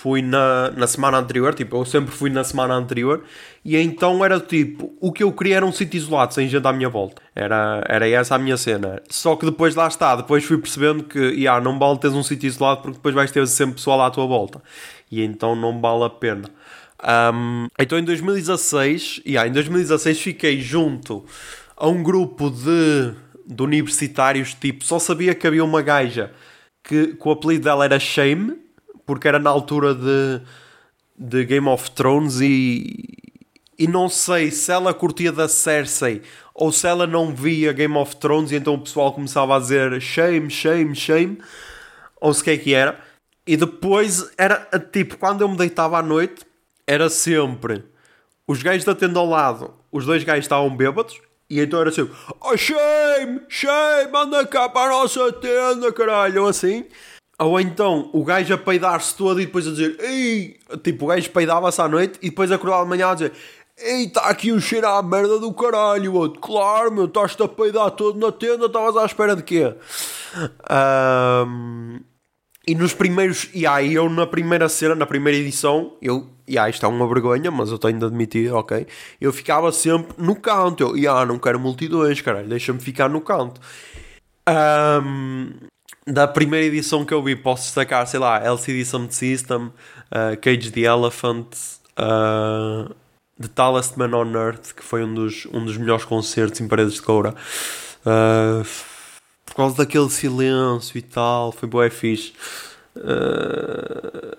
fui 0.00 0.22
na, 0.22 0.70
na 0.70 0.86
semana 0.86 1.18
anterior, 1.18 1.54
tipo, 1.54 1.76
eu 1.76 1.84
sempre 1.84 2.10
fui 2.10 2.30
na 2.30 2.42
semana 2.42 2.72
anterior, 2.72 3.22
e 3.62 3.76
então 3.76 4.24
era 4.24 4.40
tipo, 4.40 4.94
o 4.98 5.12
que 5.12 5.22
eu 5.22 5.30
queria 5.30 5.56
era 5.56 5.66
um 5.66 5.72
sítio 5.72 5.98
isolado, 5.98 6.32
sem 6.32 6.48
gente 6.48 6.66
à 6.66 6.72
minha 6.72 6.88
volta. 6.88 7.20
Era, 7.34 7.84
era 7.86 8.08
essa 8.08 8.34
a 8.34 8.38
minha 8.38 8.56
cena. 8.56 9.02
Só 9.10 9.36
que 9.36 9.44
depois 9.44 9.74
lá 9.74 9.86
está, 9.86 10.16
depois 10.16 10.42
fui 10.42 10.56
percebendo 10.56 11.04
que, 11.04 11.18
yeah, 11.18 11.62
não 11.62 11.78
vale 11.78 11.98
teres 11.98 12.16
um 12.16 12.22
sítio 12.22 12.46
isolado 12.46 12.80
porque 12.80 12.96
depois 12.96 13.14
vais 13.14 13.30
ter 13.30 13.46
sempre 13.46 13.74
pessoal 13.74 14.00
à 14.00 14.10
tua 14.10 14.26
volta. 14.26 14.62
E 15.10 15.22
então 15.22 15.54
não 15.54 15.78
vale 15.78 16.04
a 16.04 16.10
pena. 16.10 16.44
Um, 17.02 17.68
então 17.78 17.98
em 17.98 18.04
2016, 18.04 19.22
yeah, 19.26 19.48
em 19.48 19.52
2016 19.52 20.20
fiquei 20.20 20.60
junto 20.60 21.24
a 21.76 21.88
um 21.88 22.02
grupo 22.02 22.50
de, 22.50 23.14
de 23.46 23.62
universitários, 23.62 24.52
tipo, 24.52 24.84
só 24.84 24.98
sabia 24.98 25.34
que 25.34 25.46
havia 25.46 25.64
uma 25.64 25.80
gaja 25.80 26.30
que, 26.84 27.14
que 27.14 27.28
o 27.28 27.30
apelido 27.30 27.64
dela 27.64 27.86
era 27.86 27.98
Shame, 27.98 28.58
porque 29.06 29.26
era 29.26 29.38
na 29.38 29.48
altura 29.48 29.94
de, 29.94 30.42
de 31.16 31.44
Game 31.44 31.68
of 31.68 31.90
Thrones 31.92 32.40
e, 32.40 33.06
e 33.78 33.86
não 33.86 34.08
sei 34.08 34.50
se 34.50 34.70
ela 34.70 34.92
curtia 34.92 35.32
da 35.32 35.48
Cersei 35.48 36.20
ou 36.54 36.70
se 36.70 36.86
ela 36.86 37.06
não 37.06 37.34
via 37.34 37.72
Game 37.72 37.96
of 37.96 38.16
Thrones 38.16 38.52
e 38.52 38.56
então 38.56 38.74
o 38.74 38.80
pessoal 38.80 39.12
começava 39.12 39.56
a 39.56 39.58
dizer 39.58 40.00
shame, 40.02 40.50
shame, 40.50 40.94
shame 40.94 41.38
ou 42.20 42.34
se 42.34 42.44
que 42.44 42.50
é 42.50 42.56
que 42.58 42.74
era. 42.74 43.00
E 43.46 43.56
depois 43.56 44.30
era 44.36 44.68
tipo 44.92 45.16
quando 45.16 45.40
eu 45.40 45.48
me 45.48 45.56
deitava 45.56 45.98
à 45.98 46.02
noite 46.02 46.44
era 46.90 47.08
sempre 47.08 47.84
os 48.48 48.60
gajos 48.64 48.84
da 48.84 48.96
tenda 48.96 49.20
ao 49.20 49.26
lado 49.28 49.72
os 49.92 50.04
dois 50.04 50.24
gajos 50.24 50.44
estavam 50.44 50.76
bêbados 50.76 51.20
e 51.48 51.60
então 51.60 51.80
era 51.80 51.92
sempre 51.92 52.14
oh 52.40 52.56
shame, 52.56 53.42
shame, 53.48 54.10
anda 54.12 54.44
cá 54.44 54.68
para 54.68 54.90
a 54.90 55.00
nossa 55.00 55.32
tenda 55.34 55.92
caralho, 55.92 56.42
ou 56.42 56.48
assim 56.48 56.84
ou 57.38 57.60
então 57.60 58.10
o 58.12 58.24
gajo 58.24 58.52
a 58.52 58.58
peidar-se 58.58 59.14
todo 59.14 59.40
e 59.40 59.46
depois 59.46 59.68
a 59.68 59.70
dizer 59.70 59.96
Ei! 60.00 60.58
Tipo, 60.82 61.04
o 61.04 61.08
gajo 61.08 61.30
peidava-se 61.30 61.80
à 61.80 61.88
noite 61.88 62.18
e 62.20 62.28
depois 62.28 62.50
acordava 62.50 62.82
de 62.82 62.90
manhã 62.90 63.10
a 63.10 63.14
dizer 63.14 63.32
Ei, 63.78 64.06
está 64.06 64.22
aqui 64.22 64.52
um 64.52 64.60
cheiro 64.60 64.86
à 64.86 65.02
merda 65.02 65.38
do 65.38 65.54
caralho. 65.54 66.12
Outro, 66.12 66.38
claro, 66.38 66.92
meu, 66.92 67.06
estás-te 67.06 67.42
a 67.42 67.48
peidar 67.48 67.90
todo 67.92 68.18
na 68.18 68.30
tenda, 68.30 68.66
estavas 68.66 68.94
à 68.94 69.06
espera 69.06 69.34
de 69.34 69.42
quê? 69.42 69.74
Ahm, 70.68 72.00
e 72.70 72.74
nos 72.76 72.94
primeiros. 72.94 73.48
E 73.52 73.66
aí 73.66 73.94
eu 73.94 74.08
na 74.08 74.26
primeira 74.26 74.68
cena, 74.68 74.94
na 74.94 75.04
primeira 75.04 75.36
edição, 75.36 75.96
eu. 76.00 76.28
E 76.46 76.56
aí 76.56 76.70
isto 76.70 76.86
é 76.86 76.88
uma 76.88 77.06
vergonha, 77.08 77.50
mas 77.50 77.70
eu 77.70 77.78
tenho 77.78 77.98
de 77.98 78.04
admitir, 78.04 78.52
ok? 78.52 78.86
Eu 79.20 79.32
ficava 79.32 79.72
sempre 79.72 80.14
no 80.16 80.36
canto. 80.36 80.84
Eu, 80.84 80.96
e 80.96 81.06
ah, 81.06 81.26
não 81.26 81.36
quero 81.36 81.58
multidões, 81.58 82.20
caralho, 82.20 82.48
deixa-me 82.48 82.78
ficar 82.78 83.08
no 83.08 83.20
canto. 83.20 83.60
Ahm, 84.46 85.50
da 86.06 86.28
primeira 86.28 86.64
edição 86.66 87.04
que 87.04 87.12
eu 87.12 87.22
vi, 87.22 87.34
posso 87.34 87.64
destacar, 87.64 88.06
sei 88.06 88.20
lá, 88.20 88.38
LCD 88.38 88.84
Sound 88.84 89.12
System, 89.14 89.66
uh, 89.66 90.36
Cage 90.40 90.70
the 90.70 90.82
Elephant, 90.82 91.48
uh, 91.98 92.94
The 93.40 93.48
Tallest 93.52 93.96
Man 93.96 94.16
on 94.16 94.32
Earth, 94.34 94.74
que 94.74 94.82
foi 94.82 95.04
um 95.04 95.12
dos, 95.12 95.46
um 95.52 95.64
dos 95.64 95.76
melhores 95.76 96.04
concertos 96.04 96.60
em 96.60 96.68
Paredes 96.68 96.94
de 96.94 97.02
Coura. 97.02 97.34
Uh, 98.04 98.64
por 99.50 99.56
causa 99.56 99.76
daquele 99.78 100.08
silêncio 100.08 100.96
e 100.96 101.02
tal, 101.02 101.50
foi 101.50 101.68
boa 101.68 101.90
fixe. 101.90 102.32
Uh, 102.96 104.36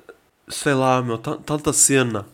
sei 0.48 0.74
lá, 0.74 1.02
meu, 1.02 1.18
tan- 1.18 1.38
tanta 1.38 1.74
cena. 1.74 2.26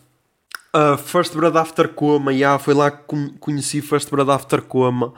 Uh, 0.74 0.96
First 0.96 1.34
Blood 1.34 1.58
After 1.58 1.88
Coma, 1.88 2.32
yeah, 2.32 2.56
foi 2.58 2.74
lá 2.74 2.88
que 2.90 3.02
con- 3.04 3.34
conheci 3.40 3.82
First 3.82 4.10
Blood 4.10 4.30
After 4.30 4.62
Coma. 4.62 5.12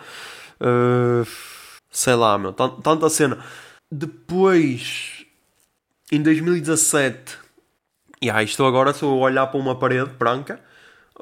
Uh, 0.58 1.26
sei 1.90 2.14
lá, 2.14 2.38
meu, 2.38 2.52
tan- 2.54 2.80
tanta 2.80 3.10
cena. 3.10 3.44
Depois, 3.92 5.26
em 6.10 6.22
2017, 6.22 7.36
e 8.22 8.30
aí 8.30 8.46
estou 8.46 8.66
agora 8.66 8.94
só 8.94 9.06
a 9.06 9.14
olhar 9.14 9.46
para 9.48 9.60
uma 9.60 9.78
parede 9.78 10.10
branca, 10.18 10.60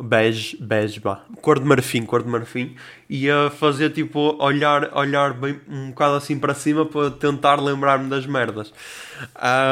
bege, 0.00 0.56
bege, 0.60 1.00
bah, 1.00 1.24
cor 1.40 1.58
de 1.58 1.64
marfim, 1.64 2.04
cor 2.04 2.22
de 2.22 2.28
marfim, 2.28 2.76
e 3.08 3.30
a 3.30 3.50
fazer 3.50 3.90
tipo, 3.90 4.36
olhar, 4.42 4.96
olhar 4.96 5.34
bem, 5.34 5.60
um 5.68 5.90
bocado 5.90 6.14
assim 6.14 6.38
para 6.38 6.54
cima 6.54 6.86
para 6.86 7.10
tentar 7.10 7.60
lembrar-me 7.60 8.08
das 8.08 8.26
merdas. 8.26 8.72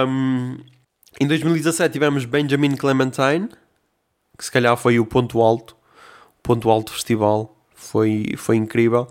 Um, 0.06 0.58
em 1.20 1.26
2017 1.26 1.92
tivemos 1.92 2.24
Benjamin 2.24 2.76
Clementine, 2.76 3.48
que 4.36 4.44
se 4.44 4.50
calhar 4.50 4.76
foi 4.76 4.98
o 4.98 5.06
ponto 5.06 5.40
alto, 5.40 5.76
o 6.38 6.42
ponto 6.42 6.68
alto 6.70 6.92
festival, 6.92 7.56
foi, 7.74 8.34
foi 8.36 8.56
incrível. 8.56 9.08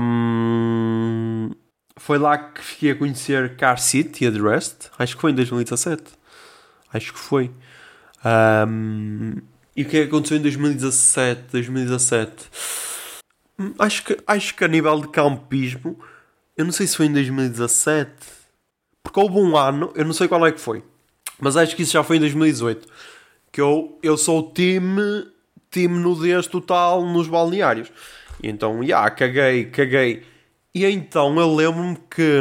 Um, 0.00 1.50
foi 1.96 2.18
lá 2.18 2.36
que 2.36 2.62
fiquei 2.62 2.90
a 2.90 2.96
conhecer 2.96 3.56
Car 3.56 3.78
Seat 3.78 4.24
e 4.24 4.30
The 4.30 4.38
Rest, 4.38 4.90
acho 4.98 5.16
que 5.16 5.20
foi 5.20 5.30
em 5.30 5.34
2017, 5.34 6.02
acho 6.92 7.12
que 7.12 7.18
foi. 7.18 7.50
Um, 8.24 9.34
e 9.76 9.82
o 9.82 9.88
que 9.88 9.96
é 9.98 10.02
aconteceu 10.02 10.36
em 10.36 10.42
2017? 10.42 11.44
2017? 11.50 12.32
Hum, 13.58 13.74
acho 13.78 14.04
que, 14.04 14.18
acho 14.26 14.54
que 14.54 14.64
a 14.64 14.68
nível 14.68 15.00
de 15.00 15.08
campismo, 15.08 15.98
eu 16.56 16.64
não 16.64 16.72
sei 16.72 16.86
se 16.86 16.96
foi 16.96 17.06
em 17.06 17.12
2017, 17.12 18.10
porque 19.02 19.18
houve 19.18 19.38
um 19.38 19.56
ano, 19.56 19.92
eu 19.94 20.04
não 20.04 20.12
sei 20.12 20.28
qual 20.28 20.46
é 20.46 20.52
que 20.52 20.60
foi, 20.60 20.82
mas 21.40 21.56
acho 21.56 21.74
que 21.74 21.82
isso 21.82 21.92
já 21.92 22.04
foi 22.04 22.16
em 22.16 22.20
2018, 22.20 22.86
que 23.50 23.60
eu, 23.60 23.98
eu 24.02 24.16
sou 24.16 24.40
o 24.40 24.52
time, 24.52 25.26
time 25.70 25.98
nudez 25.98 26.46
total 26.46 27.04
nos 27.06 27.28
balneários. 27.28 27.90
E 28.42 28.48
então, 28.48 28.78
já, 28.78 28.82
yeah, 28.82 29.10
caguei, 29.10 29.66
caguei. 29.66 30.22
E 30.74 30.84
então 30.84 31.38
eu 31.38 31.54
lembro-me 31.54 31.96
que 32.10 32.40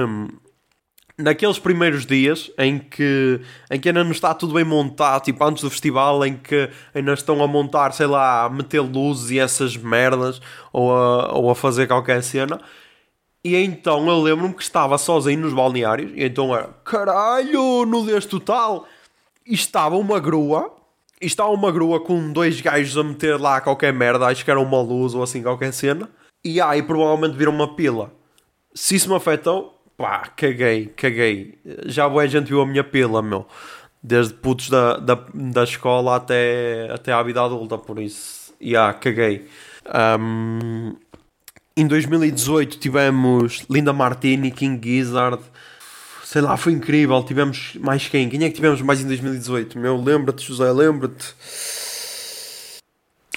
naqueles 1.22 1.60
primeiros 1.60 2.06
dias 2.06 2.52
em 2.58 2.80
que, 2.80 3.40
em 3.70 3.80
que 3.80 3.90
ainda 3.90 4.04
não 4.04 4.12
está 4.12 4.34
tudo 4.34 4.54
bem 4.54 4.64
montado, 4.64 5.24
tipo 5.24 5.44
antes 5.44 5.64
do 5.64 5.70
festival, 5.70 6.26
em 6.26 6.36
que 6.36 6.70
ainda 6.94 7.14
estão 7.14 7.42
a 7.44 7.48
montar, 7.48 7.92
sei 7.94 8.08
lá, 8.08 8.46
a 8.46 8.50
meter 8.50 8.82
luzes 8.82 9.32
e 9.32 9.40
essas 9.40 9.78
merdas, 9.78 10.42
ou 10.74 10.94
a, 10.94 11.34
ou 11.34 11.50
a 11.50 11.56
fazer 11.56 11.88
qualquer 11.88 12.22
cena. 12.24 12.60
E 13.44 13.56
então 13.56 14.08
eu 14.08 14.22
lembro-me 14.22 14.54
que 14.54 14.62
estava 14.62 14.98
sozinho 14.98 15.40
nos 15.42 15.54
balneários, 15.54 16.12
e 16.16 16.24
então 16.24 16.56
era 16.56 16.70
caralho, 16.84 17.86
nudez 17.86 18.26
total. 18.26 18.86
E 19.46 19.54
estava 19.54 19.98
uma 19.98 20.20
grua, 20.20 20.72
e 21.20 21.26
estava 21.26 21.50
uma 21.50 21.72
grua 21.72 22.00
com 22.00 22.32
dois 22.32 22.62
gajos 22.62 22.98
a 22.98 23.04
meter 23.04 23.40
lá 23.40 23.60
qualquer 23.60 23.92
merda, 23.92 24.28
acho 24.28 24.46
que 24.46 24.52
era 24.52 24.60
uma 24.60 24.82
luz 24.82 25.16
ou 25.16 25.24
assim 25.24 25.42
qualquer 25.42 25.74
cena. 25.74 26.10
E 26.44 26.62
aí 26.62 26.82
provavelmente 26.84 27.38
viram 27.38 27.52
uma 27.52 27.76
pila. 27.76 28.12
Se 28.74 28.96
isso 28.96 29.10
me 29.10 29.16
afetou, 29.16 29.81
pá, 30.02 30.24
caguei, 30.36 30.88
caguei. 30.88 31.60
Já 31.86 32.10
boa 32.10 32.28
gente 32.28 32.48
viu 32.48 32.62
a 32.62 32.66
minha 32.66 32.84
pila, 32.84 33.22
meu. 33.22 33.46
Desde 34.04 34.34
putos 34.34 34.70
da, 34.70 34.98
da, 34.98 35.24
da 35.34 35.64
escola 35.64 36.16
até, 36.16 36.90
até 36.92 37.14
à 37.14 37.22
vida 37.22 37.42
adulta, 37.42 37.78
por 37.78 38.00
isso, 38.00 38.54
já, 38.60 38.68
yeah, 38.68 38.94
caguei. 38.94 39.48
Um, 40.20 40.96
em 41.78 41.86
2018 41.86 42.80
tivemos 42.80 43.64
Linda 43.70 43.94
Martini, 43.94 44.50
King 44.52 44.82
Gizzard, 44.84 45.42
sei 46.26 46.42
lá, 46.42 46.58
foi 46.58 46.74
incrível. 46.74 47.24
Tivemos 47.24 47.76
mais 47.76 48.08
quem? 48.08 48.28
Quem 48.28 48.44
é 48.44 48.50
que 48.50 48.56
tivemos 48.56 48.82
mais 48.82 49.02
em 49.02 49.08
2018? 49.08 49.78
Meu, 49.78 50.02
lembra-te, 50.02 50.44
José, 50.44 50.72
lembra-te. 50.72 51.36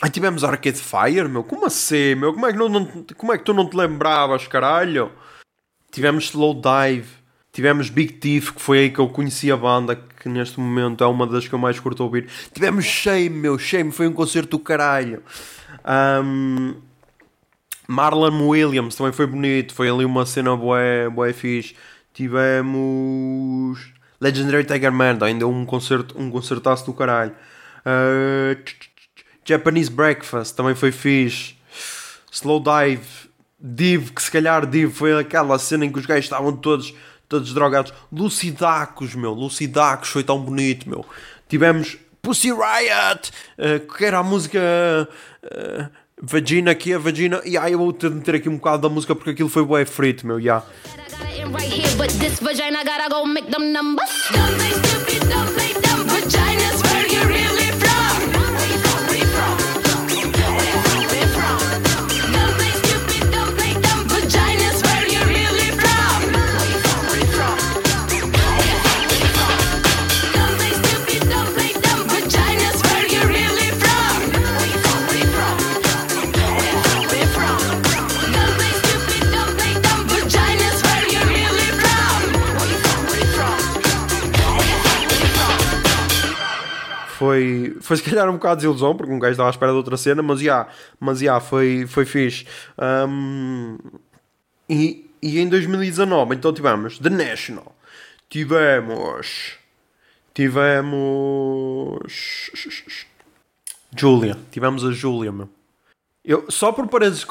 Aí 0.00 0.10
tivemos 0.10 0.44
Arcade 0.44 0.78
Fire, 0.78 1.28
meu, 1.28 1.44
como 1.44 1.66
assim, 1.66 2.14
meu? 2.14 2.32
Como 2.32 2.46
é 2.46 2.52
que, 2.52 2.58
não, 2.58 2.68
não, 2.68 2.86
como 3.16 3.32
é 3.32 3.38
que 3.38 3.44
tu 3.44 3.52
não 3.52 3.68
te 3.68 3.76
lembravas, 3.76 4.46
caralho? 4.46 5.10
Tivemos 5.94 6.24
Slow 6.24 6.54
Dive, 6.54 7.06
tivemos 7.52 7.88
Big 7.88 8.14
Thief, 8.14 8.50
que 8.50 8.60
foi 8.60 8.78
aí 8.78 8.90
que 8.90 8.98
eu 8.98 9.08
conheci 9.08 9.52
a 9.52 9.56
banda, 9.56 9.94
que 9.94 10.28
neste 10.28 10.58
momento 10.58 11.04
é 11.04 11.06
uma 11.06 11.24
das 11.24 11.46
que 11.46 11.54
eu 11.54 11.58
mais 11.58 11.78
curto 11.78 12.02
ouvir. 12.02 12.26
Tivemos 12.52 12.84
Shame, 12.84 13.30
meu, 13.30 13.56
Shame, 13.56 13.92
foi 13.92 14.08
um 14.08 14.12
concerto 14.12 14.50
do 14.50 14.58
caralho. 14.58 15.22
Um, 16.24 16.74
Marlon 17.86 18.48
Williams 18.48 18.96
também 18.96 19.12
foi 19.12 19.28
bonito, 19.28 19.72
foi 19.72 19.88
ali 19.88 20.04
uma 20.04 20.26
cena 20.26 20.56
bué, 20.56 21.08
bué 21.08 21.32
fixe. 21.32 21.76
Tivemos 22.12 23.78
Legendary 24.20 24.64
Tiger 24.64 24.90
Man, 24.90 25.18
ainda 25.20 25.46
um 25.46 25.64
concerto, 25.64 26.20
um 26.20 26.28
concertaço 26.28 26.84
do 26.86 26.92
caralho. 26.92 27.36
Uh, 27.86 28.60
Japanese 29.44 29.92
Breakfast 29.92 30.56
também 30.56 30.74
foi 30.74 30.90
fixe. 30.90 31.54
Slow 32.32 32.58
Dive, 32.58 33.23
Div, 33.66 34.10
que 34.10 34.22
se 34.22 34.30
calhar 34.30 34.66
Div 34.66 34.92
foi 34.92 35.18
aquela 35.18 35.58
cena 35.58 35.86
em 35.86 35.90
que 35.90 35.98
os 35.98 36.04
gajos 36.04 36.26
estavam 36.26 36.54
todos, 36.54 36.92
todos 37.26 37.54
drogados. 37.54 37.94
Lucidacos, 38.12 39.14
meu, 39.14 39.32
Lucidacos 39.32 40.10
foi 40.10 40.22
tão 40.22 40.38
bonito, 40.38 40.86
meu. 40.86 41.02
Tivemos 41.48 41.96
Pussy 42.20 42.50
Riot, 42.50 43.30
uh, 43.58 43.80
que 43.96 44.04
era 44.04 44.18
a 44.18 44.22
música 44.22 44.60
uh, 45.44 45.88
Vagina 46.20 46.72
aqui, 46.72 46.92
a 46.92 46.98
Vagina. 46.98 47.40
E 47.42 47.56
aí 47.56 47.72
eu 47.72 47.78
vou 47.78 47.90
ter 47.90 48.10
de 48.10 48.16
meter 48.16 48.34
aqui 48.34 48.50
um 48.50 48.56
bocado 48.56 48.82
da 48.82 48.90
música 48.90 49.14
porque 49.14 49.30
aquilo 49.30 49.48
foi 49.48 49.64
bué 49.64 49.86
frito, 49.86 50.26
meu, 50.26 50.38
já. 50.38 50.62
Yeah. 50.62 50.66
Foi, 87.24 87.76
foi 87.80 87.96
se 87.96 88.02
calhar 88.02 88.28
um 88.28 88.34
bocado 88.34 88.56
de 88.56 88.66
desilusão, 88.66 88.94
porque 88.94 89.12
um 89.12 89.18
gajo 89.18 89.32
estava 89.32 89.48
à 89.48 89.50
espera 89.50 89.72
de 89.72 89.78
outra 89.78 89.96
cena, 89.96 90.22
mas 90.22 90.40
já, 90.40 90.44
yeah, 90.44 90.70
mas 91.00 91.18
já, 91.18 91.24
yeah, 91.24 91.40
foi, 91.40 91.86
foi 91.86 92.04
fixe. 92.04 92.46
Um, 93.08 93.78
e, 94.68 95.10
e 95.22 95.38
em 95.38 95.48
2019, 95.48 96.34
então 96.34 96.52
tivemos 96.52 96.98
The 96.98 97.10
National, 97.10 97.74
tivemos. 98.28 99.58
Tivemos. 100.34 102.00
Julia, 103.96 104.36
tivemos 104.50 104.84
a 104.84 104.90
Julia, 104.90 105.30
meu. 105.30 105.48
Eu, 106.24 106.50
só 106.50 106.72
por 106.72 106.88
Paredes 106.88 107.20
de 107.20 107.26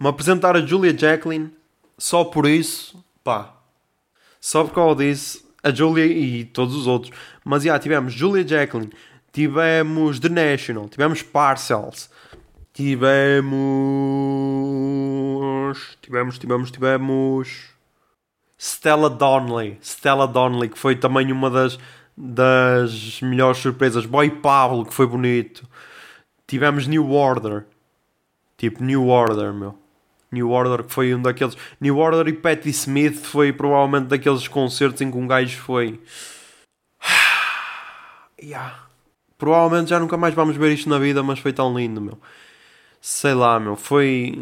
me 0.00 0.08
apresentar 0.08 0.56
a 0.56 0.64
Julia 0.64 0.96
Jacqueline, 0.96 1.50
só 1.98 2.24
por 2.24 2.46
isso, 2.46 3.04
pá. 3.22 3.54
Só 4.40 4.64
por 4.64 4.72
causa 4.72 4.96
disso, 5.04 5.44
a 5.62 5.70
Julia 5.70 6.06
e 6.06 6.44
todos 6.46 6.74
os 6.74 6.86
outros. 6.86 7.12
Mas 7.44 7.62
já, 7.62 7.66
yeah, 7.66 7.82
tivemos 7.82 8.14
Julia 8.14 8.46
Jacqueline, 8.46 8.90
tivemos 9.36 10.18
The 10.18 10.30
National, 10.30 10.88
tivemos 10.88 11.22
Parcels, 11.22 12.08
tivemos. 12.72 13.44
Tivemos, 16.00 16.38
tivemos, 16.38 16.70
tivemos. 16.70 17.76
Stella 18.58 19.10
Donnelly, 19.10 19.76
Stella 19.82 20.26
Donnelly, 20.26 20.70
que 20.70 20.78
foi 20.78 20.96
também 20.96 21.30
uma 21.30 21.50
das, 21.50 21.78
das 22.16 23.20
melhores 23.20 23.58
surpresas. 23.58 24.06
Boy 24.06 24.30
Pablo, 24.30 24.86
que 24.86 24.94
foi 24.94 25.06
bonito. 25.06 25.68
Tivemos 26.46 26.86
New 26.86 27.12
Order, 27.12 27.66
tipo 28.56 28.82
New 28.82 29.06
Order, 29.08 29.52
meu. 29.52 29.78
New 30.32 30.48
Order, 30.50 30.82
que 30.82 30.94
foi 30.94 31.14
um 31.14 31.20
daqueles. 31.20 31.58
New 31.78 31.98
Order 31.98 32.26
e 32.28 32.32
Patti 32.32 32.70
Smith 32.70 33.22
foi 33.22 33.52
provavelmente 33.52 34.06
daqueles 34.06 34.48
concertos 34.48 35.02
em 35.02 35.10
que 35.10 35.18
um 35.18 35.26
gajo 35.26 35.58
foi. 35.58 36.00
yeah 38.42 38.85
Provavelmente 39.38 39.90
já 39.90 40.00
nunca 40.00 40.16
mais 40.16 40.34
vamos 40.34 40.56
ver 40.56 40.72
isto 40.72 40.88
na 40.88 40.98
vida, 40.98 41.22
mas 41.22 41.38
foi 41.38 41.52
tão 41.52 41.76
lindo, 41.76 42.00
meu. 42.00 42.18
Sei 43.00 43.34
lá, 43.34 43.60
meu, 43.60 43.76
foi. 43.76 44.34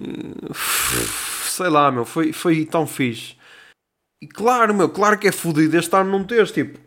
Sei 1.45 1.69
lá, 1.69 1.91
meu, 1.91 2.05
foi, 2.05 2.33
foi 2.33 2.65
tão 2.65 2.87
fixe. 2.87 3.37
E 4.21 4.27
claro, 4.27 4.75
meu, 4.75 4.89
claro 4.89 5.19
que 5.19 5.29
é 5.29 5.33
fodido 5.33 5.77
este 5.77 5.95
ano 5.97 6.11
não 6.11 6.25
teres, 6.25 6.51
tipo. 6.53 6.79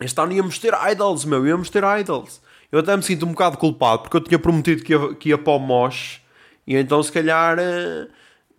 Este 0.00 0.20
ano 0.20 0.32
íamos 0.32 0.58
ter 0.58 0.72
idols, 0.90 1.24
meu, 1.24 1.46
íamos 1.46 1.70
ter 1.70 1.82
idols. 2.00 2.40
Eu 2.70 2.80
até 2.80 2.94
me 2.96 3.02
sinto 3.02 3.24
um 3.24 3.30
bocado 3.32 3.56
culpado 3.56 4.02
porque 4.02 4.16
eu 4.16 4.20
tinha 4.20 4.38
prometido 4.38 4.82
que 4.82 4.92
ia, 4.92 5.14
que 5.14 5.28
ia 5.30 5.38
para 5.38 5.54
o 5.54 5.58
Mosh 5.58 6.20
e 6.66 6.76
então 6.76 7.02
se 7.02 7.10
calhar 7.10 7.58
eh, 7.58 8.08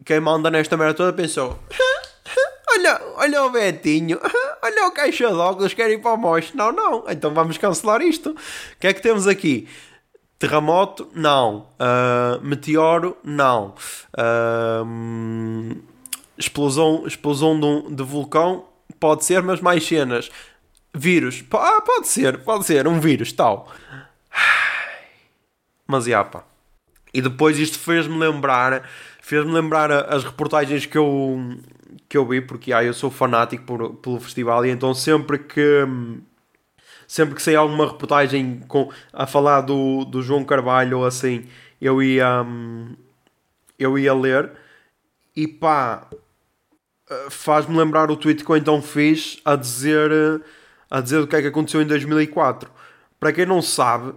quem 0.04 0.20
manda 0.20 0.50
nesta 0.50 0.76
merda 0.76 0.96
toda 0.96 1.14
pensou 1.14 1.60
olha, 2.74 3.02
olha 3.18 3.44
o 3.44 3.52
Betinho 3.52 4.20
olha 4.62 4.88
o 4.88 4.92
caixa 4.92 5.28
de 5.28 5.34
óculos, 5.34 5.74
quer 5.74 5.90
ir 5.90 6.02
para 6.02 6.14
o 6.14 6.18
Mosh. 6.18 6.54
Não, 6.54 6.72
não, 6.72 7.04
então 7.10 7.34
vamos 7.34 7.58
cancelar 7.58 8.02
isto. 8.02 8.32
O 8.32 8.36
que 8.80 8.88
é 8.88 8.94
que 8.94 9.02
temos 9.02 9.28
aqui? 9.28 9.68
Terremoto? 10.38 11.10
Não. 11.14 11.68
Uh, 11.80 12.42
meteoro? 12.42 13.18
Não. 13.24 13.76
Uh, 14.14 15.78
explosão 16.38 17.06
explosão 17.06 17.60
de, 17.60 17.66
um, 17.66 17.94
de 17.94 18.04
vulcão? 18.04 18.66
Pode 19.00 19.26
ser, 19.26 19.44
mas 19.44 19.60
mais 19.60 19.86
cenas. 19.86 20.32
Vírus. 20.94 21.44
Ah, 21.52 21.82
pode 21.82 22.08
ser, 22.08 22.40
pode 22.40 22.66
ser, 22.66 22.88
um 22.88 23.00
vírus, 23.00 23.32
tal. 23.32 23.72
Mas, 25.86 26.06
já, 26.06 26.24
pá. 26.24 26.44
E 27.14 27.22
depois 27.22 27.58
isto 27.58 27.80
fez-me 27.80 28.18
lembrar, 28.18 28.88
fez-me 29.22 29.52
lembrar 29.52 29.92
as 29.92 30.24
reportagens 30.24 30.86
que 30.86 30.98
eu, 30.98 31.58
que 32.08 32.18
eu 32.18 32.26
vi, 32.26 32.42
porque 32.42 32.74
ah, 32.74 32.84
eu 32.84 32.94
sou 32.94 33.10
fanático 33.12 33.64
por, 33.64 33.94
pelo 33.96 34.20
festival 34.20 34.66
e 34.66 34.70
então 34.70 34.94
sempre 34.94 35.40
que 35.40 35.86
sempre 37.08 37.36
que 37.36 37.42
saía 37.42 37.60
alguma 37.60 37.88
reportagem 37.88 38.62
com, 38.68 38.92
a 39.12 39.26
falar 39.26 39.62
do, 39.62 40.06
do 40.06 40.22
João 40.22 40.46
Carvalho 40.46 41.00
ou 41.00 41.06
assim, 41.06 41.46
eu 41.82 42.02
ia 42.02 42.46
eu 43.78 43.98
ia 43.98 44.14
ler 44.14 44.52
e 45.36 45.48
pá 45.48 46.08
faz-me 47.30 47.78
lembrar 47.78 48.12
o 48.12 48.18
tweet 48.18 48.44
que 48.44 48.50
eu 48.52 48.58
então 48.58 48.82
fiz 48.82 49.40
a 49.44 49.56
dizer 49.56 50.12
a 50.90 51.02
dizer 51.02 51.20
o 51.20 51.28
que 51.28 51.36
é 51.36 51.42
que 51.42 51.48
aconteceu 51.48 51.82
em 51.82 51.86
2004. 51.86 52.70
Para 53.20 53.34
quem 53.34 53.46
não 53.46 53.62
sabe, 53.62 54.14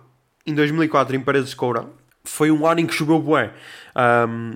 em 0.46 0.54
2004 0.54 1.16
em 1.16 1.20
Paredes 1.20 1.50
de 1.50 1.56
Coura 1.56 1.86
foi 2.24 2.50
um 2.50 2.66
ano 2.66 2.80
em 2.80 2.86
que 2.86 2.94
choveu 2.94 3.18
bué. 3.18 3.52
Um, 3.96 4.52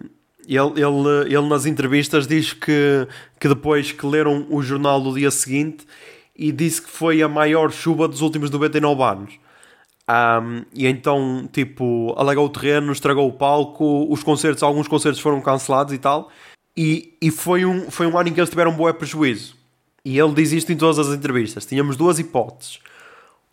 ele, 0.55 0.81
ele, 0.81 1.35
ele 1.35 1.49
nas 1.49 1.67
entrevistas 1.67 2.27
diz 2.27 2.53
que, 2.53 3.09
que 3.41 3.49
depois 3.49 3.93
que 3.93 4.07
leram 4.07 4.47
o 4.51 4.63
jornal 4.63 5.01
do 5.01 5.15
dia 5.15 5.31
seguinte 5.31 5.87
e 6.35 6.53
disse 6.53 6.83
que 6.83 6.91
foi 6.91 7.23
a 7.23 7.29
maior 7.29 7.73
chuva 7.73 8.07
dos 8.07 8.21
últimos 8.21 8.51
99 8.51 9.03
anos. 9.03 9.35
Um, 10.09 10.65
e 10.73 10.87
então, 10.87 11.49
tipo, 11.53 12.15
alagou 12.17 12.47
o 12.47 12.49
terreno, 12.49 12.93
estragou 12.93 13.29
o 13.29 13.33
palco, 13.33 14.07
os 14.11 14.23
concertos, 14.23 14.63
alguns 14.63 14.87
concertos 14.87 15.21
foram 15.21 15.41
cancelados 15.41 15.93
e 15.93 15.99
tal. 15.99 16.31
E, 16.77 17.17
e 17.21 17.31
foi, 17.31 17.65
um, 17.65 17.91
foi 17.91 18.07
um 18.07 18.17
ano 18.17 18.29
em 18.29 18.33
que 18.33 18.39
eles 18.39 18.51
tiveram 18.51 18.71
um 18.71 18.77
bom 18.77 18.93
prejuízo. 18.93 19.57
E 20.05 20.19
ele 20.19 20.35
diz 20.35 20.53
isto 20.53 20.71
em 20.73 20.77
todas 20.77 20.99
as 20.99 21.17
entrevistas. 21.17 21.67
Tínhamos 21.67 21.97
duas 21.97 22.19
hipóteses. 22.19 22.79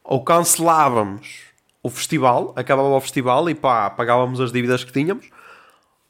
Ou 0.03 0.23
cancelávamos 0.23 1.53
o 1.81 1.89
festival, 1.89 2.53
acabava 2.55 2.89
o 2.89 3.01
festival 3.01 3.49
e 3.49 3.55
pá, 3.55 3.89
pagávamos 3.89 4.39
as 4.39 4.51
dívidas 4.51 4.83
que 4.83 4.91
tínhamos, 4.91 5.29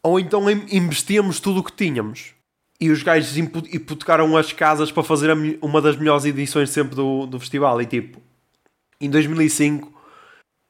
ou 0.04 0.20
então 0.20 0.50
investíamos 0.50 1.40
tudo 1.40 1.62
o 1.62 1.64
que 1.64 1.72
tínhamos. 1.72 2.34
E 2.80 2.92
os 2.92 3.02
gajos 3.02 3.38
hipotecaram 3.38 4.36
as 4.36 4.52
casas 4.52 4.92
para 4.92 5.04
fazer 5.04 5.30
uma 5.62 5.82
das 5.82 5.96
melhores 5.96 6.26
edições 6.26 6.70
sempre 6.70 6.96
do, 6.96 7.26
do 7.26 7.40
festival. 7.40 7.82
E 7.82 7.86
tipo, 7.86 8.22
em 9.00 9.10
2005, 9.10 9.94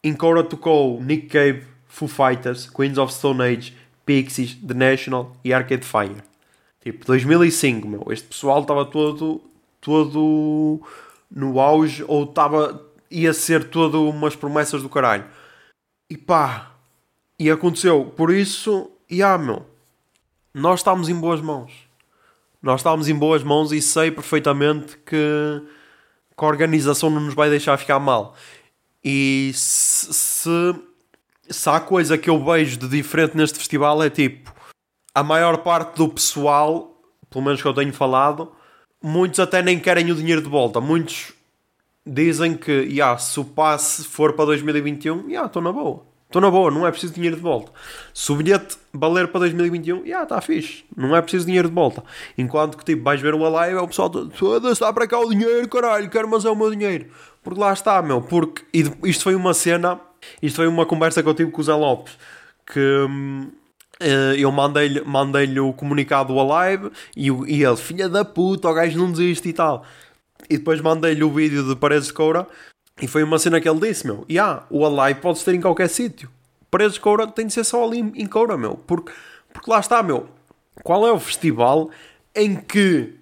em 0.04 0.14
Cora 0.14 0.44
tocou 0.44 1.02
Nick 1.02 1.28
Cave, 1.28 1.64
Foo 1.88 2.08
Fighters, 2.08 2.70
Queens 2.70 3.00
of 3.00 3.12
Stone 3.12 3.42
Age, 3.42 3.76
Pixies, 4.06 4.56
The 4.56 4.74
National 4.76 5.36
e 5.44 5.52
Arcade 5.52 5.86
Fire. 5.86 6.22
Tipo, 6.82 7.06
2005, 7.06 7.88
meu, 7.88 8.06
este 8.12 8.28
pessoal 8.28 8.62
estava 8.62 8.86
todo, 8.86 9.42
todo 9.82 10.82
no 11.32 11.60
auge 11.60 12.04
ou 12.08 12.26
estava, 12.26 12.86
ia 13.10 13.34
ser 13.34 13.70
todo 13.70 14.08
umas 14.08 14.36
promessas 14.36 14.84
do 14.84 14.90
caralho. 14.90 15.26
E 16.10 16.18
pá, 16.18 16.74
e 17.40 17.50
aconteceu. 17.50 18.14
Por 18.18 18.32
isso, 18.32 18.92
e 19.14 19.22
ah, 19.22 19.38
meu, 19.38 19.64
nós 20.54 20.80
estamos 20.80 21.08
em 21.08 21.14
boas 21.14 21.40
mãos. 21.40 21.72
Nós 22.62 22.80
estamos 22.80 23.08
em 23.08 23.16
boas 23.16 23.44
mãos 23.44 23.72
e 23.72 23.82
sei 23.82 24.10
perfeitamente 24.10 24.98
que, 25.06 25.62
que 26.36 26.44
a 26.44 26.48
organização 26.48 27.10
não 27.12 27.22
nos 27.22 27.36
vai 27.36 27.50
deixar 27.50 27.78
ficar 27.78 28.00
mal. 28.00 28.36
E 29.04 29.52
se, 29.54 30.14
se, 30.14 30.76
se 31.48 31.70
há 31.70 31.80
coisa 31.80 32.18
que 32.18 32.30
eu 32.30 32.44
vejo 32.44 32.78
de 32.78 32.88
diferente 32.88 33.38
neste 33.38 33.60
festival 33.60 34.02
é 34.02 34.10
tipo 34.10 34.52
a 35.14 35.22
maior 35.22 35.58
parte 35.58 35.98
do 35.98 36.10
pessoal, 36.10 37.00
pelo 37.30 37.46
menos 37.46 37.62
que 37.62 37.68
eu 37.68 37.74
tenho 37.74 37.94
falado, 37.94 38.52
muitos 39.02 39.40
até 39.40 39.62
nem 39.62 39.80
querem 39.80 40.12
o 40.12 40.16
dinheiro 40.16 40.42
de 40.42 40.50
volta. 40.50 40.82
Muitos 40.82 41.34
dizem 42.04 42.58
que 42.58 42.72
yeah, 42.72 43.16
se 43.20 43.40
o 43.40 43.46
passe 43.46 44.06
for 44.06 44.34
para 44.34 44.46
2021, 44.46 45.18
estou 45.18 45.30
yeah, 45.30 45.62
na 45.62 45.72
boa. 45.72 46.13
Estou 46.34 46.42
na 46.42 46.50
boa, 46.50 46.72
não 46.72 46.88
é 46.88 46.90
preciso 46.90 47.14
dinheiro 47.14 47.36
de 47.36 47.44
volta. 47.44 47.72
Se 48.12 48.32
o 48.32 48.36
bilhete 48.36 48.76
valer 48.92 49.28
para 49.28 49.42
2021, 49.42 49.98
já 49.98 50.04
yeah, 50.04 50.24
está 50.24 50.42
fixe. 50.42 50.84
Não 50.98 51.16
é 51.16 51.22
preciso 51.22 51.46
dinheiro 51.46 51.70
de 51.70 51.76
volta. 51.76 52.04
Enquanto 52.36 52.76
que 52.76 52.84
tipo, 52.84 53.04
vais 53.04 53.22
ver 53.22 53.36
o 53.36 53.46
Alive, 53.46 53.78
é 53.78 53.80
o 53.80 53.88
pessoal 53.88 54.10
todo, 54.10 54.72
está 54.72 54.92
para 54.92 55.08
cá 55.08 55.20
o 55.20 55.30
dinheiro, 55.30 55.70
caralho, 55.70 56.10
quero, 56.10 56.28
mas 56.28 56.44
é 56.44 56.50
o 56.50 56.56
meu 56.56 56.72
dinheiro. 56.72 57.06
Porque 57.44 57.60
lá 57.60 57.72
está, 57.72 58.02
meu. 58.02 58.20
Porque 58.20 58.64
isto 59.04 59.24
foi 59.24 59.36
uma 59.36 59.54
cena, 59.54 60.02
isto 60.42 60.56
foi 60.56 60.66
uma 60.66 60.88
conversa 60.88 61.22
que 61.22 61.30
eu 61.30 61.36
tive 61.36 61.52
com 61.52 61.62
o 61.62 61.64
Zé 61.64 61.76
Lopes. 61.76 62.18
Que 62.66 63.06
hum, 63.08 63.52
eh, 64.00 64.34
eu 64.36 64.52
mandei-lhe 64.52 65.02
mandei 65.02 65.60
o 65.60 65.72
comunicado 65.72 66.34
do 66.34 66.40
Alive 66.40 66.90
e, 67.16 67.28
e 67.28 67.64
ele, 67.64 67.78
filha 67.78 68.10
da 68.10 68.26
puta, 68.26 68.68
o 68.68 68.74
gajo 68.74 68.98
não 68.98 69.12
desiste 69.12 69.50
e 69.50 69.54
tal. 69.54 69.86
E 70.50 70.58
depois 70.58 70.82
mandei-lhe 70.82 71.24
o 71.24 71.32
vídeo 71.32 71.64
de 71.64 71.76
Paredes 71.76 72.08
de 72.08 72.14
Coura 72.14 72.48
e 73.02 73.08
foi 73.08 73.24
uma 73.24 73.40
cena 73.40 73.60
que 73.60 73.68
ele 73.68 73.80
disse, 73.80 74.06
meu. 74.06 74.26
E 74.30 74.38
ah, 74.38 74.64
o 74.70 74.86
Alive 74.86 75.20
pode 75.20 75.44
ter 75.44 75.56
em 75.56 75.62
qualquer 75.62 75.90
sítio. 75.90 76.30
De 76.92 77.00
Coura 77.00 77.28
tem 77.28 77.48
de 77.48 77.54
ser 77.54 77.64
só 77.64 77.84
ali 77.84 78.00
em 78.00 78.26
Coura, 78.26 78.58
meu. 78.58 78.76
Porque, 78.76 79.12
porque 79.52 79.70
lá 79.70 79.80
está, 79.80 80.02
meu. 80.02 80.28
Qual 80.84 81.06
é 81.08 81.12
o 81.12 81.20
festival 81.20 81.92
em 82.36 82.56
que, 82.56 83.16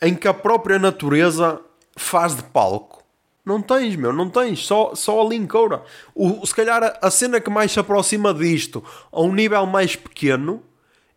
em 0.00 0.14
que 0.14 0.26
a 0.26 0.32
própria 0.32 0.78
natureza 0.78 1.60
faz 1.96 2.34
de 2.34 2.42
palco? 2.42 3.04
Não 3.44 3.60
tens, 3.60 3.94
meu, 3.96 4.12
não 4.12 4.28
tens. 4.30 4.66
Só, 4.66 4.94
só 4.94 5.20
ali 5.20 5.36
em 5.36 5.46
Coura. 5.46 5.82
O, 6.14 6.44
se 6.46 6.54
calhar 6.54 6.82
a, 6.82 7.06
a 7.06 7.10
cena 7.10 7.40
que 7.40 7.50
mais 7.50 7.72
se 7.72 7.80
aproxima 7.80 8.32
disto, 8.32 8.82
a 9.12 9.20
um 9.20 9.34
nível 9.34 9.66
mais 9.66 9.94
pequeno, 9.94 10.62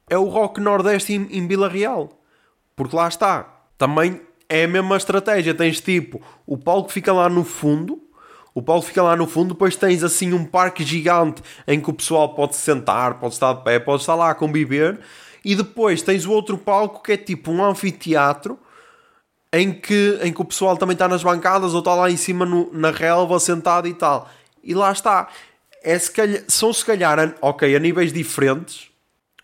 é 0.09 0.17
o 0.17 0.25
Rock 0.25 0.59
Nordeste 0.59 1.13
em, 1.13 1.27
em 1.31 1.47
Vila 1.47 1.69
Real. 1.69 2.09
Porque 2.75 2.95
lá 2.95 3.07
está. 3.07 3.63
Também 3.77 4.21
é 4.52 4.66
a 4.66 4.68
mesma 4.68 4.97
estratégia. 4.97 5.54
Tens 5.54 5.80
tipo, 5.80 6.22
o 6.45 6.58
palco 6.58 6.91
fica 6.91 7.14
lá 7.14 7.30
no 7.30 7.45
fundo, 7.45 8.04
o 8.54 8.62
palco 8.62 8.86
fica 8.86 9.02
lá 9.02 9.16
no 9.16 9.26
fundo, 9.26 9.54
depois 9.54 9.78
tens 9.78 10.04
assim 10.04 10.34
um 10.34 10.43
parque 10.43 10.84
gigante 10.84 11.41
em 11.66 11.80
que 11.80 11.89
o 11.89 11.93
pessoal 11.93 12.36
pode 12.36 12.58
se 12.58 12.62
sentar, 12.62 13.14
pode 13.18 13.34
estar 13.34 13.54
de 13.54 13.64
pé, 13.64 13.80
pode 13.80 14.02
estar 14.02 14.14
lá 14.14 14.30
a 14.30 14.36
conviver, 14.36 14.99
e 15.43 15.56
depois 15.56 16.02
tens 16.02 16.26
o 16.26 16.32
outro 16.32 16.58
palco 16.58 17.02
que 17.02 17.14
é 17.14 17.18
tipo 17.18 17.49
um 17.49 17.64
anfiteatro 17.64 18.60
em 19.54 19.72
que, 19.72 20.20
em 20.22 20.34
que 20.34 20.41
o 20.41 20.45
pessoal 20.45 20.76
também 20.76 20.93
está 20.93 21.08
nas 21.08 21.24
bancadas 21.24 21.74
ou 21.74 21.80
está 21.80 21.95
lá 21.95 22.12
em 22.12 22.18
cima 22.18 22.45
no, 22.45 22.70
na 22.74 22.91
relva 22.91 23.39
sentado 23.39 23.88
e 23.88 23.93
tal. 23.93 24.30
E 24.62 24.74
lá 24.74 24.91
está. 24.91 25.30
É 25.84 25.97
se 25.97 26.12
calhar, 26.12 26.43
são 26.47 26.72
se 26.72 26.86
calhar, 26.86 27.36
ok, 27.41 27.76
a 27.76 27.80
níveis 27.80 28.14
diferentes, 28.14 28.89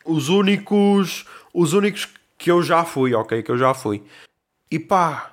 os 0.06 0.30
únicos, 0.30 1.26
os 1.54 1.74
únicos 1.74 2.08
que 2.38 2.52
eu 2.52 2.62
já 2.62 2.84
fui, 2.86 3.16
ok, 3.16 3.42
que 3.42 3.50
eu 3.50 3.58
já 3.58 3.74
fui. 3.74 4.04
E 4.70 4.80
pá, 4.80 5.32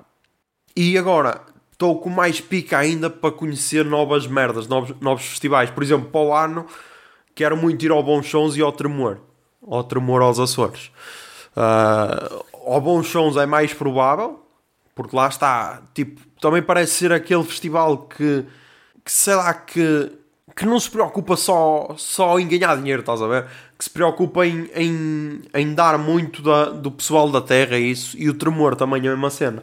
e 0.77 0.97
agora 0.97 1.41
estou 1.73 1.99
com 1.99 2.09
mais 2.09 2.41
pica 2.41 2.79
ainda 2.79 3.11
para 3.11 3.33
conhecer 3.33 3.85
novas 3.85 4.27
merdas, 4.27 4.67
novos, 4.67 4.95
novos 5.01 5.25
festivais. 5.25 5.71
Por 5.71 5.83
exemplo, 5.83 6.09
para 6.11 6.21
o 6.21 6.35
ano 6.35 6.67
quero 7.35 7.57
muito 7.57 7.85
ir 7.85 7.91
ao 7.91 8.03
Bons 8.03 8.29
Sons 8.29 8.57
e 8.57 8.63
ao 8.63 8.73
Tremor. 8.73 9.19
Ao 9.67 9.83
Tremor 9.83 10.23
aos 10.23 10.39
Açores. 10.39 10.91
Uh, 11.57 12.45
ao 12.67 12.81
Bons 12.81 13.09
Sons 13.09 13.37
é 13.37 13.47
mais 13.47 13.75
provável, 13.75 14.45
porque 14.95 15.15
lá 15.15 15.29
está, 15.29 15.83
tipo, 15.93 16.21
também 16.41 16.63
parece 16.63 16.93
ser 16.93 17.13
aquele 17.13 17.45
festival 17.45 17.99
que, 17.99 18.45
que 19.05 19.11
sei 19.11 19.35
lá, 19.35 19.53
que, 19.53 20.13
que 20.55 20.65
não 20.65 20.79
se 20.79 20.91
preocupa 20.91 21.37
só, 21.37 21.95
só 21.97 22.39
em 22.39 22.47
ganhar 22.47 22.77
dinheiro, 22.77 23.01
estás 23.01 23.21
a 23.21 23.27
ver? 23.27 23.47
Se 23.85 23.91
preocupa 23.91 24.47
em, 24.47 24.71
em, 24.75 25.43
em 25.55 25.75
dar 25.75 25.99
muito 25.99 26.41
da, 26.41 26.71
do 26.71 26.91
pessoal 26.91 27.31
da 27.31 27.43
terra 27.43 27.77
isso, 27.77 28.17
e 28.19 28.31
o 28.31 28.35
tremor 28.35 28.75
também 28.77 29.05
é 29.05 29.09
a 29.09 29.11
mesma 29.11 29.29
cena. 29.29 29.63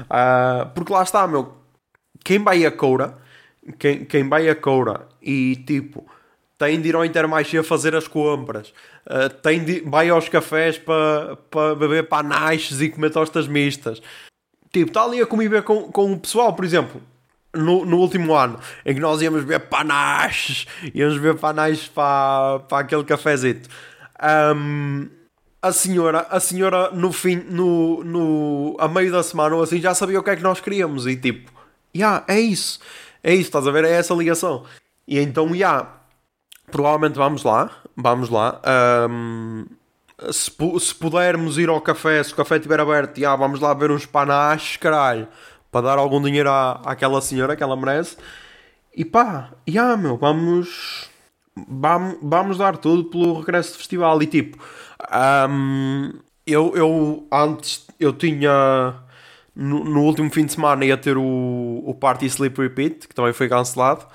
Uh, 0.00 0.68
porque 0.74 0.92
lá 0.92 1.04
está, 1.04 1.26
meu, 1.26 1.54
quem 2.24 2.42
vai 2.42 2.66
a 2.66 2.72
Coura, 2.72 3.16
quem, 3.78 4.04
quem 4.04 4.28
vai 4.28 4.48
a 4.48 4.56
Coura 4.56 5.06
e 5.22 5.56
tipo 5.66 6.04
tem 6.58 6.80
de 6.80 6.88
ir 6.90 6.94
ao 6.94 7.04
Intermarché 7.04 7.58
a 7.58 7.64
fazer 7.64 7.94
as 7.94 8.08
compras, 8.08 8.74
uh, 9.06 9.30
tem 9.40 9.64
de, 9.64 9.80
vai 9.82 10.10
aos 10.10 10.28
cafés 10.28 10.76
para 10.76 11.36
pa 11.48 11.74
beber 11.76 12.08
panaches 12.08 12.80
e 12.80 12.90
comer 12.90 13.10
tostas 13.10 13.46
mistas. 13.46 14.02
Tipo, 14.72 14.90
está 14.90 15.04
ali 15.04 15.20
a 15.20 15.26
conviver 15.26 15.62
com, 15.62 15.90
com 15.92 16.12
o 16.12 16.18
pessoal, 16.18 16.54
por 16.54 16.64
exemplo 16.64 17.00
no, 17.54 17.84
no 17.84 17.98
último 17.98 18.34
ano, 18.34 18.58
em 18.84 18.94
que 18.94 19.00
nós 19.00 19.20
íamos 19.20 19.44
ver 19.44 19.60
panaches, 19.60 20.66
íamos 20.94 21.16
ver 21.16 21.36
panaches 21.36 21.88
para, 21.88 22.60
para 22.60 22.78
aquele 22.78 23.04
cafezito. 23.04 23.68
Um, 24.54 25.08
a 25.62 25.72
senhora, 25.72 26.26
a 26.30 26.40
senhora 26.40 26.90
no 26.90 27.12
fim, 27.12 27.36
no, 27.36 28.02
no, 28.04 28.76
a 28.78 28.88
meio 28.88 29.12
da 29.12 29.22
semana 29.22 29.56
ou 29.56 29.62
assim, 29.62 29.80
já 29.80 29.94
sabia 29.94 30.18
o 30.18 30.22
que 30.22 30.30
é 30.30 30.36
que 30.36 30.42
nós 30.42 30.60
queríamos 30.60 31.06
e 31.06 31.16
tipo, 31.16 31.50
yeah, 31.94 32.24
é 32.28 32.40
isso, 32.40 32.80
é 33.22 33.34
isso, 33.34 33.42
estás 33.42 33.66
a 33.66 33.70
ver? 33.70 33.84
É 33.84 33.92
essa 33.92 34.14
ligação. 34.14 34.64
E 35.06 35.18
então, 35.18 35.48
já, 35.48 35.54
yeah, 35.54 35.88
provavelmente 36.70 37.16
vamos 37.16 37.42
lá, 37.42 37.70
vamos 37.96 38.30
lá. 38.30 38.60
Um, 39.10 39.66
se, 40.30 40.50
se 40.80 40.94
pudermos 40.94 41.58
ir 41.58 41.68
ao 41.68 41.80
café, 41.80 42.22
se 42.22 42.32
o 42.32 42.36
café 42.36 42.56
estiver 42.56 42.80
aberto, 42.80 43.18
yeah, 43.18 43.36
vamos 43.36 43.60
lá 43.60 43.74
ver 43.74 43.90
uns 43.90 44.06
panaches, 44.06 44.76
caralho 44.76 45.26
para 45.70 45.82
dar 45.82 45.98
algum 45.98 46.20
dinheiro 46.20 46.50
à, 46.50 46.80
àquela 46.84 47.20
senhora 47.20 47.56
que 47.56 47.62
ela 47.62 47.76
merece. 47.76 48.16
E 48.94 49.04
pá, 49.04 49.52
e 49.66 49.78
ah, 49.78 49.96
meu, 49.96 50.16
vamos, 50.16 51.08
vamos, 51.68 52.18
vamos 52.22 52.58
dar 52.58 52.76
tudo 52.76 53.04
pelo 53.04 53.40
regresso 53.40 53.72
do 53.72 53.78
festival. 53.78 54.22
E 54.22 54.26
tipo, 54.26 54.58
um, 55.48 56.12
eu, 56.46 56.72
eu 56.76 57.26
antes 57.32 57.86
eu 57.98 58.12
tinha 58.12 58.94
no, 59.54 59.84
no 59.84 60.02
último 60.02 60.30
fim 60.30 60.46
de 60.46 60.52
semana 60.52 60.84
ia 60.84 60.96
ter 60.96 61.16
o, 61.16 61.82
o 61.86 61.94
Party 61.94 62.26
Sleep 62.26 62.60
Repeat, 62.60 63.08
que 63.08 63.14
também 63.14 63.32
foi 63.32 63.48
cancelado. 63.48 64.06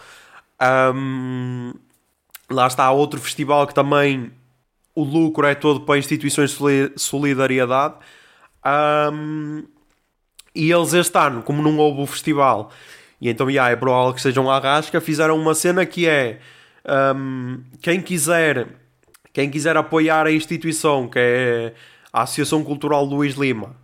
Um, 0.95 1.74
lá 2.49 2.68
está 2.68 2.89
outro 2.91 3.20
festival 3.20 3.68
que 3.68 3.74
também 3.74 4.32
o 4.93 5.03
lucro 5.03 5.45
é 5.45 5.56
todo 5.56 5.82
para 5.82 5.97
instituições 5.99 6.58
de 6.58 6.93
solidariedade. 6.97 7.95
Um, 9.14 9.66
e 10.56 10.72
eles 10.72 10.93
este 10.93 11.18
ano, 11.18 11.43
como 11.43 11.62
não 11.62 11.78
houve 11.78 12.01
o 12.01 12.06
festival, 12.06 12.72
e 13.20 13.30
então 13.30 13.49
yeah, 13.49 13.72
é 13.72 13.76
provável 13.76 14.14
que 14.14 14.22
sejam 14.22 14.49
à 14.49 14.60
rasca, 14.60 15.01
fizeram 15.01 15.38
uma 15.38 15.53
cena 15.53 15.86
que 15.86 16.08
é 16.08 16.39
um, 17.16 17.62
quem 17.82 18.01
quiser 18.01 18.68
quem 19.34 19.49
quiser 19.51 19.76
apoiar 19.76 20.26
a 20.26 20.32
instituição, 20.32 21.10
que 21.10 21.20
é 21.20 21.74
a 22.14 22.22
Associação 22.22 22.64
Cultural 22.64 23.03
Luís 23.03 23.36
Lima, 23.36 23.76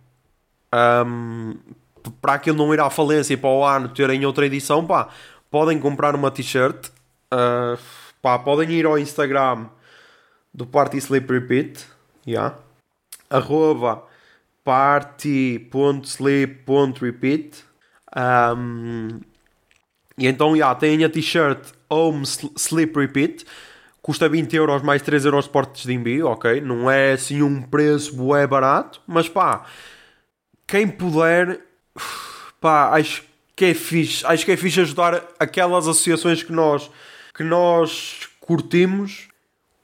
um, 1.06 1.54
para 2.22 2.34
aquilo 2.34 2.56
não 2.56 2.72
ir 2.72 2.80
à 2.80 2.88
falência 2.88 3.34
e 3.34 3.36
para 3.36 3.50
o 3.50 3.62
ano 3.62 3.90
terem 3.90 4.24
outra 4.24 4.46
edição, 4.46 4.86
pá, 4.86 5.10
podem 5.50 5.78
comprar 5.78 6.14
uma 6.14 6.30
t-shirt, 6.30 6.88
uh, 7.30 7.78
pá, 8.22 8.38
podem 8.38 8.70
ir 8.70 8.86
ao 8.86 8.98
Instagram 8.98 9.66
do 10.54 10.64
Party 10.64 10.96
Sleep 10.96 11.30
Repeat, 11.30 11.84
yeah, 12.26 12.56
arroba 13.28 14.04
party.sleep.repeat 14.64 17.64
um, 18.16 19.20
e 20.18 20.26
então, 20.26 20.54
yeah, 20.54 20.78
tem 20.78 21.02
a 21.04 21.08
t-shirt 21.08 21.72
Home 21.88 22.24
Sleep 22.24 22.98
Repeat 22.98 23.46
custa 24.02 24.28
20 24.28 24.54
euros 24.54 24.82
mais 24.82 25.00
3 25.00 25.24
euros 25.24 25.44
de 25.44 25.50
portes 25.50 25.84
de 25.84 25.94
envio, 25.94 26.26
ok? 26.26 26.60
Não 26.60 26.90
é 26.90 27.12
assim 27.12 27.40
um 27.40 27.62
preço 27.62 28.14
bué 28.14 28.46
barato, 28.46 29.00
mas 29.06 29.28
pá, 29.28 29.64
quem 30.66 30.88
puder, 30.88 31.60
pá, 32.60 32.90
acho 32.90 33.22
que 33.54 33.66
é 33.66 33.74
fixe, 33.74 34.26
acho 34.26 34.44
que 34.44 34.52
é 34.52 34.56
fixe 34.56 34.80
ajudar 34.80 35.24
aquelas 35.38 35.86
associações 35.86 36.42
que 36.42 36.52
nós, 36.52 36.90
que 37.32 37.44
nós 37.44 38.28
curtimos, 38.40 39.28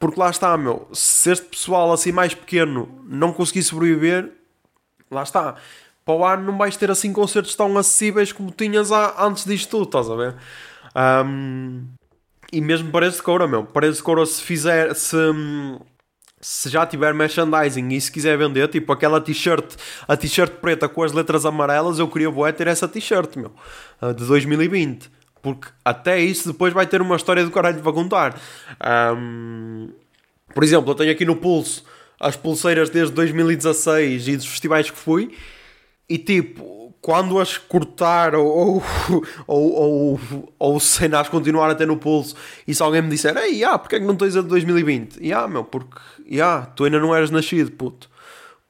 porque 0.00 0.18
lá 0.18 0.30
está, 0.30 0.56
meu, 0.56 0.88
se 0.92 1.30
este 1.30 1.46
pessoal 1.46 1.92
assim 1.92 2.10
mais 2.10 2.34
pequeno 2.34 3.00
não 3.04 3.32
conseguir 3.32 3.62
sobreviver, 3.62 4.32
lá 5.10 5.22
está. 5.22 5.56
Para 6.04 6.14
o 6.14 6.24
ano 6.24 6.44
não 6.44 6.56
vais 6.58 6.76
ter 6.76 6.90
assim 6.90 7.12
concertos 7.12 7.54
tão 7.54 7.76
acessíveis 7.76 8.32
como 8.32 8.50
tinhas 8.50 8.90
antes 8.90 9.44
disto 9.44 9.70
tudo, 9.70 9.84
estás 9.84 10.10
a 10.10 10.14
ver? 10.14 10.34
Um, 11.26 11.86
e 12.52 12.60
mesmo 12.60 12.90
parece 12.90 13.18
de 13.18 13.22
coura, 13.22 13.46
meu. 13.46 13.64
Parece 13.64 13.98
de 13.98 14.02
coura 14.02 14.24
se 14.24 14.42
fizer. 14.42 14.94
Se, 14.94 15.16
se 16.40 16.70
já 16.70 16.86
tiver 16.86 17.12
merchandising 17.12 17.88
e 17.88 18.00
se 18.00 18.10
quiser 18.10 18.38
vender, 18.38 18.68
tipo 18.68 18.90
aquela 18.92 19.20
t-shirt, 19.20 19.74
a 20.06 20.16
t-shirt 20.16 20.52
preta 20.60 20.88
com 20.88 21.02
as 21.02 21.12
letras 21.12 21.44
amarelas, 21.44 21.98
eu 21.98 22.08
queria 22.08 22.30
boé 22.30 22.52
ter 22.52 22.68
essa 22.68 22.88
t-shirt, 22.88 23.36
meu. 23.36 23.52
De 24.14 24.24
2020. 24.24 25.10
Porque 25.42 25.68
até 25.84 26.18
isso 26.18 26.52
depois 26.52 26.72
vai 26.72 26.86
ter 26.86 27.02
uma 27.02 27.16
história 27.16 27.44
do 27.44 27.50
caralho 27.50 27.80
para 27.82 27.92
contar. 27.92 28.40
Um, 29.14 29.90
por 30.54 30.64
exemplo, 30.64 30.90
eu 30.90 30.94
tenho 30.94 31.12
aqui 31.12 31.24
no 31.24 31.36
pulso 31.36 31.84
as 32.18 32.36
pulseiras 32.36 32.90
desde 32.90 33.14
2016 33.14 34.28
e 34.28 34.36
dos 34.36 34.46
festivais 34.46 34.90
que 34.90 34.96
fui. 34.96 35.32
E 36.08 36.16
tipo, 36.18 36.94
quando 37.00 37.38
as 37.38 37.58
cortar 37.58 38.34
ou, 38.34 38.82
ou, 39.46 39.72
ou, 39.72 40.20
ou, 40.58 40.80
sem 40.80 41.14
as 41.14 41.28
continuar 41.28 41.70
a 41.70 41.74
ter 41.74 41.86
no 41.86 41.96
pulso 41.96 42.34
e 42.66 42.74
se 42.74 42.82
alguém 42.82 43.02
me 43.02 43.08
disser, 43.08 43.36
ei, 43.36 43.62
ah, 43.64 43.78
porque 43.78 43.96
é 43.96 44.00
que 44.00 44.06
não 44.06 44.16
tens 44.16 44.36
a 44.36 44.42
de 44.42 44.48
2020? 44.48 45.18
E 45.20 45.32
ah, 45.32 45.46
meu, 45.46 45.64
porque, 45.64 45.98
ah, 46.40 46.66
tu 46.74 46.84
ainda 46.84 46.98
não 46.98 47.14
eras 47.14 47.30
nascido, 47.30 47.70
puto. 47.72 48.08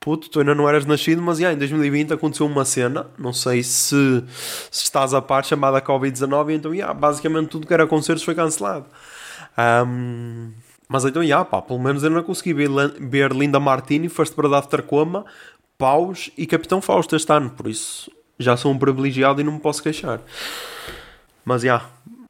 Puto, 0.01 0.31
tu 0.31 0.39
ainda 0.39 0.55
não 0.55 0.69
eras 0.69 0.87
nascido, 0.87 1.21
mas 1.21 1.41
yeah, 1.41 1.55
em 1.55 1.59
2020 1.59 2.13
aconteceu 2.13 2.47
uma 2.47 2.65
cena, 2.65 3.09
não 3.19 3.33
sei 3.33 3.65
se, 3.65 4.25
se 4.71 4.85
estás 4.85 5.13
a 5.13 5.21
par, 5.21 5.45
chamada 5.45 5.81
Covid-19, 5.83 6.55
então 6.55 6.73
yeah, 6.73 6.95
basicamente 6.95 7.49
tudo 7.49 7.67
que 7.67 7.75
era 7.75 7.87
concertos 7.87 8.23
foi 8.23 8.35
cancelado. 8.35 8.87
Um, 9.59 10.53
mas 10.89 11.05
então, 11.05 11.23
yeah, 11.23 11.45
pá, 11.45 11.61
pelo 11.61 11.79
menos 11.79 12.03
eu 12.03 12.11
não 12.11 12.23
consegui 12.23 12.55
ver, 12.55 12.69
ver 12.99 13.33
Linda 13.33 13.61
Martini, 13.61 14.09
First 14.09 14.35
Bird 14.35 14.55
After 14.55 14.83
Coma, 14.83 15.25
Paus 15.77 16.31
e 16.37 16.47
Capitão 16.47 16.81
Fausto 16.81 17.15
este 17.15 17.33
ano, 17.33 17.51
por 17.51 17.69
isso 17.69 18.11
já 18.39 18.57
sou 18.57 18.73
um 18.73 18.79
privilegiado 18.79 19.41
e 19.41 19.45
não 19.45 19.55
me 19.55 19.61
posso 19.61 19.83
queixar. 19.83 20.21
Mas 21.45 21.63
já, 21.63 21.87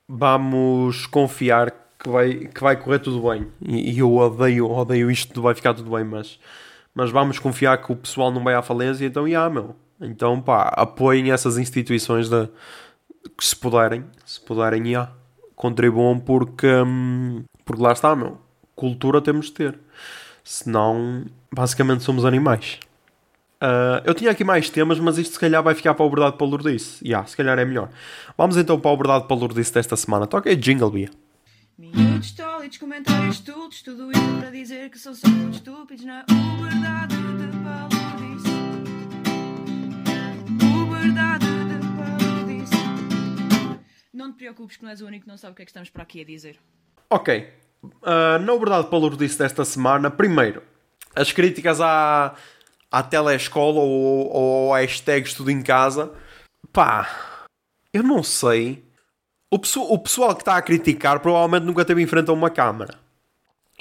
vamos 0.08 1.06
confiar 1.06 1.70
que 1.98 2.08
vai, 2.08 2.34
que 2.34 2.60
vai 2.60 2.76
correr 2.76 3.00
tudo 3.00 3.28
bem. 3.28 3.46
E, 3.60 3.92
e, 3.92 3.98
eu 3.98 4.14
odeio, 4.14 4.70
odeio 4.70 5.10
isto, 5.10 5.42
vai 5.42 5.54
ficar 5.54 5.74
tudo 5.74 5.90
bem, 5.90 6.04
mas, 6.04 6.38
mas 6.94 7.10
vamos 7.10 7.38
confiar 7.38 7.78
que 7.78 7.92
o 7.92 7.96
pessoal 7.96 8.30
não 8.30 8.42
vai 8.42 8.54
à 8.54 8.62
falência, 8.62 9.04
então 9.04 9.28
já, 9.28 9.48
meu. 9.50 9.76
Então 10.00 10.40
pá, 10.40 10.72
apoiem 10.76 11.32
essas 11.32 11.58
instituições 11.58 12.28
de, 12.28 12.48
que 13.36 13.44
se 13.44 13.56
puderem, 13.56 14.04
se 14.24 14.40
puderem, 14.40 14.92
já, 14.92 15.10
contribuam 15.54 16.18
porque, 16.18 16.66
hum, 16.66 17.44
porque 17.64 17.82
lá 17.82 17.92
está, 17.92 18.14
meu. 18.14 18.38
Cultura 18.78 19.20
temos 19.20 19.46
de 19.46 19.52
ter. 19.54 19.78
Senão, 20.44 21.26
basicamente 21.52 22.04
somos 22.04 22.24
animais. 22.24 22.78
Uh, 23.60 23.98
eu 24.04 24.14
tinha 24.14 24.30
aqui 24.30 24.44
mais 24.44 24.70
temas, 24.70 25.00
mas 25.00 25.18
isto 25.18 25.32
se 25.32 25.40
calhar 25.40 25.60
vai 25.60 25.74
ficar 25.74 25.94
para 25.94 26.06
o 26.06 26.08
Verdade 26.08 26.36
para 26.36 26.46
o 26.46 26.48
Lourdice. 26.48 27.04
Yeah, 27.04 27.26
se 27.26 27.36
calhar 27.36 27.58
é 27.58 27.64
melhor. 27.64 27.90
Vamos 28.36 28.56
então 28.56 28.78
para 28.78 28.92
o 28.92 28.96
Verdade 28.96 29.26
para 29.26 29.36
o 29.36 29.38
Lourdice 29.40 29.74
desta 29.74 29.96
semana. 29.96 30.28
Toca 30.28 30.48
aí 30.48 30.54
Jingle 30.54 30.92
Bia. 30.92 31.10
Minutos, 31.76 32.30
tólitos, 32.30 32.78
comentários, 32.78 33.40
tudo, 33.40 33.74
tudo 33.84 34.12
isso 34.12 34.38
para 34.38 34.50
dizer 34.50 34.88
que 34.90 34.98
são 35.00 35.12
só 35.12 35.28
muito 35.28 35.56
estúpidos 35.56 36.04
na 36.04 36.24
Verdade 36.62 37.16
de 37.16 37.48
Palurdice. 37.64 38.48
O 40.62 40.90
Verdade 40.92 41.46
de 41.46 41.78
Palurdice. 41.96 42.76
Não 44.14 44.30
te 44.30 44.36
preocupes 44.36 44.76
que 44.76 44.84
não 44.84 44.90
és 44.90 45.00
o 45.00 45.06
único 45.06 45.24
que 45.24 45.28
não 45.28 45.36
sabe 45.36 45.54
o 45.54 45.56
que 45.56 45.62
é 45.62 45.64
que 45.64 45.70
estamos 45.72 45.90
para 45.90 46.04
aqui 46.04 46.20
a 46.20 46.24
dizer. 46.24 46.60
Ok. 47.10 47.66
Uh, 47.82 48.38
na 48.40 48.56
Verdade 48.56 48.88
Lourdice 48.90 49.38
desta 49.38 49.64
semana, 49.64 50.10
primeiro, 50.10 50.62
as 51.14 51.32
críticas 51.32 51.80
à 51.80 52.34
à 52.90 53.02
telescola 53.02 53.80
ou, 53.80 54.32
ou 54.32 54.72
hashtag 54.72 55.26
estudo 55.26 55.50
em 55.50 55.62
casa, 55.62 56.12
pá, 56.72 57.08
eu 57.92 58.02
não 58.02 58.22
sei. 58.22 58.84
O, 59.50 59.56
o 59.56 59.98
pessoal 59.98 60.34
que 60.34 60.42
está 60.42 60.56
a 60.56 60.62
criticar 60.62 61.20
provavelmente 61.20 61.64
nunca 61.64 61.82
esteve 61.82 62.02
em 62.02 62.06
frente 62.06 62.30
a 62.30 62.32
uma 62.32 62.50
câmara. 62.50 62.98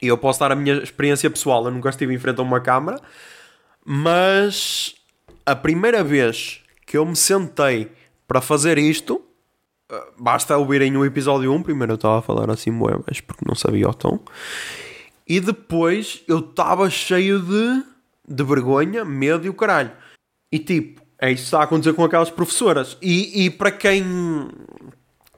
E 0.01 0.07
eu 0.07 0.17
posso 0.17 0.39
dar 0.39 0.51
a 0.51 0.55
minha 0.55 0.75
experiência 0.75 1.29
pessoal, 1.29 1.65
eu 1.65 1.71
nunca 1.71 1.89
estive 1.89 2.13
em 2.13 2.19
frente 2.19 2.39
a 2.39 2.43
uma 2.43 2.61
câmara, 2.61 3.01
mas 3.83 4.95
a 5.45 5.55
primeira 5.55 6.03
vez 6.03 6.61
que 6.85 6.97
eu 6.97 7.05
me 7.05 7.15
sentei 7.15 7.91
para 8.27 8.39
fazer 8.39 8.77
isto, 8.77 9.25
basta 10.19 10.57
ouvirem 10.57 10.95
o 10.97 11.05
episódio 11.05 11.51
1, 11.53 11.63
primeiro 11.63 11.93
eu 11.93 11.95
estava 11.95 12.19
a 12.19 12.21
falar 12.21 12.49
assim 12.49 12.71
moedas 12.71 13.21
porque 13.21 13.45
não 13.45 13.55
sabia 13.55 13.89
o 13.89 13.93
tom, 13.93 14.19
e 15.27 15.39
depois 15.39 16.23
eu 16.27 16.39
estava 16.39 16.89
cheio 16.89 17.39
de 17.41 17.83
de 18.27 18.43
vergonha, 18.43 19.05
medo 19.05 19.45
e 19.45 19.49
o 19.49 19.53
caralho. 19.53 19.91
E 20.51 20.59
tipo, 20.59 21.01
é 21.19 21.31
isso 21.31 21.43
que 21.43 21.47
está 21.47 21.59
a 21.59 21.63
acontecer 21.63 21.93
com 21.93 22.03
aquelas 22.03 22.29
professoras. 22.29 22.97
E, 23.01 23.45
e 23.45 23.49
para 23.49 23.71
quem. 23.71 24.03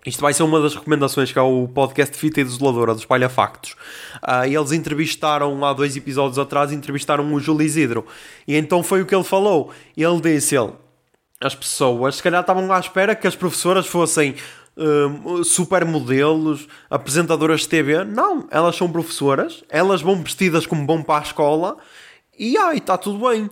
Isto 0.06 0.22
vai 0.22 0.34
ser 0.34 0.44
uma 0.44 0.62
das 0.62 0.74
recomendações 0.74 1.32
que 1.32 1.38
é 1.38 1.42
o 1.42 1.68
podcast 1.68 2.18
Fita 2.18 2.40
Isoladora 2.42 2.96
dos 2.96 3.06
Palha 3.06 3.30
Factos. 3.30 3.76
Uh, 4.24 4.46
eles 4.46 4.72
entrevistaram 4.72 5.64
há 5.64 5.74
dois 5.74 5.96
episódios 5.96 6.40
atrás, 6.40 6.72
entrevistaram 6.72 7.32
o 7.34 7.40
Júlio 7.40 7.66
Isidro. 7.66 8.08
E 8.48 8.56
então 8.56 8.82
foi 8.82 9.02
o 9.02 9.06
que 9.06 9.14
ele 9.14 9.24
falou. 9.26 9.72
Ele 9.96 10.22
disse: 10.22 10.56
ele, 10.56 10.72
as 11.42 11.56
pessoas 11.56 12.16
se 12.16 12.24
calhar 12.24 12.42
estavam 12.42 12.72
à 12.72 12.80
espera 12.80 13.16
que 13.16 13.28
as 13.28 13.36
professoras 13.36 13.88
fossem 13.88 14.36
uh, 14.76 15.44
supermodelos, 15.44 16.68
apresentadoras 16.90 17.62
de 17.62 17.70
TV. 17.70 18.04
Não, 18.04 18.48
elas 18.52 18.76
são 18.76 18.92
professoras, 18.92 19.64
elas 19.70 20.02
vão 20.02 20.22
vestidas 20.22 20.66
como 20.66 20.86
vão 20.86 21.02
para 21.02 21.20
a 21.20 21.24
escola 21.24 21.78
e 22.38 22.58
ai, 22.58 22.78
está 22.78 22.98
tudo 22.98 23.30
bem. 23.30 23.50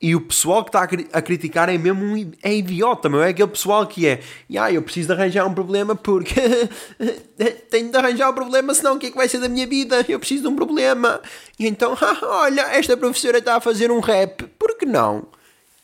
E 0.00 0.14
o 0.14 0.20
pessoal 0.20 0.62
que 0.62 0.68
está 0.68 0.82
a, 0.82 1.22
criticar 1.22 1.70
é 1.70 1.78
mesmo 1.78 2.04
um, 2.04 2.32
é 2.42 2.54
idiota, 2.54 3.08
meu. 3.08 3.22
É 3.22 3.30
aquele 3.30 3.48
pessoal 3.48 3.86
que 3.86 4.06
é, 4.06 4.20
e 4.48 4.58
ai, 4.58 4.76
eu 4.76 4.82
preciso 4.82 5.08
de 5.08 5.14
arranjar 5.14 5.46
um 5.46 5.54
problema 5.54 5.96
porque 5.96 6.34
tenho 7.70 7.90
de 7.90 7.96
arranjar 7.96 8.30
um 8.30 8.34
problema, 8.34 8.74
senão 8.74 8.96
o 8.96 8.98
que 8.98 9.06
é 9.06 9.10
que 9.10 9.16
vai 9.16 9.26
ser 9.26 9.38
da 9.38 9.48
minha 9.48 9.66
vida? 9.66 10.04
Eu 10.06 10.18
preciso 10.18 10.42
de 10.42 10.48
um 10.48 10.56
problema. 10.56 11.20
E 11.58 11.66
então, 11.66 11.96
olha, 12.22 12.62
esta 12.76 12.94
professora 12.96 13.38
está 13.38 13.56
a 13.56 13.60
fazer 13.60 13.90
um 13.90 14.00
rap, 14.00 14.44
por 14.58 14.76
que 14.76 14.84
não? 14.84 15.28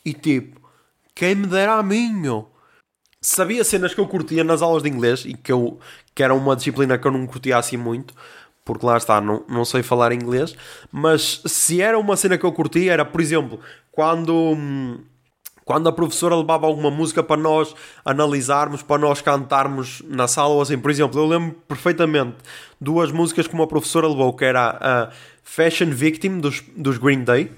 E 0.05 0.13
tipo, 0.13 0.62
quem 1.15 1.35
me 1.35 1.47
dera 1.47 1.75
a 1.75 1.83
mim, 1.83 2.13
meu? 2.13 2.51
Sabia 3.21 3.63
cenas 3.63 3.95
que 3.95 4.01
eu 4.01 4.09
curtia 4.09 4.43
nas 4.43 4.63
aulas 4.63 4.83
de 4.83 4.89
inglês 4.89 5.25
e 5.25 5.35
que, 5.35 5.53
eu, 5.53 5.79
que 6.15 6.23
era 6.23 6.35
uma 6.35 6.57
disciplina 6.57 6.99
que 6.99 7.07
eu 7.07 7.13
não 7.13 7.27
curtia 7.27 7.57
assim 7.57 7.77
muito 7.77 8.15
porque 8.65 8.87
lá 8.87 8.97
está, 8.97 9.21
não, 9.21 9.45
não 9.49 9.65
sei 9.65 9.83
falar 9.83 10.13
inglês, 10.13 10.57
mas 10.91 11.43
se 11.45 11.81
era 11.81 11.99
uma 11.99 12.17
cena 12.17 12.39
que 12.39 12.45
eu 12.45 12.53
curtia, 12.53 12.93
era, 12.93 13.05
por 13.05 13.21
exemplo, 13.21 13.59
quando, 13.91 14.57
quando 15.65 15.89
a 15.89 15.93
professora 15.93 16.37
levava 16.37 16.67
alguma 16.67 16.91
música 16.91 17.23
para 17.23 17.41
nós 17.41 17.75
analisarmos, 18.05 18.83
para 18.83 19.01
nós 19.01 19.21
cantarmos 19.21 20.03
na 20.07 20.29
sala, 20.29 20.55
ou 20.55 20.63
assim, 20.63 20.79
por 20.79 20.91
exemplo, 20.91 21.21
eu 21.21 21.27
lembro 21.27 21.57
perfeitamente 21.67 22.37
duas 22.81 23.11
músicas 23.11 23.47
que 23.47 23.55
uma 23.55 23.67
professora 23.67 24.07
levou, 24.07 24.33
que 24.33 24.45
era 24.45 24.79
a 24.81 25.11
Fashion 25.43 25.91
Victim 25.91 26.39
dos, 26.39 26.63
dos 26.77 26.99
Green 26.99 27.25
Day. 27.25 27.51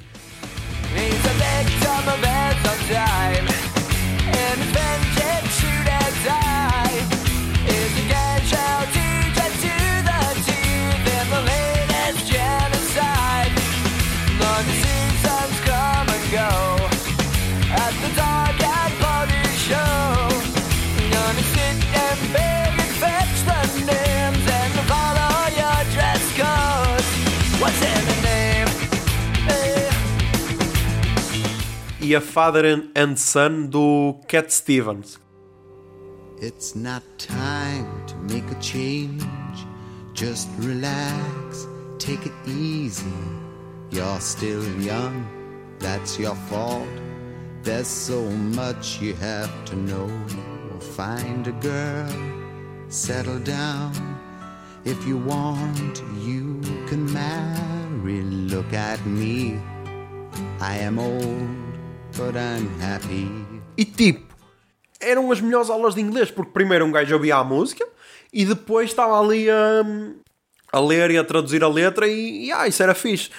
E 32.04 32.12
a 32.12 32.20
Father 32.20 32.64
and- 32.94 33.18
Son 33.18 33.70
do 33.70 34.20
Cat 34.28 34.52
Stevens. 34.52 35.18
It's 36.38 36.74
not 36.74 37.02
time 37.18 37.88
to 38.06 38.16
make 38.30 38.48
a 38.50 38.60
change. 38.60 39.24
Just 40.12 40.48
relax, 40.58 41.66
take 41.98 42.26
it 42.26 42.36
easy. 42.46 43.18
You're 43.90 44.20
still 44.20 44.64
young, 44.80 45.16
that's 45.78 46.18
your 46.18 46.36
fault. 46.50 46.94
There's 47.62 47.88
so 47.88 48.20
much 48.60 49.00
you 49.00 49.14
have 49.14 49.52
to 49.70 49.76
know. 49.76 50.10
Find 50.98 51.46
a 51.48 51.56
girl, 51.70 52.12
settle 52.88 53.38
down. 53.38 53.94
If 54.84 55.06
you 55.08 55.16
want, 55.16 56.02
you 56.20 56.60
can 56.86 57.10
marry. 57.10 58.20
Look 58.52 58.74
at 58.74 59.00
me. 59.06 59.58
I 60.60 60.76
am 60.88 60.98
old, 60.98 61.48
but 62.16 62.34
I'm 62.36 62.68
happy. 62.80 63.28
E 63.76 63.84
tipo, 63.84 64.34
eram 65.00 65.30
as 65.30 65.40
melhores 65.40 65.70
aulas 65.70 65.94
de 65.94 66.00
inglês, 66.00 66.30
porque 66.30 66.52
primeiro 66.52 66.84
um 66.84 66.92
gajo 66.92 67.14
ouvia 67.14 67.36
a 67.36 67.44
música 67.44 67.86
e 68.32 68.44
depois 68.44 68.90
estava 68.90 69.20
ali 69.20 69.48
a, 69.50 69.84
a 70.72 70.80
ler 70.80 71.10
e 71.10 71.18
a 71.18 71.24
traduzir 71.24 71.62
a 71.62 71.68
letra 71.68 72.06
e, 72.06 72.46
e 72.46 72.52
ah, 72.52 72.66
isso 72.66 72.82
era 72.82 72.94
fixe. 72.94 73.30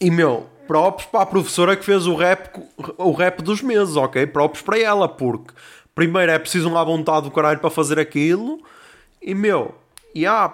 E 0.00 0.10
meu, 0.10 0.48
próprios 0.66 1.08
para 1.08 1.22
a 1.22 1.26
professora 1.26 1.76
que 1.76 1.84
fez 1.84 2.06
o 2.06 2.14
rap, 2.14 2.50
o 2.98 3.12
rap 3.12 3.42
dos 3.42 3.62
meses, 3.62 3.96
ok? 3.96 4.26
Próprios 4.26 4.62
para 4.62 4.78
ela, 4.78 5.08
porque 5.08 5.52
primeiro 5.94 6.32
é 6.32 6.38
preciso 6.38 6.68
uma 6.68 6.84
vontade 6.84 7.24
do 7.24 7.30
caralho 7.30 7.60
para 7.60 7.70
fazer 7.70 7.98
aquilo 7.98 8.60
e 9.20 9.34
meu, 9.34 9.74
e 10.14 10.26
ah, 10.26 10.52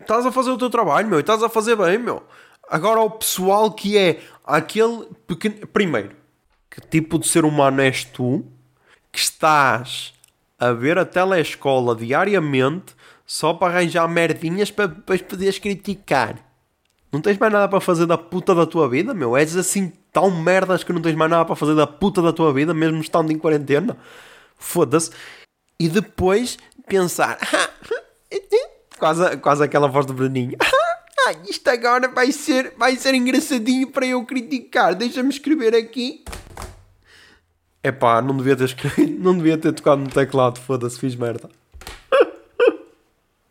estás 0.00 0.24
a 0.24 0.32
fazer 0.32 0.50
o 0.50 0.58
teu 0.58 0.70
trabalho, 0.70 1.08
meu, 1.08 1.18
e 1.18 1.20
estás 1.20 1.42
a 1.42 1.48
fazer 1.48 1.76
bem, 1.76 1.98
meu. 1.98 2.22
Agora 2.68 3.00
o 3.00 3.10
pessoal 3.10 3.70
que 3.70 3.96
é 3.96 4.20
aquele 4.44 5.06
pequeno. 5.26 5.66
Primeiro, 5.68 6.10
que 6.70 6.80
tipo 6.80 7.18
de 7.18 7.26
ser 7.26 7.44
humano 7.44 7.80
és 7.80 8.04
tu 8.04 8.44
que 9.12 9.18
estás 9.18 10.14
a 10.58 10.72
ver 10.72 10.98
a 10.98 11.04
telescola 11.04 11.94
diariamente 11.94 12.94
só 13.26 13.54
para 13.54 13.74
arranjar 13.74 14.08
merdinhas 14.08 14.70
para 14.70 14.86
depois 14.86 15.22
poderes 15.22 15.58
criticar? 15.58 16.38
Não 17.12 17.20
tens 17.20 17.38
mais 17.38 17.52
nada 17.52 17.68
para 17.68 17.80
fazer 17.80 18.06
da 18.06 18.18
puta 18.18 18.54
da 18.54 18.66
tua 18.66 18.88
vida, 18.88 19.14
meu? 19.14 19.36
És 19.36 19.56
assim 19.56 19.92
tão 20.12 20.30
merdas 20.30 20.82
que 20.84 20.92
não 20.92 21.00
tens 21.00 21.14
mais 21.14 21.30
nada 21.30 21.44
para 21.44 21.56
fazer 21.56 21.74
da 21.74 21.86
puta 21.86 22.20
da 22.20 22.32
tua 22.32 22.52
vida, 22.52 22.74
mesmo 22.74 23.00
estando 23.00 23.32
em 23.32 23.38
quarentena? 23.38 23.96
Foda-se. 24.58 25.10
E 25.78 25.88
depois 25.88 26.58
pensar. 26.86 27.38
quase, 28.98 29.36
quase 29.38 29.64
aquela 29.64 29.88
voz 29.88 30.06
do 30.06 30.14
Bruninho. 30.14 30.56
Ah, 31.26 31.34
isto 31.48 31.68
agora 31.68 32.06
vai 32.06 32.30
ser, 32.30 32.72
vai 32.78 32.94
ser 32.94 33.12
engraçadinho 33.12 33.90
para 33.90 34.06
eu 34.06 34.24
criticar. 34.24 34.94
Deixa-me 34.94 35.28
escrever 35.28 35.74
aqui. 35.74 36.22
Epá, 37.82 38.22
não 38.22 38.36
devia 38.36 38.54
ter 38.54 38.66
escrito, 38.66 39.00
não 39.18 39.36
devia 39.36 39.58
ter 39.58 39.72
tocado 39.72 40.02
no 40.02 40.08
teclado, 40.08 40.60
foda-se, 40.60 41.00
fiz 41.00 41.16
merda. 41.16 41.50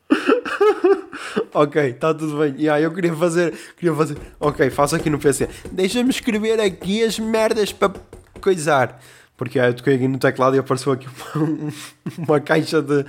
ok, 1.54 1.90
está 1.90 2.14
tudo 2.14 2.40
bem. 2.40 2.56
Yeah, 2.58 2.80
eu 2.80 2.94
queria 2.94 3.14
fazer, 3.14 3.54
queria 3.76 3.94
fazer. 3.94 4.18
Ok, 4.40 4.70
faço 4.70 4.96
aqui 4.96 5.10
no 5.10 5.20
PC. 5.20 5.50
Deixa-me 5.70 6.12
escrever 6.12 6.62
aqui 6.62 7.04
as 7.04 7.20
merdas 7.20 7.74
para 7.74 7.94
coisar. 8.40 9.02
Porque 9.36 9.60
ah, 9.60 9.68
eu 9.68 9.74
toquei 9.74 9.96
aqui 9.96 10.08
no 10.08 10.18
teclado 10.18 10.56
e 10.56 10.60
apareceu 10.60 10.94
aqui 10.94 11.10
uma, 11.36 11.74
uma 12.26 12.40
caixa 12.40 12.82
de 12.82 13.06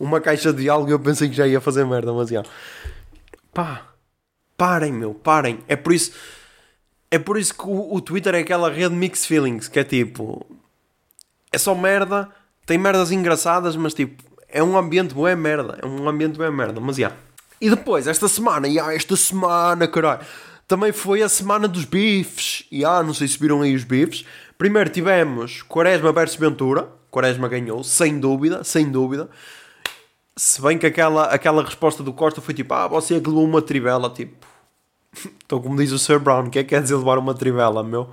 uma 0.00 0.20
caixa 0.20 0.52
de 0.52 0.68
algo 0.68 0.88
e 0.88 0.92
eu 0.92 0.98
pensei 0.98 1.28
que 1.28 1.36
já 1.36 1.46
ia 1.46 1.60
fazer 1.60 1.86
merda, 1.86 2.12
mas 2.12 2.30
já. 2.30 2.42
Pá, 3.54 3.87
parem, 4.58 4.92
meu, 4.92 5.14
parem. 5.14 5.60
É 5.66 5.76
por 5.76 5.94
isso, 5.94 6.12
é 7.10 7.18
por 7.18 7.38
isso 7.38 7.54
que 7.54 7.64
o, 7.64 7.94
o 7.94 8.00
Twitter 8.00 8.34
é 8.34 8.40
aquela 8.40 8.70
rede 8.70 8.94
mixed 8.94 9.26
feelings, 9.26 9.68
que 9.68 9.78
é 9.78 9.84
tipo, 9.84 10.44
é 11.50 11.56
só 11.56 11.74
merda, 11.74 12.28
tem 12.66 12.76
merdas 12.76 13.10
engraçadas, 13.10 13.76
mas 13.76 13.94
tipo, 13.94 14.22
é 14.48 14.62
um 14.62 14.76
ambiente 14.76 15.14
bué 15.14 15.34
merda, 15.34 15.78
é 15.80 15.86
um 15.86 16.06
ambiente 16.06 16.36
bué 16.36 16.50
merda, 16.50 16.80
mas 16.80 16.96
já. 16.96 17.12
E 17.60 17.70
depois, 17.70 18.06
esta 18.06 18.28
semana, 18.28 18.70
já, 18.70 18.92
esta 18.92 19.16
semana, 19.16 19.88
caralho, 19.88 20.20
também 20.66 20.92
foi 20.92 21.22
a 21.22 21.28
semana 21.28 21.66
dos 21.66 21.84
bifes, 21.84 22.64
já, 22.70 23.02
não 23.02 23.14
sei 23.14 23.26
se 23.28 23.38
viram 23.38 23.62
aí 23.62 23.74
os 23.74 23.84
bifes. 23.84 24.24
Primeiro 24.58 24.90
tivemos 24.90 25.62
Quaresma 25.62 26.12
versus 26.12 26.36
Ventura, 26.36 26.88
Quaresma 27.10 27.48
ganhou, 27.48 27.82
sem 27.82 28.18
dúvida, 28.18 28.62
sem 28.64 28.90
dúvida. 28.90 29.30
Se 30.38 30.62
bem 30.62 30.78
que 30.78 30.86
aquela, 30.86 31.24
aquela 31.24 31.64
resposta 31.64 32.02
do 32.02 32.12
Costa 32.12 32.40
foi 32.40 32.54
tipo, 32.54 32.72
ah, 32.72 32.86
você 32.86 33.16
é 33.16 33.20
que 33.20 33.28
levou 33.28 33.44
uma 33.44 33.60
trivela, 33.60 34.08
tipo, 34.08 34.46
Então, 35.44 35.60
como 35.60 35.76
diz 35.76 35.92
o 35.92 35.98
Sir 35.98 36.18
Brown, 36.18 36.46
o 36.46 36.50
que 36.50 36.58
é 36.58 36.62
que 36.62 36.70
quer 36.70 36.82
dizer 36.82 36.96
levar 36.96 37.18
uma 37.18 37.34
trivela, 37.34 37.82
meu? 37.82 38.08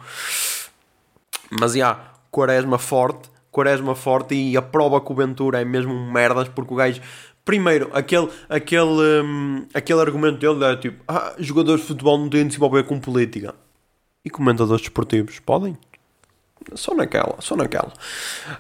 Mas, 1.59 1.73
já, 1.73 1.99
Quaresma 2.31 2.77
forte, 2.77 3.29
Quaresma 3.51 3.95
forte 3.95 4.35
e 4.35 4.57
a 4.57 4.61
prova 4.61 4.99
que 4.99 5.11
o 5.11 5.15
Ventura 5.15 5.61
é 5.61 5.65
mesmo 5.65 5.93
um 5.93 6.11
merdas, 6.11 6.47
porque 6.47 6.73
o 6.73 6.77
gajo... 6.77 7.01
Primeiro, 7.43 7.91
aquele, 7.93 8.27
aquele, 8.49 9.21
hum, 9.23 9.67
aquele 9.71 10.01
argumento 10.01 10.39
dele 10.39 10.63
era 10.63 10.77
tipo, 10.77 11.03
ah, 11.07 11.35
jogadores 11.37 11.81
de 11.81 11.87
futebol 11.89 12.17
não 12.17 12.27
têm 12.27 12.47
de 12.47 12.53
se 12.53 12.57
envolver 12.57 12.83
com 12.85 12.99
política. 12.99 13.53
E 14.23 14.31
comentadores 14.31 14.81
desportivos, 14.81 15.37
podem? 15.39 15.77
Só 16.73 16.95
naquela, 16.95 17.35
só 17.41 17.55
naquela. 17.55 17.93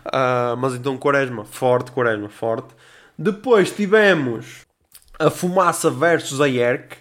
Ah, 0.05 0.55
mas 0.59 0.75
então 0.75 0.95
Quaresma, 0.97 1.45
forte, 1.45 1.91
Quaresma, 1.91 2.29
forte. 2.29 2.75
Depois 3.17 3.71
tivemos 3.71 4.65
a 5.19 5.29
Fumaça 5.29 5.89
versus 5.89 6.41
a 6.41 6.49
ERC, 6.49 6.97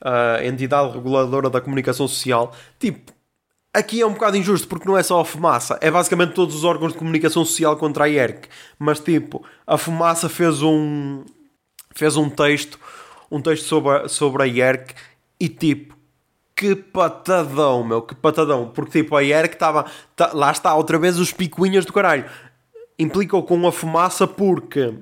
a 0.00 0.44
entidade 0.44 0.92
reguladora 0.92 1.50
da 1.50 1.60
comunicação 1.60 2.06
social. 2.06 2.54
Tipo, 2.78 3.12
aqui 3.72 4.00
é 4.00 4.06
um 4.06 4.12
bocado 4.12 4.36
injusto 4.36 4.68
porque 4.68 4.88
não 4.88 4.96
é 4.96 5.02
só 5.02 5.20
a 5.20 5.24
Fumaça, 5.24 5.78
é 5.80 5.90
basicamente 5.90 6.34
todos 6.34 6.54
os 6.54 6.64
órgãos 6.64 6.92
de 6.92 6.98
comunicação 6.98 7.44
social 7.44 7.76
contra 7.76 8.04
a 8.04 8.08
ERC. 8.08 8.48
Mas 8.78 9.00
tipo, 9.00 9.44
a 9.66 9.76
Fumaça 9.76 10.28
fez 10.28 10.62
um 10.62 11.24
fez 11.94 12.16
um 12.16 12.30
texto, 12.30 12.78
um 13.30 13.40
texto 13.40 13.64
sobre 13.64 13.96
a, 13.96 14.08
sobre 14.08 14.42
a 14.42 14.46
ERC 14.46 14.94
e 15.40 15.48
tipo, 15.48 15.96
que 16.54 16.74
patadão, 16.74 17.84
meu, 17.84 18.02
que 18.02 18.14
patadão. 18.14 18.68
Porque 18.68 19.02
tipo, 19.02 19.14
a 19.16 19.22
ERC 19.22 19.54
estava. 19.54 19.86
lá 20.32 20.50
está, 20.50 20.74
outra 20.74 20.98
vez 20.98 21.18
os 21.18 21.32
picuinhas 21.32 21.84
do 21.84 21.92
caralho. 21.92 22.24
Implicou 22.98 23.44
com 23.44 23.66
a 23.66 23.70
fumaça 23.70 24.26
porque, 24.26 24.92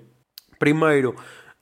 primeiro, 0.58 1.14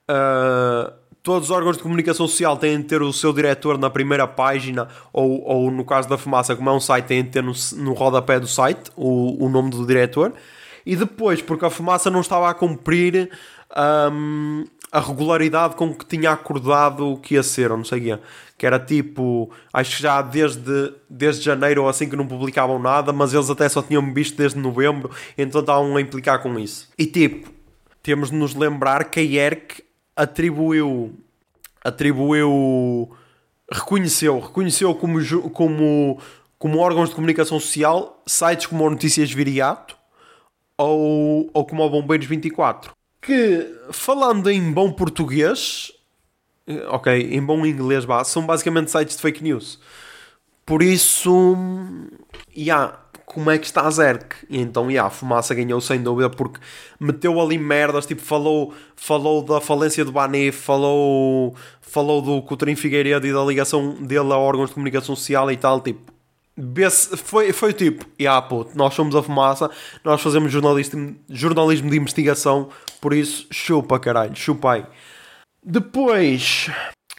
ah, 0.07 0.93
todos 1.25 1.49
os 1.49 1.55
órgãos 1.55 1.77
de 1.77 1.83
comunicação 1.83 2.27
social 2.27 2.55
têm 2.55 2.77
de 2.77 2.83
ter 2.83 3.01
o 3.01 3.11
seu 3.11 3.33
diretor 3.33 3.79
na 3.79 3.89
primeira 3.89 4.27
página, 4.27 4.87
ou, 5.11 5.43
ou 5.43 5.71
no 5.71 5.83
caso 5.83 6.07
da 6.07 6.17
fumaça, 6.19 6.55
como 6.55 6.69
é 6.69 6.73
um 6.73 6.79
site, 6.79 7.05
têm 7.05 7.23
de 7.23 7.29
ter 7.29 7.43
no, 7.43 7.53
no 7.77 7.93
rodapé 7.93 8.39
do 8.39 8.47
site 8.47 8.91
o, 8.95 9.43
o 9.43 9.49
nome 9.49 9.71
do 9.71 9.85
diretor. 9.85 10.33
E 10.85 10.95
depois, 10.95 11.41
porque 11.41 11.65
a 11.65 11.69
fumaça 11.71 12.11
não 12.11 12.21
estava 12.21 12.47
a 12.47 12.53
cumprir 12.53 13.31
ahm, 13.75 14.65
a 14.91 14.99
regularidade 14.99 15.75
com 15.75 15.91
que 15.95 16.05
tinha 16.05 16.29
acordado 16.29 17.19
que 17.23 17.33
ia 17.33 17.41
ser, 17.41 17.71
ou 17.71 17.77
não 17.77 17.83
sei 17.83 17.99
o 17.99 18.03
quê. 18.03 18.19
Que 18.55 18.67
era 18.67 18.77
tipo, 18.77 19.49
acho 19.73 19.95
que 19.95 20.03
já 20.03 20.21
desde, 20.21 20.93
desde 21.09 21.43
janeiro 21.43 21.81
ou 21.81 21.89
assim 21.89 22.07
que 22.07 22.15
não 22.15 22.27
publicavam 22.27 22.77
nada, 22.77 23.11
mas 23.11 23.33
eles 23.33 23.49
até 23.49 23.67
só 23.67 23.81
tinham 23.81 24.13
visto 24.13 24.37
desde 24.37 24.59
novembro, 24.59 25.09
então 25.35 25.59
estavam 25.59 25.97
a 25.97 26.01
implicar 26.01 26.39
com 26.43 26.59
isso. 26.59 26.87
E 26.99 27.07
tipo, 27.07 27.54
temos 28.05 28.29
de 28.29 28.35
nos 28.35 28.53
lembrar 28.53 29.05
que 29.05 29.19
a 29.19 29.23
ERC 29.23 29.83
atribuiu, 30.15 31.11
atribuiu, 31.83 33.09
reconheceu, 33.71 34.39
reconheceu 34.39 34.93
como, 34.93 35.49
como, 35.49 36.19
como 36.59 36.77
órgãos 36.77 37.09
de 37.09 37.15
comunicação 37.15 37.59
social 37.59 38.21
sites 38.27 38.67
como 38.67 38.85
o 38.85 38.89
Notícias 38.91 39.31
Viriato 39.31 39.97
ou, 40.77 41.49
ou 41.51 41.65
como 41.65 41.83
o 41.83 41.89
Bombeiros 41.89 42.27
24. 42.27 42.91
Que, 43.19 43.75
falando 43.91 44.51
em 44.51 44.71
bom 44.71 44.91
português, 44.91 45.91
eh, 46.67 46.85
ok, 46.89 47.11
em 47.11 47.41
bom 47.41 47.65
inglês, 47.65 48.05
são 48.25 48.45
basicamente 48.45 48.91
sites 48.91 49.15
de 49.15 49.21
fake 49.23 49.43
news. 49.43 49.79
Por 50.63 50.83
isso, 50.83 51.57
yeah, 52.55 52.99
como 53.35 53.51
é 53.51 53.57
que 53.57 53.65
está 53.65 53.81
a 53.81 53.91
Zerk? 53.91 54.33
E 54.49 54.57
então, 54.57 54.89
yeah, 54.89 55.05
a 55.05 55.11
Fumaça 55.11 55.53
ganhou 55.53 55.81
sem 55.81 56.01
dúvida 56.01 56.29
porque 56.29 56.57
meteu 56.97 57.41
ali 57.41 57.57
merdas, 57.57 58.05
tipo, 58.05 58.21
falou, 58.21 58.73
falou 58.95 59.43
da 59.43 59.59
falência 59.59 60.05
do 60.05 60.11
Banif, 60.13 60.57
falou, 60.57 61.53
falou 61.81 62.21
do 62.21 62.41
Coutinho 62.41 62.77
Figueiredo 62.77 63.27
e 63.27 63.33
da 63.33 63.43
ligação 63.43 63.93
dele 63.95 64.31
a 64.31 64.37
órgãos 64.37 64.69
de 64.69 64.75
comunicação 64.75 65.17
social 65.17 65.51
e 65.51 65.57
tal, 65.57 65.81
tipo, 65.81 66.13
foi, 67.17 67.51
foi 67.51 67.73
tipo, 67.73 68.05
yeah, 68.17 68.41
puto, 68.41 68.71
nós 68.77 68.93
somos 68.93 69.13
a 69.17 69.21
Fumaça, 69.21 69.69
nós 70.01 70.21
fazemos 70.21 70.49
jornalismo, 70.49 71.17
jornalismo 71.29 71.89
de 71.89 71.97
investigação, 71.97 72.69
por 73.01 73.13
isso, 73.13 73.47
chupa, 73.51 73.99
caralho, 73.99 74.33
chupa 74.33 74.75
aí. 74.75 74.85
Depois, 75.61 76.69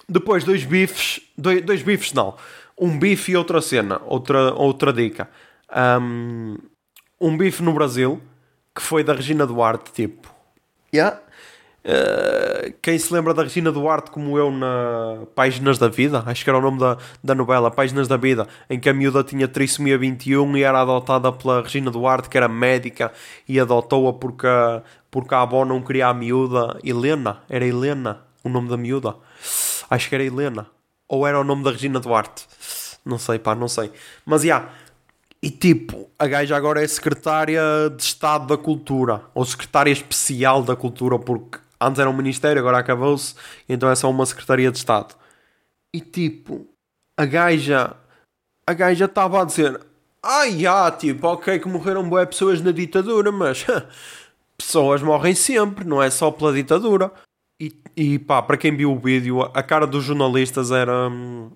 depois 0.09 0.45
dois 0.45 0.65
bifes, 0.65 1.21
dois, 1.37 1.61
dois 1.61 1.83
bifes 1.83 2.15
não, 2.15 2.35
um 2.81 2.99
bife 2.99 3.33
e 3.33 3.37
outra 3.37 3.61
cena, 3.61 4.01
outra, 4.07 4.55
outra 4.55 4.95
dica. 4.95 5.29
Um, 5.75 6.57
um 7.21 7.37
bife 7.37 7.63
no 7.63 7.73
Brasil, 7.73 8.21
que 8.75 8.83
foi 8.83 9.03
da 9.03 9.13
Regina 9.15 9.47
Duarte, 9.47 9.93
tipo, 9.93 10.29
Yeah. 10.95 11.19
Uh, 11.85 12.73
quem 12.83 12.99
se 12.99 13.13
lembra 13.15 13.33
da 13.33 13.45
Regina 13.45 13.71
Duarte 13.71 14.11
como 14.11 14.37
eu 14.37 14.51
na 14.51 15.25
Páginas 15.37 15.79
da 15.79 15.87
Vida, 15.89 16.23
acho 16.27 16.43
que 16.43 16.51
era 16.51 16.59
o 16.59 16.63
nome 16.63 16.81
da, 16.81 16.97
da 17.23 17.33
novela, 17.35 17.71
Páginas 17.71 18.09
da 18.09 18.17
Vida, 18.17 18.49
em 18.69 18.81
que 18.81 18.89
a 18.89 18.93
miúda 18.95 19.23
tinha 19.23 19.47
trissomia 19.47 19.97
21 19.97 20.57
e 20.57 20.63
era 20.65 20.81
adotada 20.81 21.31
pela 21.31 21.63
Regina 21.63 21.91
Duarte, 21.91 22.29
que 22.29 22.37
era 22.37 22.49
médica, 22.49 23.13
e 23.49 23.61
adotou-a 23.61 24.13
porque, 24.13 24.47
a- 24.49 24.83
porque 25.11 25.35
a 25.35 25.43
avó 25.43 25.65
não 25.65 25.81
queria 25.81 26.09
a 26.09 26.15
miúda. 26.15 26.77
Helena, 26.83 27.43
era 27.49 27.65
Helena 27.65 28.21
o 28.43 28.49
nome 28.49 28.69
da 28.69 28.77
miúda. 28.77 29.15
Acho 29.89 30.09
que 30.09 30.15
era 30.17 30.25
Helena. 30.25 30.67
Ou 31.09 31.25
era 31.27 31.39
o 31.39 31.45
nome 31.45 31.63
da 31.63 31.71
Regina 31.71 32.01
Duarte. 32.01 32.47
Não 33.05 33.19
sei, 33.19 33.39
pá, 33.39 33.55
não 33.55 33.69
sei. 33.69 33.93
Mas, 34.25 34.43
já. 34.43 34.69
E 35.47 35.51
tipo, 35.51 36.11
a 36.19 36.27
gaja 36.27 36.57
agora 36.57 36.83
é 36.83 36.89
secretária 36.89 37.63
de 37.97 38.03
Estado 38.03 38.49
da 38.49 38.61
Cultura. 38.61 39.23
Ou 39.33 39.45
secretária 39.45 39.93
especial 39.93 40.61
da 40.61 40.75
Cultura, 40.75 41.21
porque 41.21 41.61
antes 41.81 42.01
era 42.01 42.11
um 42.11 42.17
ministério, 42.17 42.59
agora 42.59 42.79
acabou-se. 42.79 43.37
Então 43.69 43.89
é 43.89 43.95
só 43.95 44.11
uma 44.11 44.27
secretaria 44.27 44.73
de 44.73 44.79
Estado. 44.79 45.15
E 45.95 46.01
tipo, 46.01 46.67
a 47.17 47.25
gaja... 47.25 47.95
A 48.67 48.75
gaja 48.75 49.05
estava 49.05 49.41
a 49.41 49.45
dizer... 49.45 49.81
Ai, 50.21 50.67
ah, 50.67 50.91
tipo, 50.91 51.25
ok 51.29 51.61
que 51.61 51.69
morreram 51.69 52.09
boas 52.09 52.27
pessoas 52.27 52.61
na 52.61 52.73
ditadura, 52.73 53.31
mas... 53.31 53.65
pessoas 54.59 55.01
morrem 55.01 55.37
sempre, 55.37 55.85
não 55.85 56.03
é 56.03 56.11
só 56.11 56.33
pela 56.33 56.53
ditadura. 56.53 57.13
E, 57.63 57.73
e 57.97 58.19
pá, 58.19 58.43
para 58.43 58.57
quem 58.57 58.77
viu 58.77 58.93
o 58.93 58.99
vídeo, 58.99 59.43
a 59.43 59.63
cara 59.63 59.87
dos 59.87 60.03
jornalistas 60.03 60.73
era. 60.73 61.09
hum, 61.09 61.53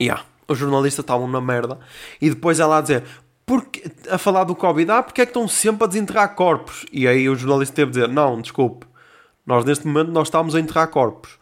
Yeah, 0.00 0.24
os 0.48 0.58
jornalistas 0.58 1.02
estavam 1.02 1.28
na 1.28 1.40
merda. 1.40 1.78
E 2.20 2.30
depois 2.30 2.58
ela 2.58 2.78
a 2.78 2.80
dizer. 2.80 3.04
Porque, 3.46 3.90
a 4.10 4.18
falar 4.18 4.44
do 4.44 4.54
Covid, 4.54 4.90
ah, 4.90 5.02
porque 5.02 5.22
é 5.22 5.24
que 5.26 5.30
estão 5.30 5.48
sempre 5.48 5.84
a 5.84 5.86
desenterrar 5.86 6.34
corpos? 6.34 6.84
E 6.92 7.08
aí 7.08 7.28
o 7.30 7.34
jornalista 7.34 7.74
teve 7.76 7.92
de 7.92 8.00
dizer: 8.00 8.08
Não, 8.12 8.40
desculpe, 8.42 8.86
nós 9.46 9.64
neste 9.64 9.86
momento 9.86 10.10
nós 10.12 10.28
estamos 10.28 10.54
a 10.54 10.60
enterrar 10.60 10.88
corpos. 10.88 11.38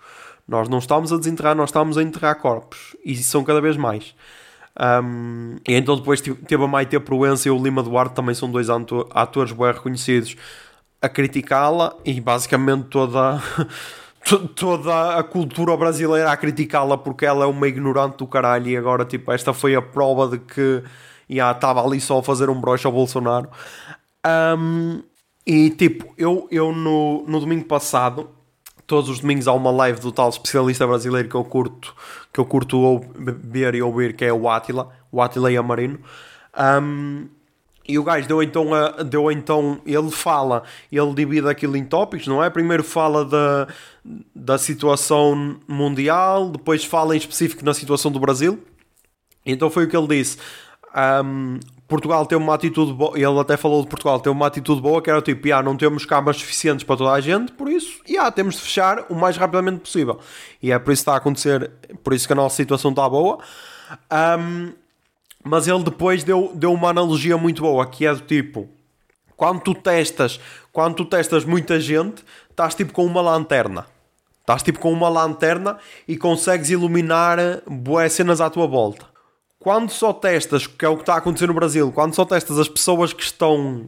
Nós 0.46 0.68
não 0.68 0.78
estamos 0.78 1.12
a 1.12 1.16
desenterrar, 1.16 1.56
nós 1.56 1.70
estamos 1.70 1.98
a 1.98 2.02
enterrar 2.04 2.36
corpos. 2.40 2.94
E 3.04 3.16
são 3.16 3.42
cada 3.42 3.60
vez 3.60 3.76
mais. 3.76 4.14
Um, 4.78 5.56
e 5.66 5.74
então 5.74 5.96
depois 5.96 6.20
teve 6.20 6.62
a 6.62 6.66
Maite 6.68 6.98
Proença 7.00 7.48
e 7.48 7.50
o 7.50 7.60
Lima 7.60 7.82
Duarte, 7.82 8.14
também 8.14 8.34
são 8.34 8.48
dois 8.50 8.68
ato- 8.70 9.08
atores 9.10 9.50
bem 9.52 9.72
reconhecidos, 9.72 10.36
a 11.00 11.08
criticá-la 11.08 11.96
e 12.04 12.20
basicamente 12.20 12.84
toda, 12.88 13.38
to- 13.38 13.66
toda 14.54 15.18
a 15.18 15.22
cultura 15.22 15.76
brasileira 15.76 16.30
a 16.30 16.36
criticá-la 16.36 16.98
porque 16.98 17.24
ela 17.24 17.44
é 17.44 17.46
uma 17.46 17.68
ignorante 17.68 18.16
do 18.18 18.26
caralho 18.26 18.68
e 18.68 18.76
agora 18.76 19.04
tipo 19.04 19.30
esta 19.30 19.52
foi 19.52 19.74
a 19.74 19.82
prova 19.82 20.28
de 20.28 20.38
que 20.38 20.82
já 21.28 21.52
estava 21.52 21.84
ali 21.84 22.00
só 22.00 22.18
a 22.18 22.22
fazer 22.22 22.48
um 22.50 22.60
broche 22.60 22.86
ao 22.86 22.92
Bolsonaro. 22.92 23.48
Um, 24.26 25.02
e 25.46 25.70
tipo, 25.70 26.12
eu, 26.18 26.48
eu 26.50 26.72
no, 26.72 27.24
no 27.26 27.40
domingo 27.40 27.64
passado, 27.66 28.30
todos 28.86 29.08
os 29.08 29.20
domingos 29.20 29.46
há 29.46 29.52
uma 29.52 29.70
live 29.70 30.00
do 30.00 30.10
tal 30.10 30.28
especialista 30.28 30.86
brasileiro 30.86 31.28
que 31.28 31.34
eu 31.34 31.44
curto, 31.44 31.94
que 32.32 32.40
eu 32.40 32.44
curto 32.44 33.00
ver 33.16 33.74
e 33.74 33.82
ouvir, 33.82 34.14
que 34.14 34.24
é 34.24 34.32
o 34.32 34.48
Átila, 34.48 34.90
o 35.10 35.22
Átila 35.22 35.50
e 35.50 35.56
Amarino. 35.56 36.00
Um, 36.56 37.28
e 37.88 37.98
o 37.98 38.04
gajo 38.04 38.26
deu 38.26 38.42
então, 38.42 38.74
a, 38.74 39.02
deu 39.02 39.30
então, 39.30 39.80
ele 39.86 40.10
fala, 40.10 40.62
ele 40.90 41.14
divide 41.14 41.48
aquilo 41.48 41.76
em 41.76 41.84
tópicos, 41.84 42.26
não 42.26 42.42
é? 42.42 42.50
Primeiro 42.50 42.82
fala 42.82 43.24
da, 43.24 43.68
da 44.34 44.58
situação 44.58 45.58
mundial, 45.68 46.50
depois 46.50 46.84
fala 46.84 47.14
em 47.14 47.18
específico 47.18 47.64
na 47.64 47.74
situação 47.74 48.10
do 48.10 48.18
Brasil. 48.18 48.62
Então 49.44 49.70
foi 49.70 49.84
o 49.84 49.88
que 49.88 49.96
ele 49.96 50.08
disse. 50.08 50.38
Um, 51.24 51.60
Portugal 51.86 52.26
tem 52.26 52.36
uma 52.36 52.54
atitude 52.54 52.92
boa, 52.92 53.16
ele 53.16 53.38
até 53.38 53.56
falou 53.56 53.82
de 53.82 53.88
Portugal, 53.88 54.18
tem 54.18 54.32
uma 54.32 54.46
atitude 54.46 54.80
boa 54.80 55.00
que 55.00 55.08
era 55.08 55.22
tipo, 55.22 55.46
"Ya, 55.46 55.62
não 55.62 55.76
temos 55.76 56.04
camas 56.04 56.36
suficientes 56.36 56.84
para 56.84 56.96
toda 56.96 57.12
a 57.12 57.20
gente, 57.20 57.52
por 57.52 57.68
isso, 57.68 58.00
ya, 58.08 58.28
temos 58.32 58.56
de 58.56 58.62
fechar 58.62 59.06
o 59.08 59.14
mais 59.14 59.36
rapidamente 59.36 59.80
possível. 59.80 60.18
E 60.60 60.72
é 60.72 60.78
por 60.78 60.92
isso 60.92 61.00
que 61.00 61.02
está 61.02 61.14
a 61.14 61.18
acontecer, 61.18 61.70
por 62.02 62.12
isso 62.12 62.26
que 62.26 62.32
a 62.32 62.36
nossa 62.36 62.56
situação 62.56 62.90
está 62.90 63.08
boa. 63.08 63.38
Um, 64.10 64.72
mas 65.46 65.68
ele 65.68 65.84
depois 65.84 66.24
deu, 66.24 66.50
deu 66.54 66.72
uma 66.72 66.90
analogia 66.90 67.36
muito 67.38 67.62
boa, 67.62 67.86
que 67.86 68.04
é 68.04 68.12
do 68.12 68.20
tipo, 68.20 68.68
quando 69.36 69.60
tu 69.60 69.74
testas, 69.74 70.40
quando 70.72 70.96
tu 70.96 71.04
testas 71.04 71.44
muita 71.44 71.78
gente, 71.78 72.24
estás 72.50 72.74
tipo 72.74 72.92
com 72.92 73.04
uma 73.04 73.20
lanterna. 73.20 73.86
Estás 74.40 74.62
tipo 74.62 74.78
com 74.78 74.92
uma 74.92 75.08
lanterna 75.08 75.78
e 76.06 76.16
consegues 76.16 76.70
iluminar 76.70 77.38
boas 77.66 78.12
cenas 78.12 78.40
à 78.40 78.48
tua 78.48 78.66
volta. 78.66 79.06
Quando 79.58 79.90
só 79.90 80.12
testas, 80.12 80.66
que 80.66 80.84
é 80.84 80.88
o 80.88 80.96
que 80.96 81.02
está 81.02 81.14
a 81.14 81.18
acontecer 81.18 81.46
no 81.46 81.54
Brasil, 81.54 81.90
quando 81.92 82.14
só 82.14 82.24
testas 82.24 82.58
as 82.58 82.68
pessoas 82.68 83.12
que 83.12 83.22
estão 83.22 83.86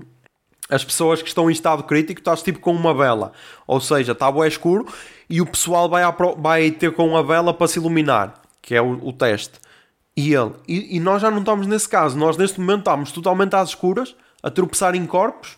as 0.68 0.84
pessoas 0.84 1.22
que 1.22 1.28
estão 1.28 1.48
em 1.48 1.52
estado 1.52 1.82
crítico, 1.84 2.20
estás 2.20 2.42
tipo 2.42 2.60
com 2.60 2.72
uma 2.72 2.92
vela. 2.92 3.32
Ou 3.66 3.80
seja, 3.80 4.12
está 4.12 4.30
bué 4.30 4.46
escuro 4.46 4.86
e 5.30 5.40
o 5.40 5.46
pessoal 5.46 5.88
vai, 5.88 6.02
vai 6.36 6.70
ter 6.70 6.92
com 6.92 7.16
a 7.16 7.22
vela 7.22 7.54
para 7.54 7.68
se 7.68 7.78
iluminar, 7.78 8.34
que 8.60 8.74
é 8.74 8.82
o, 8.82 9.08
o 9.08 9.12
teste. 9.12 9.58
E 10.20 10.34
ele, 10.34 10.50
e, 10.66 10.96
e 10.96 10.98
nós 10.98 11.22
já 11.22 11.30
não 11.30 11.38
estamos 11.38 11.64
nesse 11.68 11.88
caso, 11.88 12.18
nós 12.18 12.36
neste 12.36 12.58
momento 12.58 12.80
estamos 12.80 13.12
totalmente 13.12 13.54
às 13.54 13.68
escuras, 13.68 14.16
a 14.42 14.50
tropeçar 14.50 14.96
em 14.96 15.06
corpos 15.06 15.56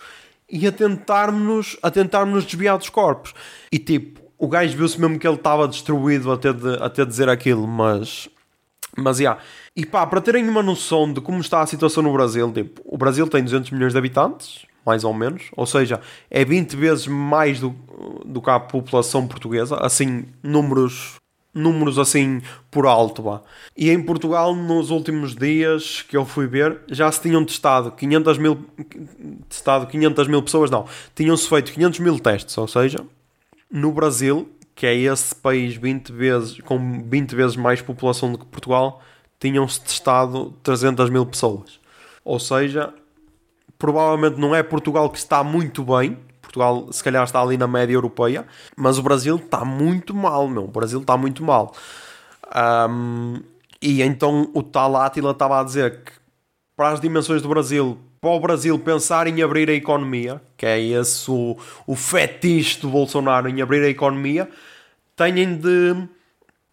e 0.51 0.67
a 0.67 0.71
tentarmos, 0.71 1.79
a 1.83 1.91
tentarmos 1.91 2.45
desviar 2.45 2.77
dos 2.77 2.91
corpos. 2.91 3.33
E 3.73 3.79
tipo, 3.79 4.21
o 4.37 4.47
gajo 4.47 4.77
viu-se 4.77 5.01
mesmo 5.01 5.19
que 5.19 5.27
ele 5.27 5.37
estava 5.37 5.67
destruído 5.67 6.31
a 6.31 6.37
ter 6.37 6.53
de, 6.53 6.75
a 6.75 6.91
ter 6.91 7.07
de 7.07 7.11
dizer 7.11 7.31
aquilo, 7.31 7.67
mas 7.67 8.29
mas, 8.99 9.17
já. 9.17 9.39
E 9.75 9.87
pá, 9.87 10.07
para 10.07 10.21
terem 10.21 10.47
uma 10.47 10.63
noção 10.63 11.11
de 11.11 11.23
como 11.23 11.41
está 11.41 11.63
a 11.63 11.67
situação 11.67 12.03
no 12.03 12.13
Brasil, 12.13 12.53
tipo, 12.53 12.83
o 12.85 12.99
Brasil 12.99 13.27
tem 13.27 13.43
200 13.43 13.71
milhões 13.71 13.95
de 13.95 13.99
habitantes, 13.99 14.67
mais 14.85 15.05
ou 15.05 15.15
menos, 15.15 15.45
ou 15.57 15.65
seja, 15.65 16.03
é 16.31 16.45
20 16.45 16.77
vezes 16.77 17.07
mais 17.07 17.61
do, 17.61 17.75
do 18.27 18.43
que 18.43 18.51
a 18.51 18.61
população 18.61 19.27
portuguesa, 19.27 19.77
assim, 19.77 20.27
números, 20.43 21.20
números 21.53 21.99
assim 21.99 22.41
por 22.71 22.87
alto, 22.87 23.23
vá. 23.23 23.43
E 23.77 23.91
em 23.91 24.03
Portugal, 24.03 24.55
nos 24.55 24.91
últimos 24.91 25.35
dias 25.35 26.03
que 26.03 26.17
eu 26.17 26.25
fui 26.25 26.47
ver, 26.47 26.81
já 26.89 27.11
se 27.11 27.23
tinham 27.23 27.45
testado 27.45 27.91
500 27.93 28.39
mil, 28.39 28.65
testado 29.49 29.87
500 29.87 30.29
mil 30.29 30.43
pessoas, 30.43 30.71
não, 30.71 30.87
tinham-se 31.15 31.49
feito 31.49 31.73
500 31.73 31.99
mil 32.01 32.19
testes, 32.19 32.57
ou 32.57 32.69
seja, 32.69 33.05
no 33.71 33.93
Brasil, 33.93 34.49
que 34.75 34.87
é 34.87 34.95
esse 34.95 35.35
país 35.35 35.77
20 35.77 36.13
vezes, 36.13 36.61
com 36.61 37.03
20 37.09 37.35
vezes 37.35 37.57
mais 37.57 37.83
população 37.83 38.33
do 38.33 38.39
que 38.39 38.47
Portugal, 38.47 39.03
tinham-se 39.39 39.81
testado 39.81 40.55
300 40.63 41.11
mil 41.11 41.25
pessoas. 41.27 41.81
Ou 42.25 42.39
seja, 42.39 42.93
provavelmente 43.79 44.39
não 44.39 44.55
é 44.55 44.63
Portugal 44.63 45.09
que 45.11 45.19
está 45.19 45.43
muito 45.43 45.83
bem. 45.83 46.19
Portugal, 46.51 46.89
se 46.93 47.03
calhar, 47.03 47.23
está 47.23 47.41
ali 47.41 47.57
na 47.57 47.67
média 47.67 47.95
europeia. 47.95 48.45
Mas 48.77 48.99
o 48.99 49.03
Brasil 49.03 49.37
está 49.37 49.65
muito 49.65 50.13
mal, 50.13 50.49
meu. 50.49 50.65
O 50.65 50.69
Brasil 50.69 51.01
está 51.01 51.17
muito 51.17 51.45
mal. 51.45 51.73
Ahm, 52.53 53.41
e 53.81 54.03
então 54.03 54.51
o 54.53 54.63
tal 54.63 54.97
Átila 54.97 55.31
estava 55.31 55.61
a 55.61 55.65
dizer 55.65 56.03
que 56.05 56.13
para 56.77 56.91
as 56.91 57.01
dimensões 57.01 57.41
do 57.41 57.49
Brasil, 57.49 57.99
para 58.21 58.31
o 58.31 58.41
Brasil 58.41 58.79
pensar 58.79 59.27
em 59.27 59.43
abrir 59.43 59.71
a 59.71 59.75
economia, 59.75 60.41
que 60.57 60.67
é 60.67 60.81
esse 60.81 61.31
o, 61.31 61.57
o 61.87 61.95
fetiche 61.95 62.81
do 62.81 62.89
Bolsonaro 62.89 63.49
em 63.49 63.63
abrir 63.63 63.83
a 63.85 63.89
economia, 63.89 64.49
têm 65.17 65.57
de 65.57 66.09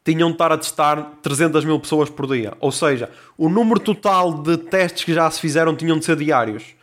tinham 0.03 0.29
de 0.29 0.35
estar 0.35 0.53
a 0.53 0.57
testar 0.57 1.17
300 1.21 1.65
mil 1.65 1.77
pessoas 1.81 2.09
por 2.09 2.25
dia. 2.27 2.53
Ou 2.61 2.71
seja, 2.71 3.09
o 3.37 3.49
número 3.49 3.77
total 3.77 4.41
de 4.41 4.55
testes 4.55 5.03
que 5.03 5.13
já 5.13 5.29
se 5.29 5.41
fizeram 5.41 5.75
tinham 5.75 5.99
de 5.99 6.05
ser 6.05 6.15
diários. 6.15 6.76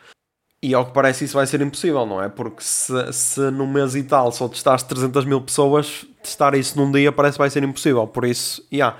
E 0.64 0.72
ao 0.72 0.86
que 0.86 0.92
parece 0.92 1.26
isso 1.26 1.34
vai 1.34 1.46
ser 1.46 1.60
impossível, 1.60 2.06
não 2.06 2.22
é? 2.22 2.30
Porque 2.30 2.64
se, 2.64 3.12
se 3.12 3.50
num 3.50 3.70
mês 3.70 3.94
e 3.94 4.02
tal 4.02 4.32
só 4.32 4.48
testaste 4.48 4.88
300 4.88 5.26
mil 5.26 5.38
pessoas, 5.42 6.06
testar 6.22 6.54
isso 6.54 6.78
num 6.78 6.90
dia 6.90 7.12
parece 7.12 7.34
que 7.34 7.40
vai 7.40 7.50
ser 7.50 7.62
impossível. 7.62 8.06
Por 8.06 8.24
isso, 8.24 8.66
yeah. 8.72 8.96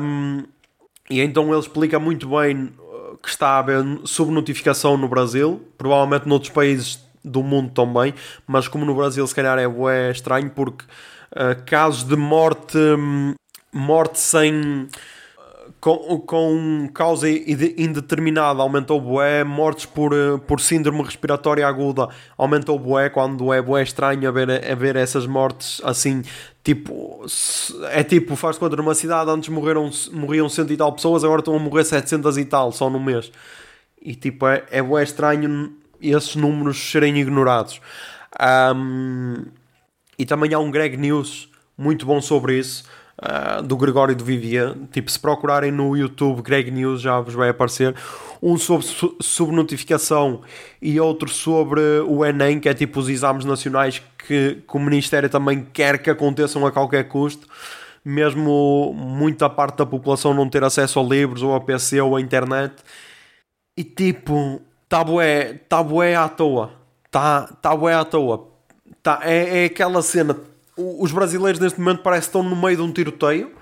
Um, 0.00 0.44
e 1.10 1.20
então 1.20 1.48
ele 1.50 1.58
explica 1.58 1.98
muito 1.98 2.28
bem 2.28 2.72
uh, 2.78 3.18
que 3.20 3.28
está 3.28 3.48
a 3.48 3.58
haver 3.58 3.84
subnotificação 4.04 4.96
no 4.96 5.08
Brasil, 5.08 5.60
provavelmente 5.76 6.28
noutros 6.28 6.52
países 6.52 7.04
do 7.24 7.42
mundo 7.42 7.72
também, 7.72 8.14
mas 8.46 8.68
como 8.68 8.84
no 8.84 8.94
Brasil 8.94 9.26
se 9.26 9.34
calhar 9.34 9.58
é, 9.58 9.66
bué 9.66 10.12
estranho 10.12 10.50
porque 10.50 10.84
uh, 11.32 11.60
casos 11.66 12.04
de 12.04 12.14
morte, 12.14 12.78
hum, 12.78 13.34
morte 13.72 14.20
sem 14.20 14.86
com, 15.80 16.18
com 16.20 16.88
causa 16.92 17.28
inde- 17.28 17.74
indeterminada 17.78 18.60
aumentou 18.62 19.00
bué, 19.00 19.44
mortes 19.44 19.86
por, 19.86 20.12
eh, 20.12 20.38
por 20.46 20.60
síndrome 20.60 21.02
respiratória 21.02 21.66
aguda 21.66 22.08
aumentou 22.36 22.78
bué, 22.78 23.08
quando 23.10 23.52
é 23.52 23.62
bué 23.62 23.82
estranho 23.82 24.28
haver, 24.28 24.70
haver 24.70 24.96
essas 24.96 25.26
mortes 25.26 25.80
assim, 25.84 26.22
tipo, 26.64 27.24
é 27.90 28.02
tipo, 28.02 28.34
faz 28.36 28.58
contra 28.58 28.80
uma 28.82 28.94
cidade, 28.94 29.30
antes 29.30 29.48
morreram, 29.48 29.90
morriam 30.12 30.48
cento 30.48 30.72
e 30.72 30.76
tal 30.76 30.92
pessoas, 30.92 31.22
agora 31.24 31.40
estão 31.40 31.54
a 31.54 31.58
morrer 31.58 31.84
700 31.84 32.36
e 32.38 32.44
tal, 32.44 32.72
só 32.72 32.90
no 32.90 32.98
mês. 33.00 33.30
E 34.00 34.14
tipo, 34.14 34.46
é, 34.46 34.64
é 34.70 34.82
bué 34.82 35.02
estranho 35.02 35.72
esses 36.00 36.36
números 36.36 36.78
serem 36.90 37.18
ignorados. 37.18 37.80
Ahm, 38.38 39.46
e 40.18 40.26
também 40.26 40.52
há 40.52 40.58
um 40.58 40.70
Greg 40.70 40.96
News 40.96 41.48
muito 41.76 42.04
bom 42.04 42.20
sobre 42.20 42.58
isso. 42.58 42.84
Ah, 43.20 43.60
do 43.60 43.76
Gregório 43.76 44.14
do 44.14 44.24
Vivier. 44.24 44.74
Tipo, 44.92 45.10
se 45.10 45.18
procurarem 45.18 45.72
no 45.72 45.96
YouTube 45.96 46.42
Greg 46.42 46.70
News 46.70 47.00
já 47.00 47.20
vos 47.20 47.34
vai 47.34 47.48
aparecer. 47.48 47.94
Um 48.40 48.56
sobre 48.56 48.86
su- 48.86 49.16
subnotificação 49.20 50.42
e 50.80 51.00
outro 51.00 51.28
sobre 51.28 51.80
o 52.06 52.24
Enem, 52.24 52.60
que 52.60 52.68
é 52.68 52.74
tipo 52.74 53.00
os 53.00 53.08
exames 53.08 53.44
nacionais 53.44 54.00
que, 54.26 54.62
que 54.66 54.76
o 54.76 54.78
Ministério 54.78 55.28
também 55.28 55.66
quer 55.72 55.98
que 55.98 56.08
aconteçam 56.10 56.64
a 56.64 56.70
qualquer 56.70 57.08
custo. 57.08 57.48
Mesmo 58.04 58.92
muita 58.96 59.50
parte 59.50 59.78
da 59.78 59.86
população 59.86 60.32
não 60.32 60.48
ter 60.48 60.62
acesso 60.62 61.00
a 61.00 61.02
livros 61.02 61.42
ou 61.42 61.54
a 61.54 61.60
PC 61.60 62.00
ou 62.00 62.16
a 62.16 62.20
internet. 62.20 62.74
E 63.76 63.84
tipo, 63.84 64.60
tá 64.88 65.02
bué, 65.04 65.54
tá 65.68 65.80
à 66.24 66.28
toa. 66.28 66.72
Tá, 67.10 67.46
tá 67.60 67.76
bué 67.76 67.94
à 67.94 68.04
toa. 68.04 68.48
Tá, 69.02 69.20
é, 69.22 69.62
é 69.62 69.64
aquela 69.66 70.02
cena. 70.02 70.36
Os 70.78 71.10
brasileiros 71.10 71.60
neste 71.60 71.80
momento 71.80 72.02
parece 72.02 72.22
que 72.22 72.36
estão 72.36 72.42
no 72.42 72.54
meio 72.54 72.76
de 72.76 72.82
um 72.82 72.92
tiroteio 72.92 73.52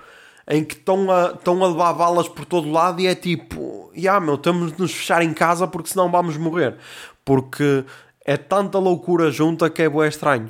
em 0.47 0.63
que 0.63 0.75
estão 0.75 1.11
a, 1.11 1.31
estão 1.31 1.61
a 1.63 1.67
levar 1.67 1.93
balas 1.93 2.29
por 2.29 2.45
todo 2.45 2.71
lado 2.71 3.01
e 3.01 3.07
é 3.07 3.15
tipo, 3.15 3.91
já 3.93 4.19
meu, 4.19 4.37
temos 4.37 4.71
de 4.71 4.79
nos 4.79 4.93
fechar 4.93 5.21
em 5.21 5.33
casa 5.33 5.67
porque 5.67 5.89
senão 5.89 6.09
vamos 6.09 6.37
morrer. 6.37 6.75
Porque 7.25 7.83
é 8.23 8.37
tanta 8.37 8.79
loucura 8.79 9.29
junta 9.29 9.69
que 9.69 9.81
é 9.81 9.89
bué 9.89 10.07
estranho. 10.07 10.49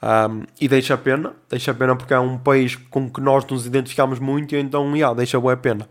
Um, 0.00 0.44
e 0.60 0.68
deixa 0.68 0.96
pena, 0.96 1.34
deixa 1.48 1.74
pena 1.74 1.96
porque 1.96 2.14
é 2.14 2.18
um 2.20 2.38
país 2.38 2.76
com 2.76 3.10
que 3.10 3.20
nós 3.20 3.44
nos 3.46 3.66
identificamos 3.66 4.18
muito 4.18 4.54
e 4.54 4.58
então, 4.58 4.96
já, 4.96 5.14
deixa 5.14 5.40
bué 5.40 5.56
pena. 5.56 5.88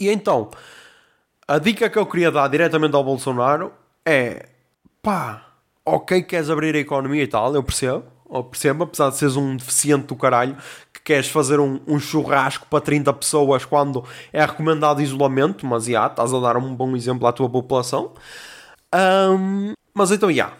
E 0.00 0.08
então, 0.08 0.50
a 1.46 1.58
dica 1.58 1.88
que 1.88 1.98
eu 1.98 2.06
queria 2.06 2.30
dar 2.30 2.48
diretamente 2.48 2.96
ao 2.96 3.04
Bolsonaro 3.04 3.72
é 4.04 4.46
pá, 5.02 5.46
ok, 5.84 6.22
queres 6.22 6.50
abrir 6.50 6.74
a 6.74 6.78
economia 6.78 7.22
e 7.22 7.26
tal, 7.26 7.54
eu 7.54 7.62
percebo, 7.62 8.04
eu 8.30 8.44
percebo, 8.44 8.84
apesar 8.84 9.10
de 9.10 9.16
seres 9.16 9.36
um 9.36 9.56
deficiente 9.56 10.06
do 10.06 10.16
caralho, 10.16 10.56
que 10.92 11.00
queres 11.00 11.28
fazer 11.28 11.60
um, 11.60 11.80
um 11.86 11.98
churrasco 11.98 12.66
para 12.68 12.80
30 12.80 13.12
pessoas 13.12 13.64
quando 13.64 14.04
é 14.32 14.44
recomendado 14.44 15.00
isolamento, 15.02 15.64
mas 15.66 15.84
já, 15.84 16.06
estás 16.06 16.32
a 16.34 16.40
dar 16.40 16.56
um 16.56 16.74
bom 16.74 16.94
exemplo 16.96 17.26
à 17.26 17.32
tua 17.32 17.48
população. 17.48 18.12
Ahm, 18.92 19.72
mas 19.94 20.10
então, 20.10 20.32
já. 20.32 20.52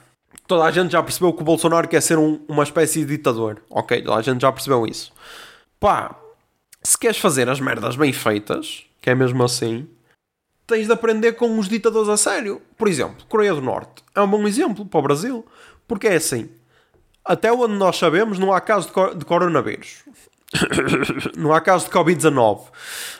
Toda 0.46 0.64
a 0.64 0.70
gente 0.70 0.92
já 0.92 1.02
percebeu 1.02 1.32
que 1.32 1.42
o 1.42 1.44
Bolsonaro 1.44 1.88
quer 1.88 2.00
ser 2.00 2.18
um- 2.18 2.40
uma 2.48 2.62
espécie 2.62 3.00
de 3.04 3.16
ditador. 3.16 3.60
Ok, 3.68 4.00
toda 4.02 4.16
a 4.16 4.22
gente 4.22 4.40
já 4.42 4.52
percebeu 4.52 4.86
isso. 4.86 5.12
Pá, 5.80 6.14
se 6.82 6.96
queres 6.96 7.18
fazer 7.18 7.48
as 7.48 7.58
merdas 7.60 7.96
bem 7.96 8.12
feitas, 8.12 8.84
que 9.02 9.10
é 9.10 9.14
mesmo 9.14 9.42
assim, 9.42 9.88
tens 10.66 10.86
de 10.86 10.92
aprender 10.92 11.32
com 11.32 11.58
os 11.58 11.68
ditadores 11.68 12.08
a 12.08 12.16
sério. 12.16 12.62
Por 12.76 12.86
exemplo, 12.86 13.24
Coreia 13.28 13.54
do 13.54 13.60
Norte 13.60 14.04
é 14.14 14.20
um 14.20 14.28
bom 14.28 14.46
exemplo 14.46 14.84
para 14.86 15.00
o 15.00 15.02
Brasil. 15.02 15.44
Porque 15.88 16.06
é 16.08 16.16
assim, 16.16 16.48
até 17.26 17.52
onde 17.52 17.74
nós 17.74 17.96
sabemos, 17.98 18.38
não 18.38 18.52
há 18.52 18.60
caso 18.60 18.88
de, 18.88 18.92
co- 18.92 19.14
de 19.14 19.24
coronavírus. 19.24 20.04
não 21.36 21.52
há 21.52 21.60
caso 21.60 21.86
de 21.86 21.90
Covid-19, 21.90 22.60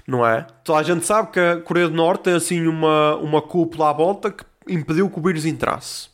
não 0.07 0.25
é? 0.27 0.47
Toda 0.65 0.79
a 0.79 0.83
gente 0.83 1.05
sabe 1.05 1.31
que 1.33 1.41
a 1.41 1.61
Coreia 1.61 1.89
do 1.89 1.95
Norte 1.95 2.23
tem 2.25 2.35
assim 2.35 2.67
uma, 2.67 3.17
uma 3.17 3.43
cúpula 3.43 3.91
à 3.91 3.93
volta 3.93 4.31
que 4.31 4.45
impediu 4.69 5.11
que 5.11 5.19
o 5.19 5.23
vírus 5.23 5.45
entrasse. 5.45 6.09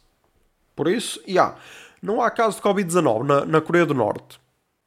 Por 0.74 0.88
isso, 0.88 1.20
já, 1.28 1.55
não 2.03 2.20
há 2.22 2.30
caso 2.30 2.57
de 2.57 2.62
Covid-19 2.62 3.24
na, 3.24 3.45
na 3.45 3.61
Coreia 3.61 3.86
do 3.86 3.95
Norte. 3.95 4.40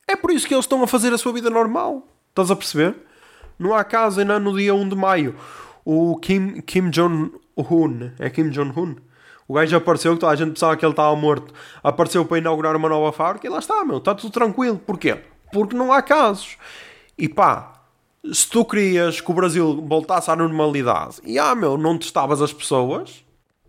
É 0.08 0.16
por 0.16 0.32
isso 0.32 0.48
que 0.48 0.54
eles 0.54 0.66
estão 0.66 0.84
a 0.84 0.88
fazer 0.88 1.14
a 1.14 1.18
sua 1.18 1.34
vida 1.34 1.50
normal. 1.50 2.08
Estás 2.30 2.52
a 2.52 2.56
perceber? 2.56 2.96
Não 3.58 3.74
há 3.74 3.84
caso 3.84 4.20
ainda 4.20 4.40
no 4.40 4.56
dia 4.58 4.74
1 4.74 4.90
de 4.90 4.96
maio. 4.96 5.36
O 5.86 6.18
Kim, 6.18 6.62
Kim 6.62 6.90
Jong-un, 6.90 8.12
é 8.20 8.30
Kim 8.30 8.50
Jong-un? 8.50 8.96
O 9.48 9.54
gajo 9.54 9.76
apareceu, 9.78 10.14
que 10.14 10.20
toda 10.20 10.32
a 10.32 10.36
gente 10.36 10.54
pensava 10.54 10.76
que 10.76 10.84
ele 10.86 10.92
estava 10.92 11.16
morto. 11.16 11.54
Apareceu 11.84 12.26
para 12.26 12.38
inaugurar 12.40 12.76
uma 12.76 12.90
nova 12.90 13.12
fábrica 13.12 13.46
e 13.46 13.50
lá 13.50 13.60
está, 13.60 13.86
meu. 13.86 13.98
Está 13.98 14.16
tudo 14.16 14.32
tranquilo. 14.32 14.78
Porquê? 14.80 15.20
Porque 15.54 15.76
não 15.76 15.92
há 15.94 16.02
casos. 16.02 16.58
E 17.18 17.30
pá, 17.30 17.74
se 18.34 18.50
tu 18.50 18.66
querias 18.66 19.22
que 19.22 19.30
o 19.32 19.34
Brasil 19.36 19.84
voltasse 19.88 20.32
à 20.32 20.36
normalidade 20.36 21.18
e 21.24 21.38
ah, 21.38 21.54
meu, 21.54 21.78
não 21.78 21.98
testavas 21.98 22.42
as 22.42 22.52
pessoas, 22.52 23.24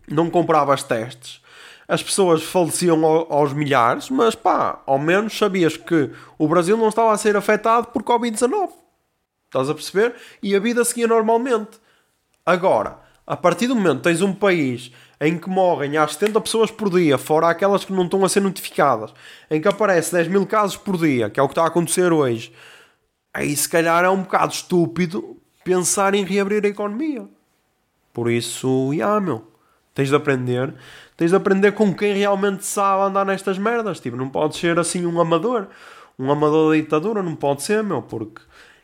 não 0.09 0.29
compravas 0.31 0.81
testes, 0.83 1.41
as 1.87 2.01
pessoas 2.01 2.41
faleciam 2.43 3.05
ao- 3.05 3.31
aos 3.31 3.53
milhares, 3.53 4.09
mas 4.09 4.33
pá, 4.35 4.81
ao 4.85 4.97
menos 4.97 5.37
sabias 5.37 5.77
que 5.77 6.09
o 6.39 6.47
Brasil 6.47 6.75
não 6.75 6.89
estava 6.89 7.11
a 7.13 7.17
ser 7.17 7.37
afetado 7.37 7.87
por 7.89 8.01
Covid-19. 8.03 8.69
Estás 9.45 9.69
a 9.69 9.73
perceber? 9.73 10.15
E 10.41 10.55
a 10.55 10.59
vida 10.59 10.83
seguia 10.83 11.07
normalmente. 11.07 11.79
Agora, 12.45 12.99
a 13.25 13.37
partir 13.37 13.67
do 13.67 13.75
momento 13.75 13.97
que 13.97 14.03
tens 14.03 14.21
um 14.21 14.33
país 14.33 14.91
em 15.19 15.37
que 15.37 15.49
morrem 15.49 15.97
às 15.97 16.13
70 16.13 16.41
pessoas 16.41 16.71
por 16.71 16.89
dia, 16.89 17.17
fora 17.17 17.49
aquelas 17.49 17.83
que 17.83 17.93
não 17.93 18.05
estão 18.05 18.23
a 18.23 18.29
ser 18.29 18.41
notificadas, 18.41 19.13
em 19.49 19.59
que 19.59 19.67
aparece 19.67 20.11
10 20.13 20.27
mil 20.27 20.45
casos 20.45 20.77
por 20.77 20.97
dia, 20.97 21.29
que 21.29 21.39
é 21.39 21.43
o 21.43 21.47
que 21.47 21.53
está 21.53 21.63
a 21.63 21.67
acontecer 21.67 22.13
hoje, 22.13 22.53
aí 23.33 23.55
se 23.55 23.67
calhar 23.67 24.03
é 24.03 24.09
um 24.09 24.21
bocado 24.21 24.53
estúpido 24.53 25.37
pensar 25.63 26.13
em 26.13 26.23
reabrir 26.23 26.63
a 26.65 26.69
economia. 26.69 27.27
Por 28.13 28.31
isso, 28.31 28.91
já, 28.95 29.19
meu, 29.19 29.45
tens 29.93 30.09
de 30.09 30.15
aprender. 30.15 30.73
Tens 31.15 31.31
de 31.31 31.35
aprender 31.35 31.73
com 31.73 31.93
quem 31.93 32.15
realmente 32.15 32.65
sabe 32.65 33.03
andar 33.03 33.25
nestas 33.25 33.57
merdas. 33.57 33.99
Tipo, 33.99 34.15
não 34.15 34.29
pode 34.29 34.55
ser 34.55 34.79
assim 34.79 35.05
um 35.05 35.19
amador. 35.19 35.67
Um 36.17 36.31
amador 36.31 36.71
da 36.71 36.81
ditadura, 36.81 37.21
não 37.21 37.35
pode 37.35 37.63
ser, 37.63 37.83
meu, 37.83 38.01
porque 38.01 38.41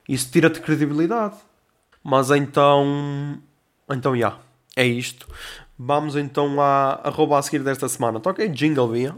isso 0.08 0.32
tira-te 0.32 0.60
credibilidade. 0.60 1.36
Mas 2.04 2.30
então. 2.32 3.40
Então, 3.90 4.16
já. 4.16 4.38
É 4.76 4.86
isto. 4.86 5.28
Vamos 5.78 6.16
então 6.16 6.62
à 6.62 7.00
arroba 7.04 7.38
a 7.38 7.42
seguir 7.42 7.64
desta 7.64 7.90
semana. 7.90 8.20
Toca 8.20 8.42
aí 8.42 8.50
jingle, 8.50 8.90
via. 8.90 9.16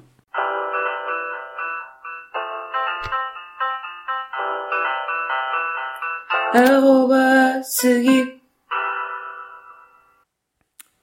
Arroba 6.53 7.61
seguir. 7.63 8.45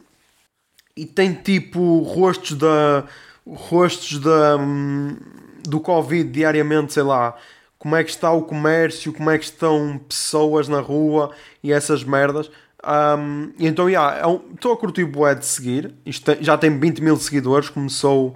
e 1.03 1.07
tem 1.07 1.33
tipo 1.33 2.01
rostos 2.01 2.57
da 2.57 3.05
rostos 3.47 4.19
da 4.19 4.57
hum, 4.57 5.17
do 5.63 5.81
Covid 5.81 6.31
diariamente, 6.31 6.93
sei 6.93 7.03
lá, 7.03 7.37
como 7.79 7.95
é 7.95 8.03
que 8.03 8.11
está 8.11 8.33
o 8.33 8.43
comércio, 8.43 9.13
como 9.13 9.31
é 9.31 9.39
que 9.39 9.45
estão 9.45 10.01
pessoas 10.09 10.67
na 10.69 10.81
rua 10.81 11.31
e 11.63 11.73
essas 11.73 12.03
merdas. 12.03 12.51
Um, 12.85 13.53
e 13.59 13.67
então, 13.67 13.89
estou 13.89 13.89
yeah, 13.89 14.19
é 14.19 14.27
um, 14.27 14.73
a 14.73 14.77
curtir 14.77 15.05
bué 15.05 15.35
de 15.35 15.45
seguir. 15.47 15.95
Isto 16.07 16.37
já 16.41 16.57
tem 16.57 16.79
20 16.79 17.01
mil 17.01 17.17
seguidores. 17.17 17.69
Começou. 17.69 18.35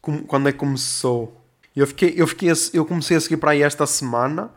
com- 0.00 0.24
quando 0.24 0.48
é 0.48 0.52
que 0.52 0.58
começou? 0.58 1.40
Eu, 1.74 1.86
fiquei, 1.86 2.14
eu, 2.16 2.26
fiquei, 2.26 2.50
eu 2.72 2.84
comecei 2.84 3.16
a 3.16 3.20
seguir 3.20 3.36
para 3.36 3.52
aí 3.52 3.62
esta 3.62 3.86
semana. 3.86 4.50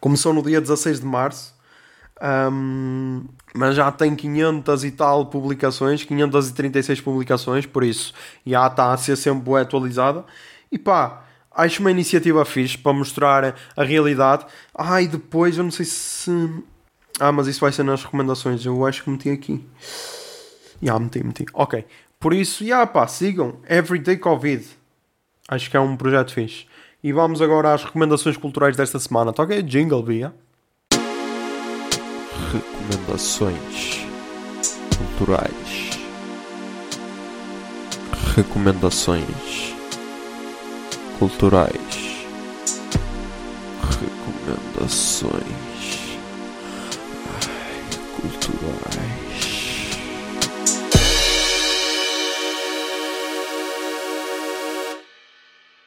Começou 0.00 0.32
no 0.32 0.42
dia 0.42 0.60
16 0.60 1.00
de 1.00 1.06
março. 1.06 1.54
Um, 2.22 3.24
mas 3.54 3.74
já 3.74 3.90
tem 3.90 4.14
500 4.14 4.84
e 4.84 4.90
tal 4.90 5.26
publicações, 5.26 6.04
536 6.04 7.00
publicações, 7.00 7.64
por 7.66 7.82
isso 7.82 8.12
já 8.46 8.66
está 8.66 8.92
a 8.92 8.96
ser 8.96 9.16
sempre 9.16 9.54
atualizada. 9.56 10.24
E 10.70 10.78
pá, 10.78 11.24
acho 11.50 11.80
uma 11.80 11.90
iniciativa 11.90 12.44
fixe 12.44 12.76
para 12.78 12.92
mostrar 12.92 13.56
a 13.76 13.82
realidade. 13.84 14.46
Ah, 14.74 15.00
e 15.02 15.08
depois 15.08 15.56
eu 15.56 15.64
não 15.64 15.70
sei 15.70 15.86
se 15.86 16.30
Ah, 17.18 17.32
mas 17.32 17.46
isso 17.46 17.60
vai 17.60 17.72
ser 17.72 17.82
nas 17.82 18.02
recomendações. 18.04 18.64
Eu 18.64 18.86
acho 18.86 19.02
que 19.04 19.10
meti 19.10 19.30
aqui. 19.30 19.66
Já, 20.82 20.98
meti, 20.98 21.22
meti. 21.24 21.44
Ok. 21.52 21.84
Por 22.18 22.32
isso, 22.34 22.64
já 22.66 22.86
pá, 22.86 23.06
sigam 23.06 23.56
Everyday 23.68 24.16
Covid. 24.16 24.66
Acho 25.48 25.70
que 25.70 25.76
é 25.76 25.80
um 25.80 25.96
projeto 25.96 26.32
fixe. 26.32 26.66
E 27.02 27.12
vamos 27.12 27.42
agora 27.42 27.74
às 27.74 27.84
recomendações 27.84 28.36
culturais 28.36 28.76
desta 28.76 28.98
semana. 28.98 29.32
Tá 29.32 29.42
ok? 29.42 29.62
Jingle, 29.62 30.02
via. 30.04 30.34
Recomendações 32.48 34.06
culturais. 34.96 35.90
Recomendações 38.34 39.74
culturais. 41.18 41.76
Recomendações 43.82 45.32
ai, 47.28 47.80
culturais. 48.16 49.20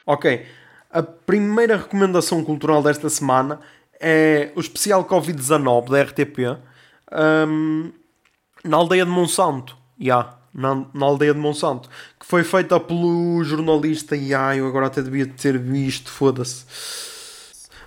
Ok, 0.06 0.46
a 0.90 1.02
primeira 1.02 1.76
recomendação 1.76 2.44
cultural 2.44 2.82
desta 2.82 3.08
semana 3.08 3.58
é 4.00 4.52
o 4.54 4.60
especial 4.60 5.04
Covid-19 5.04 5.88
da 5.90 6.02
RTP 6.02 6.58
hum, 7.48 7.92
na 8.64 8.76
aldeia 8.76 9.04
de 9.04 9.10
Monsanto. 9.10 9.76
Yeah, 10.00 10.36
na, 10.52 10.86
na 10.94 11.06
aldeia 11.06 11.34
de 11.34 11.40
Monsanto, 11.40 11.88
que 12.18 12.26
foi 12.26 12.44
feita 12.44 12.78
pelo 12.78 13.42
jornalista. 13.44 14.16
Yeah, 14.16 14.56
eu 14.56 14.66
agora 14.66 14.86
até 14.86 15.02
devia 15.02 15.26
ter 15.26 15.58
visto, 15.58 16.10
foda-se. 16.10 16.64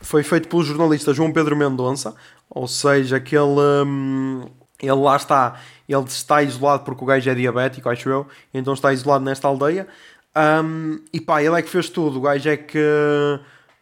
Foi 0.02 0.24
feito 0.24 0.48
pelo 0.48 0.64
jornalista 0.64 1.14
João 1.14 1.32
Pedro 1.32 1.56
Mendonça, 1.56 2.16
ou 2.50 2.68
seja, 2.68 3.20
que 3.20 3.36
ele, 3.36 3.60
hum, 3.86 4.46
ele 4.82 4.92
lá 4.94 5.16
está, 5.16 5.60
ele 5.88 6.04
está 6.04 6.42
isolado 6.44 6.84
porque 6.84 7.04
o 7.04 7.08
gajo 7.08 7.30
é 7.30 7.36
diabético, 7.36 7.90
acho 7.90 8.10
eu, 8.10 8.28
então 8.54 8.74
está 8.74 8.94
isolado 8.94 9.24
nesta 9.26 9.48
aldeia. 9.48 9.88
Um, 10.64 11.00
e 11.12 11.20
pá, 11.20 11.42
ele 11.42 11.58
é 11.58 11.62
que 11.62 11.70
fez 11.70 11.90
tudo. 11.90 12.20
O 12.20 12.22
gajo 12.22 12.48
é 12.48 12.58
que 12.58 12.80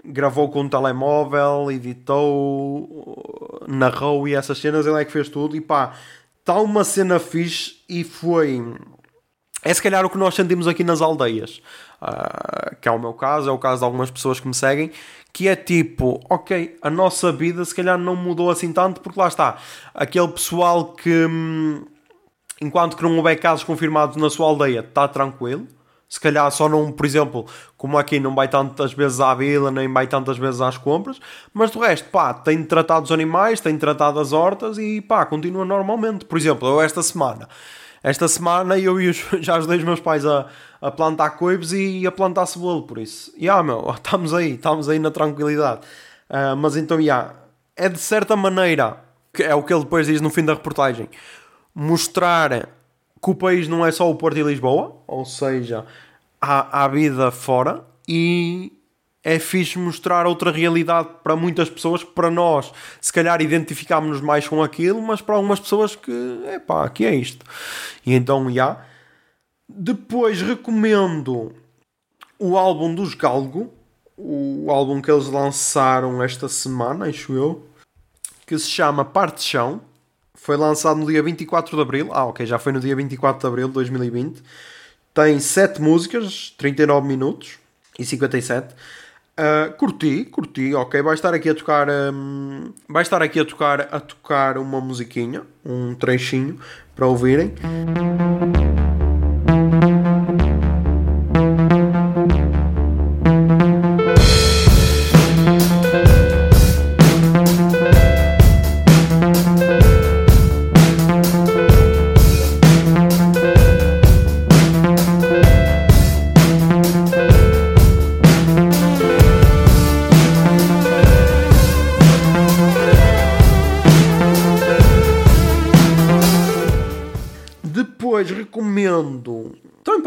gravou 0.08 0.50
com 0.50 0.62
um 0.62 0.70
telemóvel, 0.70 1.72
editou, 1.72 3.24
narrou 3.68 4.28
e 4.28 4.36
essas 4.36 4.58
cenas. 4.58 4.86
Ele 4.86 5.02
é 5.02 5.06
que 5.06 5.12
fez 5.12 5.30
tudo. 5.30 5.56
E 5.56 5.62
pá, 5.62 5.94
está 6.40 6.60
uma 6.60 6.84
cena 6.84 7.20
fixe 7.20 7.78
e 7.90 8.04
foi. 8.04 8.62
É 9.64 9.74
se 9.74 9.82
calhar 9.82 10.06
o 10.06 10.10
que 10.10 10.18
nós 10.18 10.36
sentimos 10.36 10.68
aqui 10.68 10.84
nas 10.84 11.02
aldeias. 11.02 11.62
Uh, 12.02 12.76
que 12.80 12.88
é 12.88 12.92
o 12.92 13.00
meu 13.00 13.14
caso, 13.14 13.50
é 13.50 13.52
o 13.52 13.58
caso 13.58 13.80
de 13.80 13.86
algumas 13.86 14.12
pessoas 14.12 14.40
que 14.40 14.48
me 14.48 14.54
seguem. 14.54 14.92
Que 15.34 15.48
é 15.48 15.56
tipo, 15.56 16.22
ok, 16.30 16.78
a 16.82 16.90
nossa 16.90 17.32
vida 17.32 17.66
se 17.66 17.76
calhar 17.76 17.98
não 17.98 18.16
mudou 18.16 18.50
assim 18.50 18.72
tanto, 18.72 19.02
porque 19.02 19.20
lá 19.20 19.28
está. 19.28 19.58
Aquele 19.94 20.28
pessoal 20.30 20.94
que, 20.94 21.26
hum, 21.26 21.86
enquanto 22.62 22.96
que 22.96 23.04
não 23.04 23.18
houver 23.18 23.36
casos 23.38 23.64
confirmados 23.64 24.16
na 24.16 24.30
sua 24.30 24.48
aldeia, 24.48 24.80
está 24.80 25.08
tranquilo 25.08 25.68
se 26.08 26.20
calhar 26.20 26.50
só 26.52 26.70
não, 26.70 26.92
por 26.92 27.06
exemplo, 27.06 27.46
como 27.78 27.98
aqui 27.98 28.20
não 28.20 28.34
vai 28.36 28.48
tantas 28.48 28.94
vezes 28.94 29.20
à 29.20 29.34
vila, 29.34 29.72
nem 29.72 29.92
vai 29.92 30.08
tantas 30.08 30.38
vezes 30.38 30.62
às 30.62 30.78
compras, 30.78 31.20
mas 31.54 31.72
do 31.72 31.80
resto, 31.80 32.10
pá, 32.10 32.34
tem 32.34 32.64
tratado 32.64 33.06
os 33.06 33.12
animais, 33.12 33.60
tem 33.60 33.78
tratado 33.78 34.20
as 34.20 34.32
hortas 34.32 34.78
e 34.78 35.02
pá, 35.02 35.26
continua 35.26 35.66
normalmente. 35.66 36.26
Por 36.26 36.38
exemplo, 36.38 36.68
eu 36.68 36.82
esta 36.82 37.02
semana, 37.02 37.50
esta 38.04 38.28
semana 38.28 38.78
eu 38.78 39.02
e 39.02 39.10
os, 39.10 39.18
já 39.42 39.56
ajudei 39.56 39.78
os 39.80 39.84
meus 39.84 40.00
pais 40.00 40.26
a, 40.26 40.46
a 40.80 40.92
plantar 40.92 41.32
coibos 41.32 41.74
e 41.74 42.06
a 42.06 42.12
plantar 42.12 42.46
cebola, 42.46 42.84
por 42.84 43.00
isso, 43.00 43.32
já 43.32 43.42
yeah, 43.42 43.64
meu, 43.64 43.90
estamos 43.96 44.34
aí, 44.34 44.54
estamos 44.54 44.88
aí 44.88 45.00
na 45.00 45.12
tranquilidade. 45.12 45.82
Uh, 46.30 46.56
mas 46.56 46.76
então, 46.76 46.98
já, 46.98 47.04
yeah, 47.04 47.36
é 47.76 47.90
de 47.90 48.00
certa 48.00 48.36
maneira, 48.36 48.98
que 49.34 49.44
é 49.44 49.54
o 49.54 49.64
que 49.64 49.74
ele 49.74 49.84
depois 49.84 50.08
diz 50.08 50.22
no 50.22 50.30
fim 50.30 50.46
da 50.46 50.54
reportagem, 50.54 51.10
mostrar 51.74 52.70
que 53.26 53.32
o 53.32 53.34
país 53.34 53.68
não 53.68 53.84
é 53.84 53.92
só 53.92 54.08
o 54.08 54.14
Porto 54.14 54.38
e 54.38 54.44
Lisboa, 54.44 55.02
ou 55.08 55.26
seja, 55.26 55.84
há, 56.40 56.84
há 56.84 56.88
vida 56.88 57.32
fora 57.32 57.84
e 58.08 58.72
é 59.24 59.40
fixe 59.40 59.80
mostrar 59.80 60.28
outra 60.28 60.52
realidade 60.52 61.10
para 61.24 61.36
muitas 61.36 61.68
pessoas 61.68 62.04
que 62.04 62.12
para 62.12 62.30
nós 62.30 62.72
se 63.02 63.12
calhar 63.12 63.42
identificámos-nos 63.42 64.22
mais 64.22 64.48
com 64.48 64.62
aquilo, 64.62 65.02
mas 65.02 65.22
para 65.22 65.34
algumas 65.34 65.60
pessoas 65.60 65.96
que 65.96 66.44
é 66.46 66.60
pá, 66.60 66.86
aqui 66.86 67.04
é 67.04 67.16
isto. 67.16 67.44
E 68.06 68.14
então, 68.14 68.48
já. 68.52 68.86
Depois 69.68 70.44
recomendo 70.44 71.52
o 72.38 72.56
álbum 72.56 72.94
dos 72.94 73.16
Galgo, 73.16 73.74
o 74.16 74.70
álbum 74.70 75.02
que 75.02 75.10
eles 75.10 75.26
lançaram 75.26 76.22
esta 76.22 76.48
semana, 76.48 77.08
acho 77.08 77.34
eu, 77.34 77.68
que 78.46 78.56
se 78.60 78.70
chama 78.70 79.04
Parte 79.04 79.42
Chão. 79.42 79.82
Foi 80.46 80.58
lançado 80.58 81.00
no 81.00 81.08
dia 81.08 81.24
24 81.24 81.76
de 81.76 81.82
Abril. 81.82 82.10
Ah, 82.12 82.26
ok, 82.26 82.46
já 82.46 82.60
foi 82.60 82.72
no 82.72 82.80
dia 82.80 82.96
24 82.96 83.40
de 83.42 83.48
Abril 83.48 83.68
de 83.68 83.74
2020. 83.74 84.44
Tem 85.12 85.40
7 85.40 85.82
músicas, 85.82 86.54
39 86.56 87.08
minutos 87.08 87.58
e 87.98 88.06
57. 88.06 88.76
Uh, 88.76 89.74
curti, 89.76 90.24
curti, 90.26 90.76
ok. 90.76 91.02
Vai 91.02 91.16
estar 91.16 91.34
aqui 91.34 91.50
a 91.50 91.56
tocar. 91.56 91.88
Um, 91.90 92.72
vai 92.88 93.02
estar 93.02 93.24
aqui 93.24 93.40
a 93.40 93.46
tocar 93.46 93.82
a 93.92 94.00
tocar 94.00 94.60
uma 94.60 94.80
musiquinha, 94.80 95.42
um 95.66 95.96
trechinho 95.96 96.60
para 96.96 97.08
ouvirem. 97.08 97.52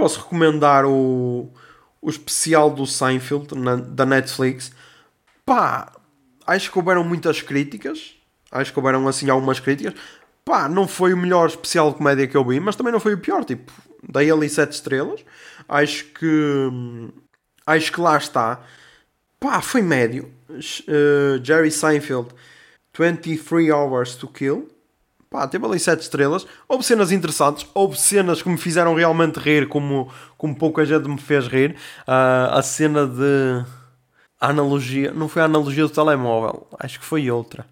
Posso 0.08 0.20
recomendar 0.20 0.86
o, 0.86 1.52
o 2.00 2.08
especial 2.08 2.70
do 2.70 2.86
Seinfeld 2.86 3.54
na, 3.54 3.76
da 3.76 4.06
Netflix. 4.06 4.72
Pá, 5.44 5.92
acho 6.46 6.72
que 6.72 6.78
houveram 6.78 7.04
muitas 7.04 7.42
críticas. 7.42 8.14
Acho 8.50 8.72
que 8.72 8.78
houveram 8.78 9.06
assim 9.06 9.28
algumas 9.28 9.60
críticas. 9.60 9.92
Pá, 10.46 10.66
não 10.66 10.88
foi 10.88 11.12
o 11.12 11.16
melhor 11.16 11.46
especial 11.48 11.90
de 11.90 11.98
comédia 11.98 12.26
que 12.26 12.34
eu 12.34 12.42
vi, 12.42 12.58
mas 12.58 12.74
também 12.74 12.90
não 12.90 13.00
foi 13.00 13.12
o 13.12 13.18
pior. 13.18 13.44
Tipo, 13.44 13.70
dei 14.02 14.30
ali 14.30 14.48
7 14.48 14.72
estrelas. 14.72 15.22
Acho 15.68 16.06
que. 16.06 16.70
Acho 17.66 17.92
que 17.92 18.00
lá 18.00 18.16
está. 18.16 18.62
Pá, 19.38 19.60
foi 19.60 19.82
médio. 19.82 20.32
Uh, 20.48 21.44
Jerry 21.44 21.70
Seinfeld, 21.70 22.30
23 22.98 23.70
Hours 23.70 24.14
to 24.14 24.26
Kill. 24.26 24.66
Pá, 25.30 25.46
teve 25.46 25.66
ali 25.66 25.78
7 25.78 26.00
estrelas. 26.00 26.46
Houve 26.66 26.84
cenas 26.84 27.12
interessantes, 27.12 27.66
houve 27.74 27.98
cenas 27.98 28.40
que 28.40 28.48
me 28.48 28.56
fizeram 28.56 28.94
realmente 28.94 29.38
rir, 29.38 29.68
como, 29.68 30.10
como 30.38 30.56
pouca 30.56 30.84
gente 30.86 31.08
me 31.08 31.18
fez 31.18 31.46
rir. 31.46 31.76
Uh, 32.06 32.54
a 32.56 32.62
cena 32.62 33.06
de. 33.06 33.64
A 34.40 34.48
analogia. 34.50 35.12
Não 35.12 35.28
foi 35.28 35.42
a 35.42 35.44
analogia 35.44 35.82
do 35.82 35.90
telemóvel, 35.90 36.66
acho 36.78 36.98
que 36.98 37.04
foi 37.04 37.30
outra. 37.30 37.66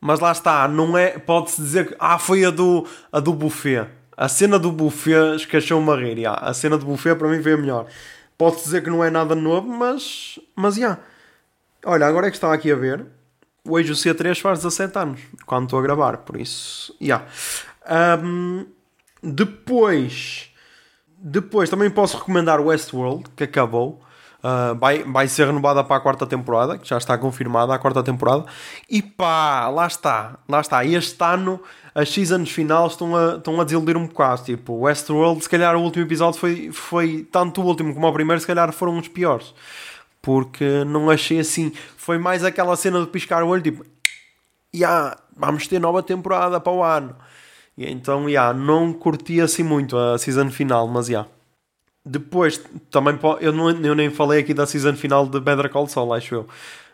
Mas 0.00 0.20
lá 0.20 0.32
está, 0.32 0.68
não 0.68 0.98
é. 0.98 1.18
Pode-se 1.18 1.62
dizer 1.62 1.88
que. 1.88 1.96
Ah, 1.98 2.18
foi 2.18 2.44
a 2.44 2.50
do, 2.50 2.86
a 3.10 3.20
do 3.20 3.32
buffet. 3.32 3.86
A 4.16 4.28
cena 4.28 4.58
do 4.58 4.70
buffet 4.72 5.36
escachou-me 5.36 5.90
a 5.90 5.96
rir. 5.96 6.26
A 6.26 6.52
cena 6.52 6.76
do 6.76 6.84
buffet 6.84 7.14
para 7.14 7.28
mim 7.28 7.42
foi 7.42 7.52
a 7.52 7.56
melhor. 7.56 7.86
Pode-se 8.36 8.64
dizer 8.64 8.82
que 8.82 8.90
não 8.90 9.02
é 9.02 9.10
nada 9.10 9.34
novo, 9.34 9.68
mas. 9.68 10.38
Mas 10.54 10.74
já. 10.74 10.98
Olha, 11.86 12.06
agora 12.06 12.26
é 12.26 12.30
que 12.30 12.36
estava 12.36 12.54
aqui 12.54 12.70
a 12.70 12.76
ver 12.76 13.17
hoje 13.64 13.92
o 13.92 13.94
C3 13.94 14.40
faz 14.40 14.58
17 14.60 14.98
anos, 14.98 15.20
quando 15.46 15.64
estou 15.64 15.78
a 15.78 15.82
gravar, 15.82 16.18
por 16.18 16.40
isso. 16.40 16.94
Yeah. 17.00 17.24
Um, 18.22 18.66
depois, 19.22 20.50
depois 21.18 21.70
também 21.70 21.90
posso 21.90 22.18
recomendar 22.18 22.60
Westworld, 22.60 23.24
que 23.36 23.44
acabou. 23.44 24.02
Uh, 24.38 24.72
vai, 24.78 25.02
vai 25.02 25.26
ser 25.26 25.48
renovada 25.48 25.82
para 25.82 25.96
a 25.96 26.00
quarta 26.00 26.24
temporada, 26.24 26.78
que 26.78 26.88
já 26.88 26.96
está 26.96 27.18
confirmada 27.18 27.74
a 27.74 27.78
quarta 27.78 28.04
temporada. 28.04 28.44
E 28.88 29.02
pá, 29.02 29.68
lá 29.68 29.86
está, 29.86 30.38
lá 30.48 30.60
está. 30.60 30.84
Este 30.84 31.16
ano 31.24 31.60
as 31.92 32.08
seasons 32.10 32.48
finais 32.52 32.92
estão 32.92 33.16
a, 33.16 33.36
estão 33.36 33.60
a 33.60 33.64
desiludir 33.64 33.96
um 33.96 34.06
bocado. 34.06 34.44
Tipo, 34.44 34.74
Westworld, 34.74 35.42
se 35.42 35.50
calhar 35.50 35.74
o 35.74 35.80
último 35.82 36.04
episódio 36.04 36.38
foi, 36.38 36.70
foi 36.70 37.26
tanto 37.32 37.60
o 37.60 37.64
último 37.64 37.92
como 37.92 38.06
o 38.06 38.12
primeiro, 38.12 38.40
se 38.40 38.46
calhar 38.46 38.72
foram 38.72 38.96
os 38.96 39.08
piores 39.08 39.52
porque 40.22 40.84
não 40.84 41.10
achei 41.10 41.40
assim. 41.40 41.72
Foi 41.96 42.18
mais 42.18 42.44
aquela 42.44 42.76
cena 42.76 43.00
de 43.00 43.06
piscar 43.06 43.42
o 43.42 43.48
olho, 43.48 43.62
tipo, 43.62 43.84
yeah, 44.74 45.16
vamos 45.36 45.66
ter 45.66 45.78
nova 45.78 46.02
temporada 46.02 46.60
para 46.60 46.72
o 46.72 46.82
ano. 46.82 47.16
E 47.76 47.88
então, 47.90 48.28
yeah, 48.28 48.52
não 48.52 48.92
curti 48.92 49.40
assim 49.40 49.62
muito 49.62 49.96
a 49.96 50.18
season 50.18 50.50
final, 50.50 50.88
mas 50.88 51.08
yeah. 51.08 51.28
Depois, 52.04 52.62
também, 52.90 53.18
eu, 53.40 53.52
não, 53.52 53.70
eu 53.70 53.94
nem 53.94 54.10
falei 54.10 54.40
aqui 54.40 54.54
da 54.54 54.66
season 54.66 54.94
final 54.96 55.26
de 55.26 55.38
Better 55.40 55.70
Call 55.70 55.86
Saul, 55.86 56.14
acho 56.14 56.34
eu. 56.34 56.48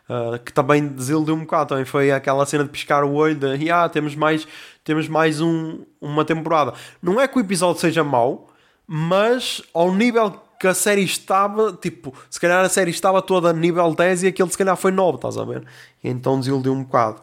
Uh, 0.07 0.39
que 0.45 0.53
também 0.53 0.87
desiludiu 0.87 1.35
um 1.35 1.41
bocado. 1.41 1.71
Também 1.71 1.85
foi 1.85 2.11
aquela 2.11 2.45
cena 2.45 2.65
de 2.65 2.71
piscar 2.71 3.05
o 3.05 3.15
olho 3.15 3.35
de 3.35 3.71
ah, 3.71 3.89
temos 3.89 4.15
mais, 4.15 4.47
temos 4.83 5.09
mais 5.09 5.41
um, 5.41 5.83
uma 6.01 6.25
temporada. 6.25 6.75
Não 7.03 7.21
é 7.21 7.27
que 7.27 7.39
o 7.39 7.41
episódio 7.41 7.81
seja 7.81 8.05
mau, 8.05 8.51
mas 8.87 9.63
ao 9.73 9.95
nível 9.95 10.44
a 10.66 10.74
série 10.74 11.03
estava, 11.03 11.73
tipo, 11.73 12.15
se 12.31 12.41
calhar 12.41 12.65
a 12.65 12.69
série 12.69 12.91
estava 12.91 13.20
toda 13.23 13.51
a 13.51 13.53
nível 13.53 13.95
10 13.95 14.24
e 14.24 14.27
aquele 14.28 14.51
se 14.51 14.59
calhar 14.59 14.77
foi 14.77 14.91
9, 14.91 15.16
estás 15.16 15.36
a 15.36 15.45
ver? 15.45 15.65
Então 16.03 16.39
desiludiu 16.39 16.73
um 16.73 16.82
bocado. 16.82 17.23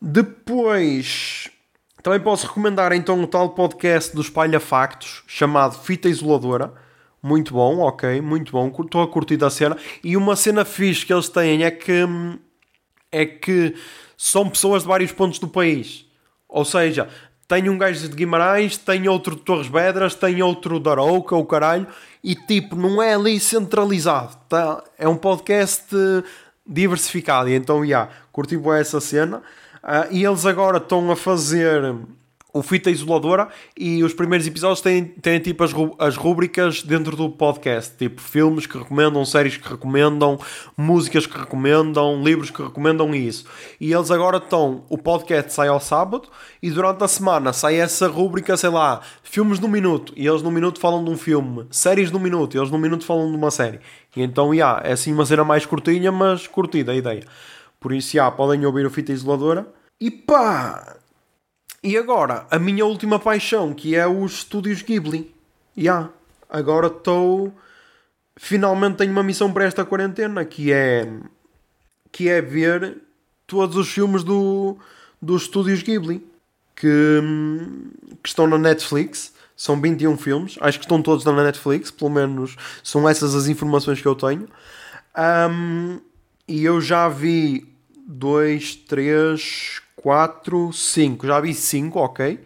Depois, 0.00 1.50
também 2.02 2.20
posso 2.20 2.46
recomendar 2.46 2.92
então 2.92 3.22
o 3.22 3.26
tal 3.26 3.50
podcast 3.50 4.14
do 4.14 4.22
Espalha 4.22 4.58
Factos, 4.58 5.22
chamado 5.26 5.78
Fita 5.78 6.08
Isoladora. 6.08 6.72
Muito 7.22 7.52
bom, 7.52 7.80
ok, 7.80 8.20
muito 8.22 8.52
bom. 8.52 8.68
Estou 8.82 9.02
a 9.02 9.08
curtir 9.08 9.36
da 9.36 9.50
cena. 9.50 9.76
E 10.02 10.16
uma 10.16 10.36
cena 10.36 10.64
fixe 10.64 11.04
que 11.04 11.12
eles 11.12 11.28
têm 11.28 11.64
é 11.64 11.70
que 11.70 12.06
é 13.12 13.26
que 13.26 13.74
são 14.16 14.48
pessoas 14.48 14.82
de 14.82 14.88
vários 14.88 15.12
pontos 15.12 15.38
do 15.38 15.48
país. 15.48 16.06
Ou 16.48 16.64
seja, 16.64 17.08
tem 17.50 17.68
um 17.68 17.76
gajo 17.76 18.08
de 18.08 18.14
Guimarães, 18.14 18.78
tem 18.78 19.08
outro 19.08 19.34
de 19.34 19.42
Torres 19.42 19.66
Vedras, 19.66 20.14
tem 20.14 20.40
outro 20.40 20.78
de 20.78 20.88
Arouca, 20.88 21.34
o 21.34 21.44
caralho, 21.44 21.84
e 22.22 22.36
tipo, 22.36 22.76
não 22.76 23.02
é 23.02 23.14
ali 23.14 23.40
centralizado. 23.40 24.36
Tá? 24.48 24.84
É 24.96 25.08
um 25.08 25.16
podcast 25.16 25.92
diversificado. 26.64 27.48
E 27.48 27.54
então, 27.54 27.80
já, 27.80 27.84
yeah, 27.84 28.12
curti 28.30 28.56
bem 28.56 28.74
essa 28.74 29.00
cena. 29.00 29.38
Uh, 29.82 30.12
e 30.12 30.24
eles 30.24 30.46
agora 30.46 30.76
estão 30.76 31.10
a 31.10 31.16
fazer 31.16 31.96
o 32.52 32.62
Fita 32.62 32.90
Isoladora 32.90 33.48
e 33.76 34.02
os 34.02 34.12
primeiros 34.12 34.46
episódios 34.46 34.80
têm, 34.80 35.04
têm 35.04 35.38
tipo 35.38 35.62
as, 35.62 35.72
as 35.98 36.16
rúbricas 36.16 36.82
dentro 36.82 37.16
do 37.16 37.28
podcast, 37.30 37.96
tipo 37.96 38.20
filmes 38.20 38.66
que 38.66 38.76
recomendam, 38.76 39.24
séries 39.24 39.56
que 39.56 39.68
recomendam, 39.68 40.38
músicas 40.76 41.26
que 41.26 41.38
recomendam, 41.38 42.22
livros 42.22 42.50
que 42.50 42.62
recomendam 42.62 43.14
e 43.14 43.26
isso. 43.26 43.44
E 43.80 43.92
eles 43.92 44.10
agora 44.10 44.38
estão, 44.38 44.84
o 44.88 44.98
podcast 44.98 45.52
sai 45.52 45.68
ao 45.68 45.80
sábado 45.80 46.28
e 46.62 46.70
durante 46.70 47.04
a 47.04 47.08
semana 47.08 47.52
sai 47.52 47.76
essa 47.76 48.08
rúbrica, 48.08 48.56
sei 48.56 48.70
lá, 48.70 49.00
filmes 49.22 49.60
no 49.60 49.68
minuto, 49.68 50.12
e 50.16 50.26
eles 50.26 50.42
no 50.42 50.50
minuto 50.50 50.80
falam 50.80 51.04
de 51.04 51.10
um 51.10 51.16
filme, 51.16 51.66
séries 51.70 52.10
no 52.10 52.18
minuto, 52.18 52.56
e 52.56 52.58
eles 52.58 52.70
no 52.70 52.78
minuto 52.78 53.04
falam 53.04 53.30
de 53.30 53.36
uma 53.36 53.50
série. 53.50 53.80
E 54.16 54.22
então, 54.22 54.52
yeah, 54.52 54.80
é 54.84 54.92
assim 54.92 55.12
uma 55.12 55.24
cena 55.24 55.44
mais 55.44 55.64
curtinha, 55.64 56.10
mas 56.10 56.46
curtida 56.46 56.92
a 56.92 56.96
ideia. 56.96 57.24
Por 57.78 57.92
isso, 57.92 58.16
yeah, 58.16 58.34
podem 58.34 58.66
ouvir 58.66 58.84
o 58.84 58.90
Fita 58.90 59.12
Isoladora. 59.12 59.66
E 60.00 60.10
pá, 60.10 60.96
e 61.82 61.96
agora, 61.96 62.46
a 62.50 62.58
minha 62.58 62.84
última 62.84 63.18
paixão, 63.18 63.72
que 63.72 63.96
é 63.96 64.06
os 64.06 64.32
estúdios 64.32 64.82
Ghibli. 64.82 65.34
Ya, 65.76 65.82
yeah, 65.82 66.10
agora 66.48 66.88
estou. 66.88 67.54
Finalmente 68.36 68.96
tenho 68.96 69.12
uma 69.12 69.22
missão 69.22 69.50
para 69.50 69.64
esta 69.64 69.84
quarentena, 69.84 70.44
que 70.44 70.72
é. 70.72 71.10
que 72.12 72.28
é 72.28 72.42
ver 72.42 72.98
todos 73.46 73.76
os 73.76 73.88
filmes 73.88 74.22
do, 74.22 74.76
dos 75.22 75.42
estúdios 75.42 75.82
Ghibli. 75.82 76.26
Que, 76.76 77.20
que 78.22 78.28
estão 78.28 78.46
na 78.46 78.58
Netflix. 78.58 79.32
São 79.56 79.80
21 79.80 80.18
filmes. 80.18 80.58
Acho 80.60 80.78
que 80.78 80.84
estão 80.84 81.00
todos 81.00 81.24
na 81.24 81.32
Netflix. 81.32 81.90
Pelo 81.90 82.10
menos 82.10 82.56
são 82.82 83.08
essas 83.08 83.34
as 83.34 83.46
informações 83.46 84.02
que 84.02 84.08
eu 84.08 84.14
tenho. 84.14 84.48
Um, 85.16 85.98
e 86.46 86.62
eu 86.64 86.80
já 86.80 87.08
vi 87.08 87.66
2, 88.06 88.74
3, 88.74 89.80
4, 90.02 90.72
5. 90.72 91.26
Já 91.26 91.40
vi 91.40 91.54
5, 91.54 91.98
ok. 91.98 92.40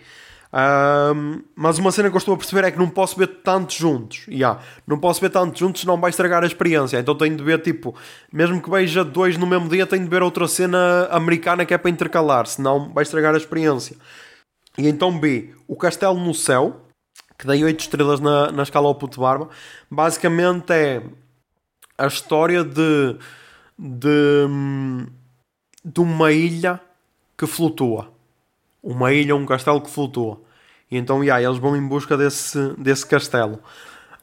Um, 0.57 1.43
mas 1.57 1.79
uma 1.79 1.91
cena 1.91 2.09
que 2.09 2.15
eu 2.15 2.19
estou 2.19 2.35
a 2.35 2.37
perceber 2.37 2.65
é 2.65 2.71
que 2.71 2.79
não 2.79 2.89
posso 2.89 3.19
ver 3.19 3.27
tantos 3.27 3.75
juntos. 3.75 4.25
Yeah. 4.29 4.61
Não 4.87 4.99
posso 4.99 5.21
ver 5.21 5.31
tantos 5.31 5.59
juntos, 5.59 5.81
senão 5.81 6.01
vai 6.01 6.11
estragar 6.11 6.45
a 6.45 6.47
experiência. 6.47 6.99
Então 6.99 7.15
tenho 7.17 7.37
de 7.37 7.43
ver, 7.43 7.61
tipo, 7.61 7.95
mesmo 8.33 8.63
que 8.63 8.71
veja 8.71 9.05
dois 9.05 9.37
no 9.37 9.47
mesmo 9.47 9.69
dia, 9.69 9.87
tenho 9.87 10.05
de 10.05 10.11
ver 10.11 10.23
outra 10.23 10.47
cena 10.47 11.09
americana 11.11 11.67
que 11.67 11.75
é 11.75 11.79
para 11.79 11.91
intercalar, 11.91 12.47
senão 12.47 12.93
vai 12.93 13.03
estragar 13.03 13.35
a 13.35 13.39
experiência. 13.39 13.97
E 14.79 14.89
então 14.89 15.21
vi 15.21 15.53
O 15.67 15.77
Castelo 15.77 16.19
no 16.19 16.35
Céu, 16.35 16.83
que 17.37 17.47
dei 17.47 17.65
8 17.65 17.81
estrelas 17.81 18.21
na, 18.21 18.53
na 18.53 18.63
escala 18.63 18.87
ao 18.87 18.95
puto 18.95 19.21
barba. 19.21 19.49
Basicamente 19.91 20.73
é 20.73 21.03
a 21.99 22.07
história 22.07 22.63
de, 22.63 23.17
de, 23.77 24.47
de 25.85 26.01
uma 26.01 26.31
ilha 26.31 26.81
que 27.37 27.47
flutua. 27.47 28.13
Uma 28.83 29.13
ilha, 29.13 29.35
um 29.35 29.47
castelo 29.47 29.81
que 29.81 29.91
flutua. 29.91 30.41
E 30.91 30.97
então, 30.97 31.23
yeah, 31.25 31.43
eles 31.43 31.59
vão 31.59 31.77
em 31.77 31.87
busca 31.87 32.17
desse, 32.17 32.75
desse 32.79 33.07
castelo. 33.07 33.59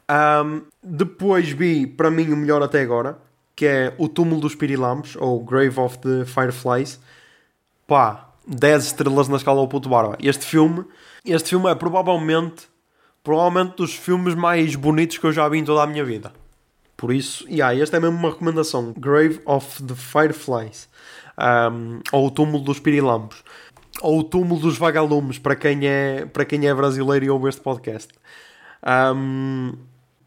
Um, 0.09 0.61
depois 0.83 1.49
vi, 1.49 1.87
para 1.87 2.11
mim, 2.11 2.31
o 2.31 2.37
melhor 2.37 2.61
até 2.61 2.81
agora, 2.81 3.17
que 3.55 3.65
é 3.65 3.93
O 3.97 4.07
Túmulo 4.07 4.41
dos 4.41 4.55
Pirilampos, 4.55 5.15
ou 5.15 5.43
Grave 5.43 5.79
of 5.79 5.97
the 5.99 6.25
Fireflies. 6.25 6.99
Pá, 7.87 8.29
10 8.47 8.85
estrelas 8.85 9.27
na 9.27 9.37
escala 9.37 9.59
ao 9.59 9.67
puto 9.67 9.89
barba. 9.89 10.17
Este 10.21 10.45
filme, 10.45 10.85
este 11.25 11.49
filme 11.49 11.69
é 11.69 11.75
provavelmente, 11.75 12.67
provavelmente 13.23 13.77
dos 13.77 13.93
filmes 13.93 14.35
mais 14.35 14.75
bonitos 14.75 15.17
que 15.17 15.25
eu 15.25 15.31
já 15.31 15.47
vi 15.49 15.59
em 15.59 15.65
toda 15.65 15.83
a 15.83 15.87
minha 15.87 16.05
vida. 16.05 16.31
Por 16.95 17.11
isso, 17.11 17.47
yeah, 17.49 17.75
esta 17.75 17.97
é 17.97 17.99
mesmo 17.99 18.17
uma 18.17 18.29
recomendação. 18.29 18.93
Grave 18.95 19.41
of 19.45 19.81
the 19.83 19.95
Fireflies 19.95 20.87
um, 21.41 21.99
ou 22.11 22.27
o 22.27 22.31
túmulo 22.31 22.63
dos 22.63 22.79
pirilampos, 22.79 23.43
ou 24.01 24.19
o 24.19 24.23
túmulo 24.23 24.61
dos 24.61 24.77
vagalumes, 24.77 25.37
para 25.37 25.55
quem 25.55 25.87
é, 25.87 26.25
para 26.25 26.45
quem 26.45 26.67
é 26.67 26.73
brasileiro 26.73 27.25
e 27.25 27.29
ouve 27.29 27.49
este 27.49 27.61
podcast. 27.61 28.13
Um, 29.15 29.73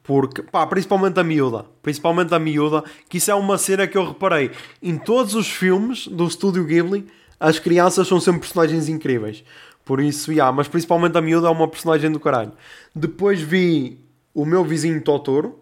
porque, 0.02 0.42
pá, 0.42 0.66
principalmente 0.66 1.18
a 1.18 1.24
miúda, 1.24 1.64
principalmente 1.82 2.34
a 2.34 2.38
miúda, 2.38 2.84
que 3.08 3.16
isso 3.16 3.30
é 3.30 3.34
uma 3.34 3.56
cena 3.56 3.86
que 3.86 3.96
eu 3.96 4.06
reparei 4.06 4.50
em 4.82 4.98
todos 4.98 5.34
os 5.34 5.48
filmes 5.48 6.06
do 6.06 6.26
estúdio 6.26 6.64
Ghibli, 6.64 7.06
as 7.40 7.58
crianças 7.58 8.06
são 8.06 8.20
sempre 8.20 8.40
personagens 8.40 8.88
incríveis. 8.88 9.42
Por 9.84 10.00
isso, 10.00 10.32
yeah, 10.32 10.50
mas 10.52 10.68
principalmente 10.68 11.16
a 11.16 11.22
miúda 11.22 11.48
é 11.48 11.50
uma 11.50 11.68
personagem 11.68 12.10
do 12.10 12.20
caralho. 12.20 12.52
Depois 12.94 13.40
vi 13.40 13.98
o 14.32 14.44
meu 14.44 14.64
vizinho 14.64 15.00
Totoro, 15.02 15.58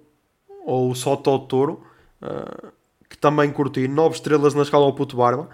ou 0.64 0.94
só 0.94 1.16
Totoro, 1.16 1.80
uh, 2.20 2.72
que 3.12 3.18
também 3.18 3.51
curti, 3.51 3.86
9 3.86 4.14
estrelas 4.14 4.55
na 4.55 4.62
escala 4.62 4.86
ao 4.86 4.93
puto 4.94 5.16
barba. 5.16 5.48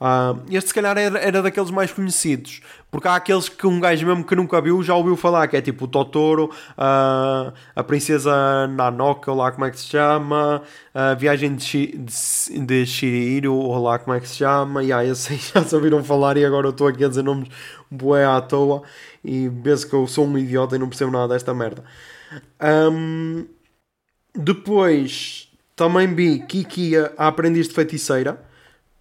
Uh, 0.00 0.42
este 0.50 0.68
se 0.68 0.74
calhar 0.74 0.96
era, 0.96 1.18
era 1.18 1.42
daqueles 1.42 1.70
mais 1.70 1.92
conhecidos, 1.92 2.60
porque 2.90 3.06
há 3.06 3.14
aqueles 3.14 3.48
que 3.48 3.66
um 3.66 3.78
gajo 3.78 4.04
mesmo 4.06 4.24
que 4.24 4.34
nunca 4.34 4.60
viu 4.60 4.82
já 4.82 4.96
ouviu 4.96 5.14
falar, 5.14 5.46
que 5.46 5.56
é 5.56 5.60
tipo 5.60 5.84
o 5.84 5.88
Totoro, 5.88 6.46
uh, 6.46 7.52
a 7.76 7.84
Princesa 7.84 8.66
Nanoka, 8.66 9.30
ou 9.30 9.36
lá 9.36 9.52
como 9.52 9.66
é 9.66 9.70
que 9.70 9.78
se 9.78 9.86
chama, 9.86 10.62
a 10.94 11.14
Viagem 11.14 11.54
de, 11.54 11.62
Shi, 11.62 11.86
de, 11.98 12.60
de 12.66 12.86
Shihiro, 12.86 13.54
ou 13.54 13.80
lá 13.80 13.98
como 13.98 14.16
é 14.16 14.20
que 14.20 14.28
se 14.28 14.36
chama, 14.36 14.82
e 14.82 14.86
yeah, 14.86 15.06
esses 15.06 15.52
já 15.54 15.62
se 15.62 15.74
ouviram 15.74 16.02
falar 16.02 16.36
e 16.36 16.44
agora 16.44 16.66
eu 16.66 16.70
estou 16.70 16.88
aqui 16.88 17.04
a 17.04 17.08
dizer 17.08 17.22
nomes 17.22 17.48
bué 17.90 18.24
à 18.24 18.40
toa 18.40 18.82
e 19.22 19.48
vê-se 19.48 19.86
que 19.86 19.94
eu 19.94 20.06
sou 20.06 20.26
um 20.26 20.38
idiota 20.38 20.74
e 20.74 20.78
não 20.78 20.88
percebo 20.88 21.12
nada 21.12 21.34
desta 21.34 21.52
merda. 21.52 21.84
Um, 22.60 23.46
depois 24.34 25.51
também 25.82 26.14
vi 26.14 26.38
Kiki, 26.38 26.92
a 27.18 27.26
aprendiz 27.26 27.66
de 27.66 27.74
feiticeira. 27.74 28.40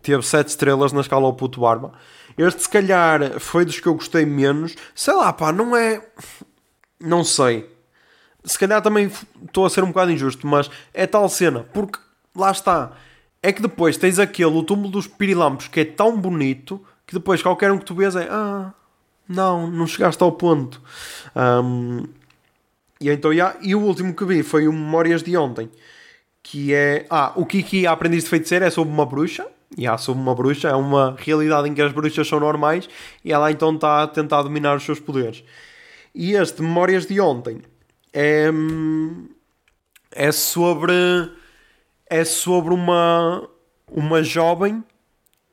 Teve 0.02 0.24
7 0.24 0.48
estrelas 0.48 0.91
na 0.91 1.02
escala 1.02 1.28
ao 1.28 1.34
puto 1.34 1.62
barba. 1.62 1.94
Este, 2.36 2.64
se 2.64 2.70
calhar, 2.70 3.40
foi 3.40 3.64
dos 3.64 3.80
que 3.80 3.86
eu 3.86 3.94
gostei 3.94 4.26
menos. 4.26 4.76
Sei 4.95 5.14
lá, 5.14 5.32
pá, 5.32 5.52
não 5.52 5.76
é. 5.76 6.03
Não 6.99 7.24
sei. 7.24 7.70
Se 8.44 8.58
calhar 8.58 8.82
também 8.82 9.12
estou 9.45 9.64
a 9.64 9.70
ser 9.70 9.84
um 9.84 9.90
bocado 9.90 10.10
injusto, 10.10 10.48
mas 10.48 10.72
é 10.91 11.06
tal 11.06 11.30
cena. 11.30 11.68
Porque, 11.72 11.99
lá 12.36 12.49
está. 12.49 12.94
É 13.44 13.52
que 13.52 13.62
depois 13.62 13.95
tens 13.95 14.18
aquele, 14.18 14.49
o 14.49 14.64
túmulo 14.64 14.90
dos 14.90 15.06
pirilampos, 15.06 15.68
que 15.68 15.82
é 15.82 15.86
tão 15.86 16.20
bonito 16.20 16.84
que 17.06 17.14
depois 17.14 17.44
qualquer 17.44 17.72
um 17.72 17.78
que 17.78 17.86
tu 17.86 17.94
vês 17.94 18.16
é. 18.16 18.28
Ah, 18.28 18.74
não, 19.30 19.70
não 19.70 19.86
chegaste 19.86 20.24
ao 20.24 20.32
ponto. 20.32 20.82
Um, 21.36 22.08
e 22.99 23.08
então, 23.12 23.32
yeah, 23.32 23.56
e 23.62 23.76
o 23.76 23.82
último 23.82 24.16
que 24.16 24.26
vi 24.26 24.41
foi 24.41 24.68
o 24.68 24.74
Memórias 24.74 25.22
de 25.22 25.38
Ontem 25.38 25.70
que 26.44 26.74
é. 26.74 27.06
Ah, 27.10 27.34
o 27.36 27.46
Kiki, 27.46 27.86
aprendiz 27.86 28.24
de 28.24 28.30
feiticeiro, 28.30 28.66
é 28.66 28.70
sobre 28.70 28.94
uma 28.94 29.06
bruxa. 29.06 29.48
E 29.78 29.88
há 29.88 29.98
sobre 29.98 30.22
uma 30.22 30.36
bruxa, 30.36 30.68
é 30.68 30.76
uma 30.76 31.16
realidade 31.18 31.70
em 31.70 31.74
que 31.74 31.82
as 31.82 31.94
bruxas 31.94 32.28
são 32.28 32.42
normais 32.42 32.90
e 33.24 33.32
ela 33.32 33.50
então 33.50 33.74
está 33.74 34.04
a 34.04 34.08
tentar 34.08 34.42
dominar 34.42 34.76
os 34.76 34.84
seus 34.84 35.00
poderes. 35.00 35.46
E 36.14 36.34
este 36.34 36.62
Memórias 36.62 37.06
de 37.06 37.22
Ontem 37.22 37.62
é. 38.14 38.50
é 40.12 40.32
sobre. 40.32 40.94
é 42.10 42.26
sobre 42.26 42.74
uma. 42.74 43.48
uma 43.90 44.22
jovem 44.22 44.84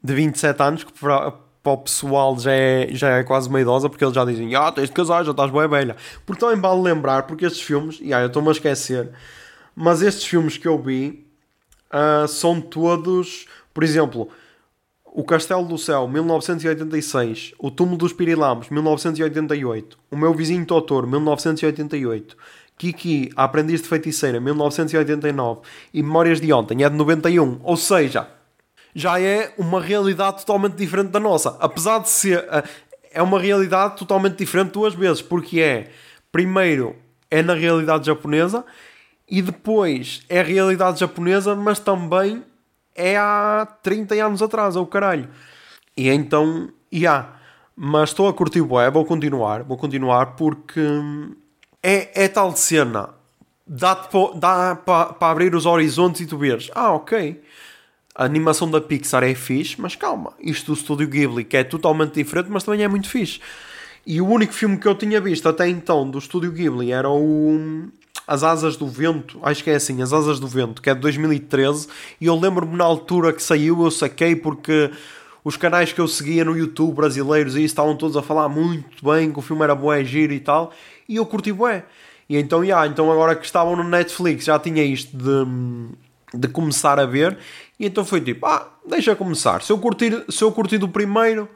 de 0.02 0.14
27 0.14 0.62
anos 0.62 0.84
que 0.84 0.92
para, 0.92 1.32
para 1.62 1.72
o 1.72 1.78
pessoal 1.78 2.36
já 2.38 2.52
é, 2.52 2.88
já 2.92 3.18
é 3.18 3.22
quase 3.22 3.48
uma 3.48 3.60
idosa 3.60 3.88
porque 3.88 4.04
eles 4.04 4.14
já 4.14 4.24
dizem 4.24 4.54
ah, 4.54 4.72
tens 4.72 4.88
de 4.88 4.94
casar, 4.94 5.24
já 5.24 5.30
estás 5.30 5.50
bem 5.50 5.68
velha. 5.68 5.96
Porque 6.26 6.40
também 6.40 6.60
vale 6.60 6.80
lembrar, 6.82 7.22
porque 7.24 7.46
estes 7.46 7.62
filmes, 7.62 8.00
e 8.02 8.12
ah, 8.12 8.20
eu 8.20 8.26
estou-me 8.26 8.48
a 8.48 8.52
esquecer 8.52 9.12
mas 9.80 10.02
estes 10.02 10.24
filmes 10.24 10.58
que 10.58 10.66
eu 10.66 10.76
vi 10.76 11.24
uh, 11.92 12.26
são 12.26 12.60
todos, 12.60 13.46
por 13.72 13.84
exemplo, 13.84 14.28
O 15.04 15.22
Castelo 15.22 15.64
do 15.64 15.78
Céu, 15.78 16.08
1986, 16.08 17.52
O 17.58 17.70
Túmulo 17.70 17.96
dos 17.96 18.12
Pirilampos, 18.12 18.68
1988, 18.70 19.96
O 20.10 20.16
Meu 20.16 20.34
Vizinho 20.34 20.66
Totoro, 20.66 21.06
1988, 21.06 22.36
Kiki, 22.76 23.30
A 23.36 23.44
Aprendiz 23.44 23.80
de 23.80 23.88
Feiticeira, 23.88 24.40
1989 24.40 25.60
e 25.94 26.02
Memórias 26.02 26.40
de 26.40 26.52
Ontem, 26.52 26.82
é 26.82 26.88
de 26.90 26.96
91. 26.96 27.60
Ou 27.62 27.76
seja, 27.76 28.28
já 28.94 29.20
é 29.20 29.52
uma 29.56 29.80
realidade 29.80 30.38
totalmente 30.38 30.74
diferente 30.74 31.10
da 31.10 31.20
nossa. 31.20 31.56
Apesar 31.60 32.00
de 32.00 32.08
ser. 32.08 32.44
eh, 32.50 32.64
É 33.12 33.22
uma 33.22 33.40
realidade 33.40 33.96
totalmente 33.96 34.36
diferente 34.36 34.72
duas 34.72 34.94
vezes, 34.94 35.22
porque 35.22 35.60
é. 35.60 35.90
Primeiro, 36.30 36.94
é 37.30 37.42
na 37.42 37.54
realidade 37.54 38.06
japonesa 38.06 38.64
e 39.30 39.42
depois 39.42 40.22
é 40.28 40.40
a 40.40 40.44
realidade 40.44 41.00
japonesa, 41.00 41.54
mas 41.54 41.78
também 41.78 42.42
é 42.94 43.16
há 43.16 43.66
30 43.82 44.14
anos 44.14 44.42
atrás, 44.42 44.74
ou 44.76 44.86
caralho. 44.86 45.28
E 45.96 46.08
então, 46.08 46.68
e 46.90 47.06
há. 47.06 47.34
Mas 47.76 48.10
estou 48.10 48.28
a 48.28 48.34
curtir 48.34 48.60
o 48.60 48.72
web, 48.74 48.92
vou 48.94 49.04
continuar, 49.04 49.62
vou 49.62 49.76
continuar 49.76 50.34
porque 50.34 50.80
hum, 50.80 51.34
é, 51.82 52.24
é 52.24 52.28
tal 52.28 52.56
cena. 52.56 53.10
Po- 54.10 54.32
dá 54.34 54.74
para 54.74 55.14
abrir 55.30 55.54
os 55.54 55.66
horizontes 55.66 56.22
e 56.22 56.26
tu 56.26 56.38
veres, 56.38 56.70
ah, 56.74 56.92
ok. 56.92 57.40
A 58.14 58.24
animação 58.24 58.68
da 58.68 58.80
Pixar 58.80 59.22
é 59.22 59.34
fixe, 59.34 59.80
mas 59.80 59.94
calma, 59.94 60.32
isto 60.40 60.72
do 60.72 60.78
estúdio 60.78 61.06
Ghibli, 61.06 61.44
que 61.44 61.56
é 61.56 61.62
totalmente 61.62 62.14
diferente, 62.14 62.48
mas 62.50 62.64
também 62.64 62.82
é 62.82 62.88
muito 62.88 63.08
fixe. 63.08 63.38
E 64.04 64.20
o 64.20 64.26
único 64.26 64.52
filme 64.54 64.76
que 64.78 64.88
eu 64.88 64.94
tinha 64.94 65.20
visto 65.20 65.48
até 65.48 65.68
então 65.68 66.08
do 66.10 66.18
estúdio 66.18 66.50
Ghibli 66.50 66.90
era 66.90 67.08
o 67.08 67.88
As 68.26 68.42
Asas 68.42 68.76
do 68.76 68.86
Vento, 68.86 69.38
acho 69.42 69.64
que 69.64 69.70
é 69.70 69.76
assim, 69.76 70.02
As 70.02 70.12
Asas 70.12 70.38
do 70.38 70.46
Vento, 70.46 70.82
que 70.82 70.90
é 70.90 70.94
de 70.94 71.00
2013, 71.00 71.88
e 72.20 72.26
eu 72.26 72.38
lembro-me 72.38 72.76
na 72.76 72.84
altura 72.84 73.32
que 73.32 73.42
saiu, 73.42 73.82
eu 73.82 73.90
saquei 73.90 74.36
porque 74.36 74.90
os 75.44 75.56
canais 75.56 75.92
que 75.92 76.00
eu 76.00 76.06
seguia 76.06 76.44
no 76.44 76.56
YouTube 76.56 76.94
brasileiros 76.94 77.54
e 77.54 77.58
isso 77.58 77.72
estavam 77.72 77.96
todos 77.96 78.16
a 78.16 78.22
falar 78.22 78.48
muito 78.48 79.04
bem, 79.04 79.32
que 79.32 79.38
o 79.38 79.42
filme 79.42 79.62
era 79.62 79.74
bué, 79.74 80.04
giro 80.04 80.32
e 80.32 80.40
tal, 80.40 80.72
e 81.08 81.16
eu 81.16 81.24
curti 81.24 81.52
bué. 81.52 81.84
E 82.28 82.36
então, 82.36 82.64
já, 82.64 82.86
então 82.86 83.10
agora 83.10 83.34
que 83.34 83.46
estavam 83.46 83.74
no 83.74 83.84
Netflix 83.84 84.44
já 84.44 84.58
tinha 84.58 84.82
isto 84.82 85.16
de, 85.16 86.38
de 86.38 86.48
começar 86.48 87.00
a 87.00 87.06
ver, 87.06 87.38
e 87.80 87.86
então 87.86 88.04
foi 88.04 88.20
tipo, 88.20 88.44
ah, 88.44 88.68
deixa 88.86 89.16
começar. 89.16 89.62
Se 89.62 89.72
eu 89.72 89.78
curtir, 89.78 90.24
se 90.28 90.44
eu 90.44 90.52
curtir 90.52 90.76
do 90.76 90.88
primeiro, 90.88 91.48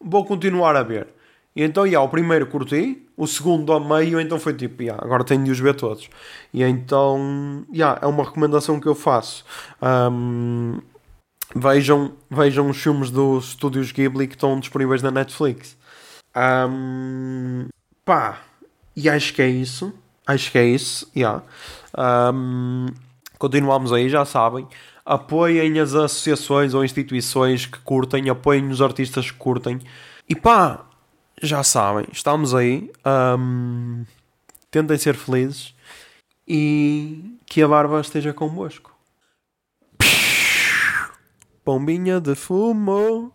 vou 0.00 0.24
continuar 0.24 0.76
a 0.76 0.82
ver. 0.82 1.08
E 1.54 1.62
então, 1.62 1.86
já, 1.86 2.00
o 2.00 2.08
primeiro 2.08 2.46
curti, 2.46 3.02
o 3.22 3.26
segundo 3.28 3.72
a 3.72 3.78
meio, 3.78 4.20
então 4.20 4.36
foi 4.36 4.52
tipo, 4.52 4.82
já, 4.82 4.94
agora 4.94 5.22
tenho 5.22 5.44
de 5.44 5.50
os 5.52 5.60
ver 5.60 5.76
todos. 5.76 6.10
E 6.52 6.60
então, 6.64 7.64
já, 7.72 7.96
é 8.02 8.06
uma 8.06 8.24
recomendação 8.24 8.80
que 8.80 8.88
eu 8.88 8.96
faço. 8.96 9.44
Ahm, 9.80 10.80
vejam, 11.54 12.14
vejam 12.28 12.68
os 12.68 12.82
filmes 12.82 13.12
dos 13.12 13.50
estúdios 13.50 13.92
Ghibli 13.92 14.26
que 14.26 14.34
estão 14.34 14.58
disponíveis 14.58 15.02
na 15.02 15.12
Netflix. 15.12 15.76
Ahm, 16.34 17.68
pá, 18.04 18.40
e 18.96 19.08
acho 19.08 19.32
que 19.34 19.42
é 19.42 19.48
isso. 19.48 19.94
Acho 20.26 20.50
que 20.50 20.58
é 20.58 20.64
isso, 20.64 21.08
já. 21.14 21.42
Ahm, 21.96 22.88
continuamos 23.38 23.92
aí, 23.92 24.08
já 24.08 24.24
sabem. 24.24 24.66
Apoiem 25.06 25.78
as 25.78 25.94
associações 25.94 26.74
ou 26.74 26.84
instituições 26.84 27.66
que 27.66 27.78
curtem, 27.78 28.28
apoiem 28.28 28.68
os 28.68 28.82
artistas 28.82 29.30
que 29.30 29.36
curtem. 29.38 29.80
E 30.28 30.34
pá, 30.34 30.86
já 31.42 31.62
sabem, 31.62 32.06
estamos 32.12 32.54
aí. 32.54 32.90
Ahm, 33.04 34.04
tentem 34.70 34.96
ser 34.96 35.14
felizes 35.14 35.74
e 36.46 37.36
que 37.46 37.62
a 37.62 37.68
barba 37.68 38.00
esteja 38.00 38.32
convosco. 38.32 38.92
Pombinha 41.64 42.20
de 42.20 42.34
fumo. 42.34 43.32